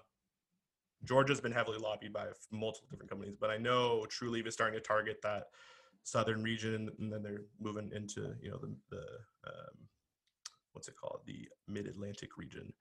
Georgia's 1.05 1.41
been 1.41 1.51
heavily 1.51 1.77
lobbied 1.77 2.13
by 2.13 2.27
multiple 2.51 2.87
different 2.89 3.09
companies, 3.09 3.35
but 3.39 3.49
I 3.49 3.57
know 3.57 4.05
Trulieve 4.09 4.47
is 4.47 4.53
starting 4.53 4.79
to 4.79 4.85
target 4.85 5.19
that 5.23 5.47
southern 6.03 6.43
region, 6.43 6.89
and 6.99 7.11
then 7.11 7.21
they're 7.21 7.43
moving 7.59 7.91
into 7.93 8.33
you 8.41 8.51
know 8.51 8.57
the 8.57 8.75
the 8.89 9.03
um, 9.47 9.87
what's 10.73 10.87
it 10.87 10.95
called, 10.95 11.21
the 11.25 11.47
Mid 11.67 11.87
Atlantic 11.87 12.37
region. 12.37 12.73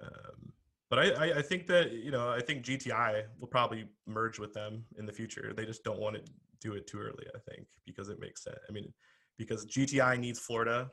Um, 0.00 0.52
but 0.88 0.98
I, 1.00 1.10
I, 1.10 1.38
I 1.38 1.42
think 1.42 1.66
that 1.66 1.92
you 1.92 2.10
know 2.10 2.30
I 2.30 2.40
think 2.40 2.64
GTI 2.64 3.24
will 3.40 3.48
probably 3.48 3.86
merge 4.06 4.38
with 4.38 4.52
them 4.54 4.84
in 4.98 5.06
the 5.06 5.12
future. 5.12 5.52
They 5.56 5.66
just 5.66 5.84
don't 5.84 5.98
want 5.98 6.16
to 6.16 6.22
do 6.60 6.74
it 6.74 6.86
too 6.86 6.98
early. 6.98 7.24
I 7.34 7.38
think 7.50 7.66
because 7.84 8.08
it 8.08 8.20
makes 8.20 8.44
sense. 8.44 8.58
I 8.68 8.72
mean, 8.72 8.92
because 9.38 9.66
GTI 9.66 10.18
needs 10.18 10.38
Florida. 10.38 10.90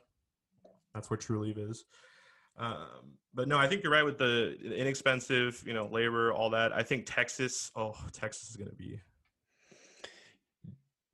That's 0.94 1.10
where 1.10 1.18
Trulieve 1.18 1.70
is. 1.70 1.84
Um, 2.56 3.16
but 3.34 3.48
no, 3.48 3.58
I 3.58 3.66
think 3.68 3.82
you're 3.82 3.92
right 3.92 4.04
with 4.04 4.18
the 4.18 4.56
inexpensive, 4.76 5.62
you 5.66 5.74
know, 5.74 5.88
labor, 5.90 6.32
all 6.32 6.50
that. 6.50 6.72
I 6.72 6.82
think 6.82 7.04
Texas. 7.06 7.70
Oh, 7.74 7.96
Texas 8.12 8.50
is 8.50 8.56
going 8.56 8.70
to 8.70 8.76
be. 8.76 9.00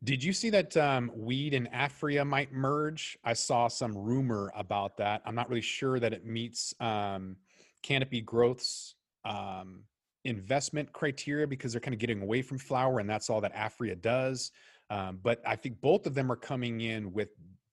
Did 0.03 0.25
you 0.25 0.33
see 0.33 0.49
that 0.51 0.77
um, 0.79 1.11
weed 1.15 1.53
and 1.53 1.71
Aphria 1.73 2.27
might 2.27 2.53
merge? 2.53 3.19
I 3.23 3.35
saw 3.35 3.69
some 3.69 3.97
rumor 3.97 4.51
about 4.57 4.97
that. 4.97 5.21
I'm 5.27 5.35
not 5.35 5.49
really 5.51 5.61
sure 5.61 6.01
that 6.01 6.15
it 6.15 6.25
meets 6.25 6.75
um, 6.81 7.37
Canopy 7.83 8.23
Growth's 8.23 8.95
um, 9.27 9.85
investment 10.25 10.93
criteria 10.93 11.47
because 11.47 11.73
they're 11.73 11.81
kind 11.81 11.95
of 11.95 12.01
getting 12.01 12.23
away 12.23 12.43
from 12.43 12.59
flour, 12.59 12.99
and 13.01 13.09
that's 13.09 13.31
all 13.31 13.41
that 13.41 13.55
Aphria 13.55 14.01
does. 14.01 14.53
Um, 14.91 15.19
but 15.23 15.41
I 15.47 15.57
think 15.57 15.81
both 15.81 16.07
of 16.07 16.15
them 16.15 16.31
are 16.31 16.37
coming 16.37 16.81
in 16.81 17.13
with 17.13 17.29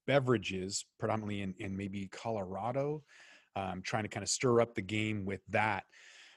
beverages, 0.06 0.86
predominantly 1.00 1.42
in, 1.42 1.54
in 1.60 1.76
maybe 1.76 2.08
Colorado, 2.08 3.04
um, 3.56 3.82
trying 3.84 4.04
to 4.04 4.10
kind 4.10 4.24
of 4.24 4.30
stir 4.30 4.62
up 4.62 4.76
the 4.76 4.82
game 4.82 5.26
with 5.26 5.42
that. 5.50 5.84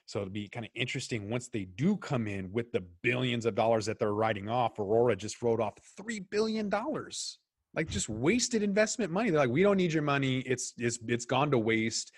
So 0.07 0.21
it'll 0.21 0.33
be 0.33 0.49
kind 0.49 0.67
of 0.67 0.73
interesting 0.75 1.31
once 1.31 1.49
they 1.49 1.67
do 1.67 1.97
come 1.97 2.27
in 2.27 2.51
with 2.51 2.73
the 2.73 2.83
billions 3.03 3.47
of 3.47 3.55
dollars 3.55 3.87
that 3.87 4.01
they're 4.01 4.13
writing 4.13 4.49
off. 4.49 4.79
Aurora 4.79 5.15
just 5.15 5.41
wrote 5.41 5.61
off 5.61 5.75
three 5.97 6.19
billion 6.19 6.69
dollars, 6.69 7.39
like 7.75 7.89
just 7.89 8.09
wasted 8.09 8.65
investment 8.65 9.13
money. 9.13 9.31
They're 9.31 9.39
like, 9.39 9.51
we 9.51 9.63
don't 9.63 9.77
need 9.77 9.93
your 9.93 10.03
money. 10.03 10.41
It's 10.41 10.75
it's 10.79 10.99
it's 11.07 11.27
gone 11.27 11.53
to 11.53 11.59
waste. 11.59 12.11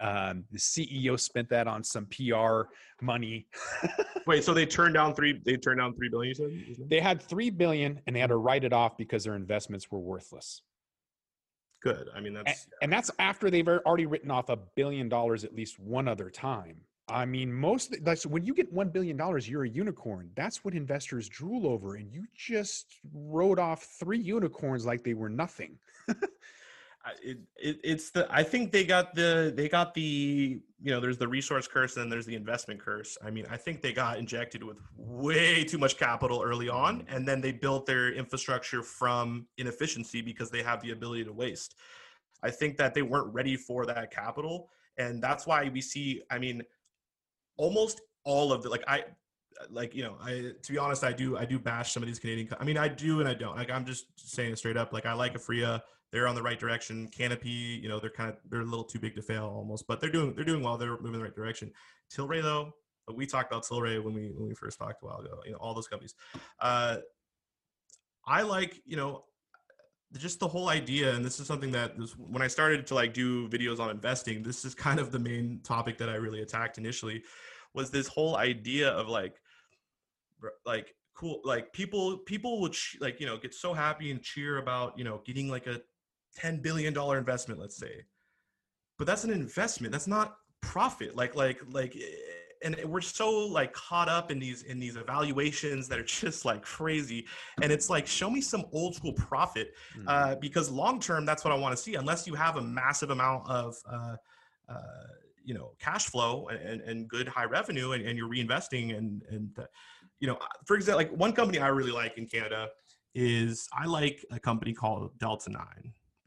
Um, 0.00 0.44
the 0.50 0.58
CEO 0.58 1.20
spent 1.20 1.48
that 1.50 1.66
on 1.66 1.84
some 1.84 2.06
PR 2.06 2.62
money. 3.02 3.46
Wait, 4.26 4.44
so 4.44 4.54
they 4.54 4.66
turned 4.66 4.94
down 4.94 5.14
three? 5.14 5.40
They 5.44 5.56
turned 5.56 5.78
down 5.78 5.94
three 5.94 6.08
billion. 6.08 6.34
Said 6.34 6.50
they 6.88 7.00
had 7.00 7.22
three 7.22 7.50
billion, 7.50 8.00
and 8.06 8.16
they 8.16 8.20
had 8.20 8.30
to 8.30 8.36
write 8.36 8.64
it 8.64 8.72
off 8.72 8.96
because 8.96 9.24
their 9.24 9.36
investments 9.36 9.90
were 9.90 10.00
worthless. 10.00 10.62
Good. 11.82 12.08
I 12.14 12.20
mean, 12.20 12.34
that's 12.34 12.64
and, 12.64 12.72
and 12.82 12.92
that's 12.92 13.10
after 13.18 13.50
they've 13.50 13.66
already 13.66 14.06
written 14.06 14.30
off 14.30 14.48
a 14.48 14.56
billion 14.76 15.08
dollars 15.08 15.44
at 15.44 15.54
least 15.54 15.78
one 15.78 16.08
other 16.08 16.30
time. 16.30 16.76
I 17.08 17.24
mean, 17.24 17.52
most 17.52 17.96
like 18.02 18.18
so 18.18 18.28
when 18.28 18.44
you 18.44 18.54
get 18.54 18.72
one 18.72 18.88
billion 18.88 19.16
dollars, 19.16 19.48
you're 19.48 19.64
a 19.64 19.68
unicorn. 19.68 20.30
That's 20.36 20.64
what 20.64 20.74
investors 20.74 21.28
drool 21.28 21.66
over, 21.66 21.96
and 21.96 22.10
you 22.12 22.24
just 22.34 22.86
wrote 23.12 23.58
off 23.58 23.82
three 23.98 24.18
unicorns 24.18 24.86
like 24.86 25.02
they 25.02 25.14
were 25.14 25.30
nothing. 25.30 25.76
it, 27.22 27.38
it, 27.56 27.80
it's 27.82 28.10
the 28.10 28.26
I 28.30 28.42
think 28.42 28.72
they 28.72 28.84
got 28.84 29.14
the 29.14 29.52
they 29.54 29.68
got 29.68 29.94
the 29.94 30.60
you 30.82 30.90
know 30.90 31.00
there's 31.00 31.18
the 31.18 31.28
resource 31.28 31.66
curse 31.66 31.96
and 31.96 32.02
then 32.02 32.10
there's 32.10 32.26
the 32.26 32.34
investment 32.34 32.80
curse. 32.80 33.16
I 33.24 33.30
mean, 33.30 33.46
I 33.50 33.56
think 33.56 33.80
they 33.80 33.92
got 33.92 34.18
injected 34.18 34.62
with 34.62 34.78
way 34.96 35.64
too 35.64 35.78
much 35.78 35.96
capital 35.96 36.42
early 36.44 36.68
on, 36.68 37.00
mm-hmm. 37.00 37.16
and 37.16 37.26
then 37.26 37.40
they 37.40 37.52
built 37.52 37.86
their 37.86 38.12
infrastructure 38.12 38.82
from 38.82 39.46
inefficiency 39.58 40.20
because 40.20 40.50
they 40.50 40.62
have 40.62 40.82
the 40.82 40.90
ability 40.90 41.24
to 41.24 41.32
waste. 41.32 41.76
I 42.42 42.50
think 42.50 42.76
that 42.78 42.94
they 42.94 43.02
weren't 43.02 43.32
ready 43.32 43.56
for 43.56 43.86
that 43.86 44.10
capital, 44.10 44.68
and 44.98 45.22
that's 45.22 45.46
why 45.46 45.68
we 45.68 45.80
see. 45.80 46.22
I 46.30 46.38
mean 46.38 46.62
almost 47.56 48.00
all 48.24 48.52
of 48.52 48.62
the 48.62 48.68
like 48.68 48.84
I 48.88 49.04
like 49.70 49.94
you 49.94 50.02
know 50.02 50.16
I 50.22 50.52
to 50.62 50.72
be 50.72 50.78
honest 50.78 51.04
I 51.04 51.12
do 51.12 51.36
I 51.36 51.44
do 51.44 51.58
bash 51.58 51.92
some 51.92 52.02
of 52.02 52.06
these 52.06 52.18
Canadian. 52.18 52.48
I 52.58 52.64
mean 52.64 52.78
I 52.78 52.88
do 52.88 53.20
and 53.20 53.28
I 53.28 53.34
don't. 53.34 53.56
Like 53.56 53.70
I'm 53.70 53.84
just 53.84 54.06
saying 54.16 54.52
it 54.52 54.56
straight 54.56 54.76
up. 54.76 54.92
Like 54.92 55.06
I 55.06 55.12
like 55.14 55.34
Aphria. 55.34 55.80
They're 56.12 56.26
on 56.26 56.34
the 56.34 56.42
right 56.42 56.58
direction. 56.58 57.08
Canopy, 57.08 57.80
you 57.82 57.88
know, 57.88 58.00
they're 58.00 58.10
kind 58.10 58.30
of 58.30 58.36
they're 58.48 58.62
a 58.62 58.64
little 58.64 58.84
too 58.84 58.98
big 58.98 59.14
to 59.16 59.22
fail 59.22 59.44
almost, 59.44 59.86
but 59.86 60.00
they're 60.00 60.10
doing 60.10 60.34
they're 60.34 60.44
doing 60.44 60.62
well. 60.62 60.76
They're 60.76 60.90
moving 60.90 61.14
in 61.14 61.18
the 61.20 61.24
right 61.24 61.34
direction. 61.34 61.72
Tilray 62.12 62.42
though, 62.42 62.72
we 63.14 63.26
talked 63.26 63.52
about 63.52 63.64
Tilray 63.64 64.02
when 64.02 64.14
we 64.14 64.32
when 64.36 64.48
we 64.48 64.54
first 64.54 64.78
talked 64.78 65.02
a 65.02 65.06
while 65.06 65.18
ago. 65.18 65.40
You 65.44 65.52
know, 65.52 65.58
all 65.58 65.74
those 65.74 65.88
companies. 65.88 66.14
Uh, 66.60 66.98
I 68.26 68.42
like 68.42 68.80
you 68.84 68.96
know 68.96 69.24
just 70.18 70.40
the 70.40 70.48
whole 70.48 70.68
idea 70.68 71.14
and 71.14 71.24
this 71.24 71.38
is 71.38 71.46
something 71.46 71.70
that 71.70 71.96
was, 71.96 72.16
when 72.18 72.42
i 72.42 72.48
started 72.48 72.84
to 72.84 72.94
like 72.94 73.14
do 73.14 73.48
videos 73.48 73.78
on 73.78 73.90
investing 73.90 74.42
this 74.42 74.64
is 74.64 74.74
kind 74.74 74.98
of 74.98 75.12
the 75.12 75.18
main 75.18 75.60
topic 75.62 75.96
that 75.98 76.08
i 76.08 76.14
really 76.14 76.42
attacked 76.42 76.78
initially 76.78 77.22
was 77.74 77.90
this 77.90 78.08
whole 78.08 78.36
idea 78.36 78.90
of 78.90 79.08
like 79.08 79.36
like 80.66 80.94
cool 81.14 81.40
like 81.44 81.72
people 81.72 82.18
people 82.18 82.60
would 82.60 82.72
ch- 82.72 82.96
like 83.00 83.20
you 83.20 83.26
know 83.26 83.36
get 83.36 83.54
so 83.54 83.72
happy 83.72 84.10
and 84.10 84.22
cheer 84.22 84.58
about 84.58 84.98
you 84.98 85.04
know 85.04 85.20
getting 85.24 85.48
like 85.48 85.66
a 85.66 85.80
10 86.36 86.60
billion 86.60 86.92
dollar 86.92 87.18
investment 87.18 87.60
let's 87.60 87.76
say. 87.76 88.04
But 88.98 89.06
that's 89.06 89.24
an 89.24 89.30
investment 89.30 89.92
that's 89.92 90.06
not 90.06 90.36
profit. 90.60 91.16
Like 91.16 91.34
like 91.34 91.60
like 91.70 91.96
eh, 91.96 92.00
and 92.62 92.76
we're 92.84 93.00
so 93.00 93.30
like 93.30 93.72
caught 93.72 94.08
up 94.08 94.30
in 94.30 94.38
these 94.38 94.62
in 94.64 94.78
these 94.78 94.96
evaluations 94.96 95.88
that 95.88 95.98
are 95.98 96.04
just 96.24 96.44
like 96.44 96.62
crazy. 96.62 97.26
And 97.62 97.72
it's 97.72 97.88
like 97.88 98.06
show 98.06 98.30
me 98.30 98.40
some 98.40 98.66
old 98.72 98.94
school 98.94 99.14
profit 99.14 99.74
mm-hmm. 99.96 100.08
uh, 100.08 100.34
because 100.36 100.70
long 100.70 101.00
term 101.00 101.24
that's 101.24 101.44
what 101.44 101.52
i 101.52 101.56
want 101.56 101.76
to 101.76 101.82
see. 101.82 101.94
Unless 101.94 102.26
you 102.26 102.34
have 102.34 102.56
a 102.56 102.62
massive 102.62 103.10
amount 103.10 103.48
of 103.48 103.76
uh, 103.90 104.16
uh, 104.68 104.80
you 105.44 105.54
know 105.54 105.72
cash 105.78 106.06
flow 106.06 106.48
and, 106.48 106.80
and 106.82 107.08
good 107.08 107.26
high 107.26 107.44
revenue 107.44 107.92
and, 107.92 108.06
and 108.06 108.16
you're 108.16 108.28
reinvesting 108.28 108.96
and 108.96 109.22
and 109.30 109.58
uh, 109.58 109.64
you 110.20 110.26
know 110.26 110.38
for 110.66 110.76
example 110.76 110.98
like 110.98 111.10
one 111.12 111.32
company 111.32 111.58
i 111.58 111.68
really 111.68 111.90
like 111.90 112.18
in 112.18 112.26
canada 112.26 112.68
is 113.14 113.68
i 113.72 113.86
like 113.86 114.24
a 114.30 114.38
company 114.38 114.72
called 114.72 115.10
delta 115.18 115.50
9 115.50 115.64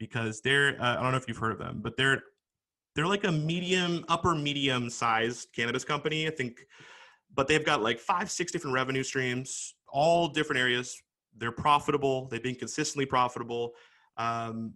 because 0.06 0.40
they're 0.40 0.76
uh, 0.80 0.98
i 0.98 1.02
don't 1.02 1.12
know 1.12 1.18
if 1.18 1.26
you've 1.28 1.38
heard 1.38 1.52
of 1.52 1.58
them 1.58 1.80
but 1.82 1.96
they're 1.96 2.22
they're 2.94 3.06
like 3.06 3.24
a 3.24 3.32
medium 3.32 4.04
upper 4.08 4.34
medium 4.34 4.90
sized 4.90 5.48
cannabis 5.54 5.84
company 5.84 6.26
i 6.26 6.30
think 6.30 6.66
but 7.34 7.48
they've 7.48 7.64
got 7.64 7.82
like 7.82 7.98
five 7.98 8.30
six 8.30 8.52
different 8.52 8.74
revenue 8.74 9.02
streams 9.02 9.74
all 9.94 10.26
different 10.28 10.60
areas. 10.60 11.00
They're 11.38 11.52
profitable. 11.52 12.26
They've 12.26 12.42
been 12.42 12.56
consistently 12.56 13.06
profitable. 13.06 13.72
Um, 14.18 14.74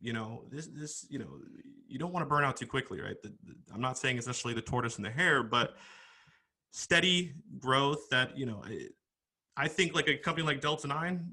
you 0.00 0.12
know 0.12 0.44
this 0.50 0.66
this 0.66 1.06
you 1.10 1.20
know 1.20 1.38
you 1.86 1.96
don't 1.96 2.12
want 2.12 2.24
to 2.24 2.28
burn 2.28 2.42
out 2.42 2.56
too 2.56 2.66
quickly 2.66 3.00
right? 3.00 3.14
The, 3.22 3.28
the, 3.44 3.54
i'm 3.72 3.80
not 3.80 3.96
saying 3.96 4.18
it's 4.18 4.26
necessarily 4.26 4.56
the 4.56 4.66
tortoise 4.66 4.96
and 4.96 5.04
the 5.04 5.10
hare 5.12 5.44
but 5.44 5.76
steady 6.72 7.34
growth 7.60 8.08
that 8.10 8.36
you 8.36 8.44
know 8.44 8.64
I, 8.64 8.88
I 9.56 9.68
think 9.68 9.94
like 9.94 10.08
a 10.08 10.16
company 10.16 10.44
like 10.44 10.60
delta 10.60 10.88
9 10.88 11.24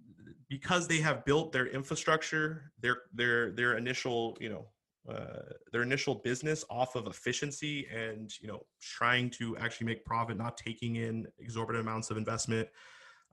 because 0.50 0.88
they 0.88 1.00
have 1.00 1.24
built 1.26 1.52
their 1.52 1.68
infrastructure 1.68 2.72
their 2.80 2.98
their 3.14 3.52
their 3.52 3.78
initial 3.78 4.38
you 4.40 4.50
know 4.50 4.66
uh, 5.10 5.54
their 5.72 5.82
initial 5.82 6.16
business 6.16 6.66
off 6.70 6.96
of 6.96 7.08
efficiency 7.08 7.88
and 7.88 8.34
you 8.42 8.48
know 8.48 8.62
trying 8.82 9.30
to 9.30 9.58
actually 9.58 9.88
make 9.88 10.04
profit 10.06 10.38
not 10.38 10.58
taking 10.58 10.98
in 10.98 11.26
exorbitant 11.40 11.82
amounts 11.82 12.12
of 12.12 12.18
investment 12.18 12.68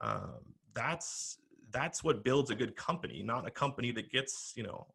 um, 0.00 0.54
that's 0.74 1.38
that's 1.70 2.04
what 2.04 2.24
builds 2.24 2.50
a 2.50 2.54
good 2.54 2.76
company 2.76 3.22
not 3.22 3.46
a 3.46 3.50
company 3.50 3.90
that 3.90 4.10
gets 4.10 4.52
you 4.56 4.62
know 4.62 4.86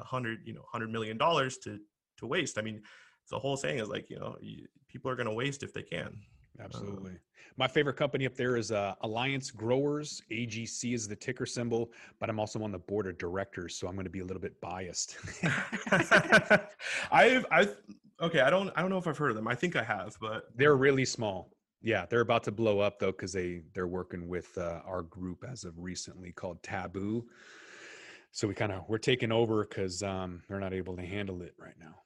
a 0.00 0.04
hundred 0.04 0.40
you 0.44 0.52
know 0.52 0.64
hundred 0.66 0.90
million 0.90 1.16
dollars 1.16 1.58
to 1.58 1.78
to 2.16 2.26
waste. 2.26 2.58
I 2.58 2.62
mean 2.62 2.82
the 3.30 3.38
whole 3.38 3.56
saying 3.56 3.78
is 3.78 3.88
like 3.88 4.10
you 4.10 4.18
know 4.18 4.36
you, 4.40 4.66
people 4.88 5.10
are 5.10 5.16
going 5.16 5.28
to 5.28 5.34
waste 5.34 5.62
if 5.62 5.72
they 5.72 5.82
can 5.82 6.18
Absolutely. 6.62 7.12
Um, 7.12 7.18
My 7.56 7.68
favorite 7.68 7.96
company 7.96 8.26
up 8.26 8.34
there 8.34 8.56
is 8.56 8.70
uh, 8.72 8.94
Alliance 9.02 9.50
Growers. 9.50 10.22
AGC 10.30 10.94
is 10.94 11.08
the 11.08 11.16
ticker 11.16 11.46
symbol, 11.46 11.90
but 12.18 12.28
I'm 12.28 12.38
also 12.38 12.62
on 12.62 12.72
the 12.72 12.78
board 12.78 13.06
of 13.06 13.18
directors, 13.18 13.76
so 13.76 13.86
I'm 13.88 13.94
going 13.94 14.04
to 14.04 14.10
be 14.10 14.20
a 14.20 14.24
little 14.24 14.40
bit 14.40 14.60
biased. 14.60 15.16
I've, 17.12 17.46
I've, 17.50 17.76
okay. 18.20 18.40
I 18.40 18.50
don't, 18.50 18.70
I 18.76 18.80
don't 18.80 18.90
know 18.90 18.98
if 18.98 19.06
I've 19.06 19.18
heard 19.18 19.30
of 19.30 19.36
them. 19.36 19.48
I 19.48 19.54
think 19.54 19.76
I 19.76 19.82
have, 19.82 20.16
but 20.20 20.44
they're 20.54 20.76
really 20.76 21.04
small. 21.04 21.50
Yeah, 21.82 22.04
they're 22.06 22.20
about 22.20 22.44
to 22.44 22.52
blow 22.52 22.80
up 22.80 22.98
though 22.98 23.10
because 23.12 23.32
they 23.32 23.62
they're 23.72 23.86
working 23.86 24.28
with 24.28 24.56
uh, 24.58 24.80
our 24.84 25.02
group 25.02 25.44
as 25.50 25.64
of 25.64 25.78
recently 25.78 26.30
called 26.30 26.62
Taboo. 26.62 27.26
So 28.32 28.46
we 28.46 28.54
kind 28.54 28.70
of 28.70 28.84
we're 28.86 28.98
taking 28.98 29.32
over 29.32 29.64
because 29.64 30.02
um, 30.02 30.42
they're 30.46 30.60
not 30.60 30.74
able 30.74 30.94
to 30.96 31.02
handle 31.02 31.40
it 31.40 31.54
right 31.58 31.74
now. 31.78 32.02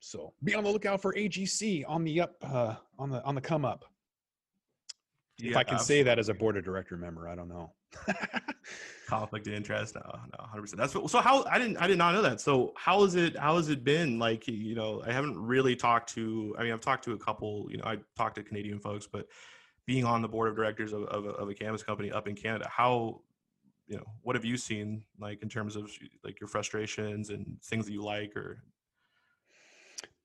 So 0.00 0.32
be 0.44 0.54
on 0.54 0.64
the 0.64 0.70
lookout 0.70 1.02
for 1.02 1.14
AGC 1.14 1.84
on 1.88 2.04
the 2.04 2.20
up 2.20 2.36
uh, 2.42 2.74
on 2.98 3.10
the 3.10 3.22
on 3.24 3.34
the 3.34 3.40
come 3.40 3.64
up. 3.64 3.84
Yeah, 5.38 5.50
if 5.50 5.56
I 5.56 5.64
can 5.64 5.74
absolutely. 5.74 6.02
say 6.02 6.02
that 6.04 6.18
as 6.18 6.28
a 6.28 6.34
board 6.34 6.56
of 6.56 6.64
director 6.64 6.96
member, 6.96 7.28
I 7.28 7.34
don't 7.34 7.48
know. 7.48 7.72
Conflict 9.06 9.46
of 9.46 9.52
interest, 9.52 9.94
no, 9.94 10.02
no, 10.02 10.44
hundred 10.44 10.62
percent. 10.62 10.78
That's 10.78 10.94
what, 10.94 11.08
so. 11.10 11.20
How 11.20 11.44
I 11.44 11.58
didn't, 11.58 11.76
I 11.76 11.86
did 11.86 11.98
not 11.98 12.14
know 12.14 12.22
that. 12.22 12.40
So 12.40 12.72
how 12.76 13.04
is 13.04 13.14
it? 13.14 13.36
How 13.36 13.56
has 13.56 13.68
it 13.68 13.84
been? 13.84 14.18
Like 14.18 14.48
you 14.48 14.74
know, 14.74 15.02
I 15.06 15.12
haven't 15.12 15.38
really 15.38 15.76
talked 15.76 16.12
to. 16.14 16.54
I 16.58 16.62
mean, 16.62 16.72
I've 16.72 16.80
talked 16.80 17.04
to 17.04 17.12
a 17.12 17.18
couple. 17.18 17.66
You 17.70 17.78
know, 17.78 17.84
I 17.84 17.98
talked 18.16 18.36
to 18.36 18.42
Canadian 18.42 18.80
folks, 18.80 19.06
but 19.06 19.28
being 19.86 20.04
on 20.04 20.20
the 20.20 20.28
board 20.28 20.48
of 20.48 20.56
directors 20.56 20.92
of, 20.92 21.04
of, 21.04 21.26
of 21.26 21.48
a 21.48 21.54
cannabis 21.54 21.84
company 21.84 22.10
up 22.10 22.26
in 22.26 22.34
Canada, 22.34 22.68
how 22.68 23.20
you 23.86 23.96
know, 23.96 24.04
what 24.22 24.34
have 24.34 24.44
you 24.44 24.56
seen 24.56 25.02
like 25.20 25.42
in 25.42 25.48
terms 25.48 25.76
of 25.76 25.90
like 26.24 26.40
your 26.40 26.48
frustrations 26.48 27.30
and 27.30 27.56
things 27.62 27.86
that 27.86 27.92
you 27.92 28.02
like 28.02 28.36
or 28.36 28.62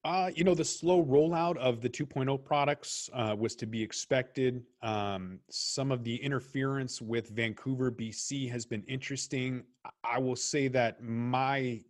uh, 0.04 0.32
you 0.34 0.44
know, 0.44 0.56
the 0.56 0.66
slow 0.66 1.04
rollout 1.04 1.58
of 1.58 1.80
the 1.80 1.90
2.0 1.90 2.44
products 2.44 3.10
uh, 3.14 3.36
was 3.38 3.56
to 3.56 3.68
be 3.68 3.82
expected. 3.84 4.64
Um, 4.82 5.40
some 5.50 5.92
of 5.92 6.04
the 6.04 6.16
interference 6.16 7.02
with 7.02 7.30
Vancouver, 7.30 7.92
BC 7.92 8.50
has 8.50 8.66
been 8.66 8.84
interesting. 8.88 9.64
I 10.04 10.18
will 10.18 10.36
say 10.36 10.68
that 10.70 11.04
my 11.04 11.82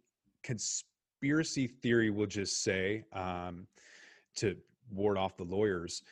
conspiracy 0.44 1.68
theory 1.68 2.10
will 2.10 2.28
just 2.28 2.64
say, 2.64 3.06
um, 3.14 3.66
to 4.36 4.58
ward 4.92 5.18
off 5.18 5.38
the 5.38 5.46
lawyers, 5.46 6.04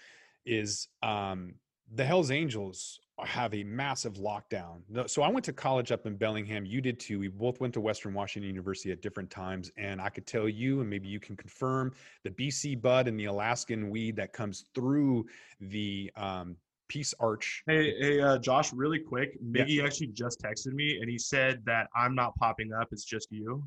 is 0.46 0.88
um, 1.04 1.54
the 1.96 2.06
Hells 2.06 2.32
Angels 2.32 3.02
have 3.28 3.54
a 3.54 3.64
massive 3.64 4.14
lockdown. 4.16 4.82
So 5.10 5.22
I 5.22 5.30
went 5.30 5.46
to 5.46 5.54
college 5.54 5.92
up 5.92 6.06
in 6.06 6.16
Bellingham. 6.16 6.66
You 6.66 6.82
did 6.82 7.00
too. 7.00 7.20
We 7.20 7.28
both 7.28 7.60
went 7.60 7.74
to 7.76 7.82
Western 7.82 8.14
Washington 8.14 8.48
University 8.48 8.92
at 8.92 9.02
different 9.02 9.30
times. 9.30 9.72
And 9.78 10.02
I 10.02 10.10
could 10.10 10.26
tell 10.26 10.50
you, 10.50 10.82
and 10.82 10.90
maybe 10.90 11.08
you 11.08 11.20
can 11.20 11.36
confirm, 11.36 11.94
the 12.24 12.32
BC 12.32 12.82
bud 12.82 13.08
and 13.08 13.20
the 13.20 13.26
Alaskan 13.26 13.90
weed 13.90 14.16
that 14.18 14.34
comes 14.34 14.66
through 14.74 15.26
the 15.60 16.12
um, 16.16 16.56
Peace 16.88 17.14
Arch. 17.20 17.64
Hey, 17.68 17.94
hey, 18.00 18.22
uh, 18.22 18.38
Josh, 18.38 18.74
really 18.74 19.00
quick. 19.00 19.42
Miggy 19.42 19.76
yeah. 19.76 19.86
actually 19.86 20.08
just 20.08 20.42
texted 20.42 20.74
me 20.74 21.00
and 21.00 21.10
he 21.10 21.18
said 21.18 21.62
that 21.66 21.88
I'm 21.96 22.16
not 22.16 22.36
popping 22.36 22.72
up. 22.74 22.90
It's 22.92 23.06
just 23.06 23.32
you. 23.32 23.64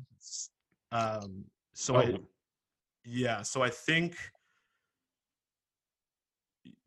Um, 0.91 1.43
so 1.73 1.95
oh. 1.95 1.99
I, 1.99 2.17
yeah, 3.05 3.41
so 3.41 3.61
I 3.61 3.69
think 3.69 4.15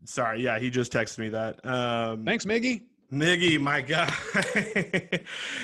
Sorry, 0.05 0.43
yeah, 0.43 0.59
he 0.59 0.71
just 0.71 0.93
texted 0.93 1.19
me 1.19 1.29
that. 1.31 1.65
Um, 1.67 2.25
Thanks, 2.25 2.45
Miggy. 2.45 2.83
Miggy, 3.13 3.61
my 3.61 3.81
God, 3.83 4.11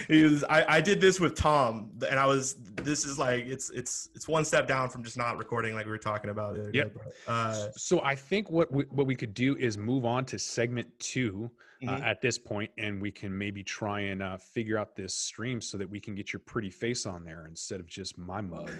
he 0.08 0.22
was. 0.22 0.44
I, 0.44 0.76
I 0.76 0.80
did 0.80 1.00
this 1.00 1.18
with 1.18 1.34
Tom, 1.34 1.90
and 2.08 2.18
I 2.18 2.24
was. 2.24 2.54
This 2.76 3.04
is 3.04 3.18
like 3.18 3.46
it's 3.46 3.70
it's 3.70 4.10
it's 4.14 4.28
one 4.28 4.44
step 4.44 4.68
down 4.68 4.88
from 4.90 5.02
just 5.02 5.16
not 5.16 5.38
recording, 5.38 5.74
like 5.74 5.84
we 5.84 5.90
were 5.90 5.98
talking 5.98 6.30
about. 6.30 6.56
Yeah. 6.72 6.84
Uh, 7.26 7.68
so 7.76 8.00
I 8.02 8.14
think 8.14 8.48
what 8.48 8.70
we, 8.70 8.84
what 8.90 9.08
we 9.08 9.16
could 9.16 9.34
do 9.34 9.56
is 9.56 9.76
move 9.76 10.04
on 10.04 10.24
to 10.26 10.38
segment 10.38 10.86
two 11.00 11.50
uh, 11.82 11.90
mm-hmm. 11.90 12.04
at 12.04 12.20
this 12.20 12.38
point, 12.38 12.70
and 12.78 13.02
we 13.02 13.10
can 13.10 13.36
maybe 13.36 13.64
try 13.64 14.00
and 14.00 14.22
uh, 14.22 14.36
figure 14.36 14.78
out 14.78 14.94
this 14.94 15.12
stream 15.12 15.60
so 15.60 15.76
that 15.76 15.90
we 15.90 15.98
can 15.98 16.14
get 16.14 16.32
your 16.32 16.40
pretty 16.40 16.70
face 16.70 17.06
on 17.06 17.24
there 17.24 17.46
instead 17.48 17.80
of 17.80 17.88
just 17.88 18.16
my 18.18 18.40
mug. 18.40 18.70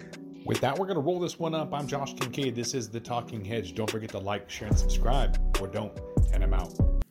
With 0.45 0.61
that, 0.61 0.79
we're 0.79 0.87
gonna 0.87 1.01
roll 1.01 1.19
this 1.19 1.37
one 1.37 1.53
up. 1.53 1.73
I'm 1.73 1.85
Josh 1.85 2.13
Kincaid. 2.13 2.55
This 2.55 2.73
is 2.73 2.89
the 2.89 3.01
Talking 3.01 3.43
Hedge. 3.43 3.75
Don't 3.75 3.89
forget 3.89 4.11
to 4.11 4.19
like, 4.19 4.49
share, 4.49 4.69
and 4.69 4.79
subscribe, 4.79 5.37
or 5.59 5.67
don't. 5.67 5.91
And 6.31 6.45
I'm 6.45 6.53
out. 6.53 6.92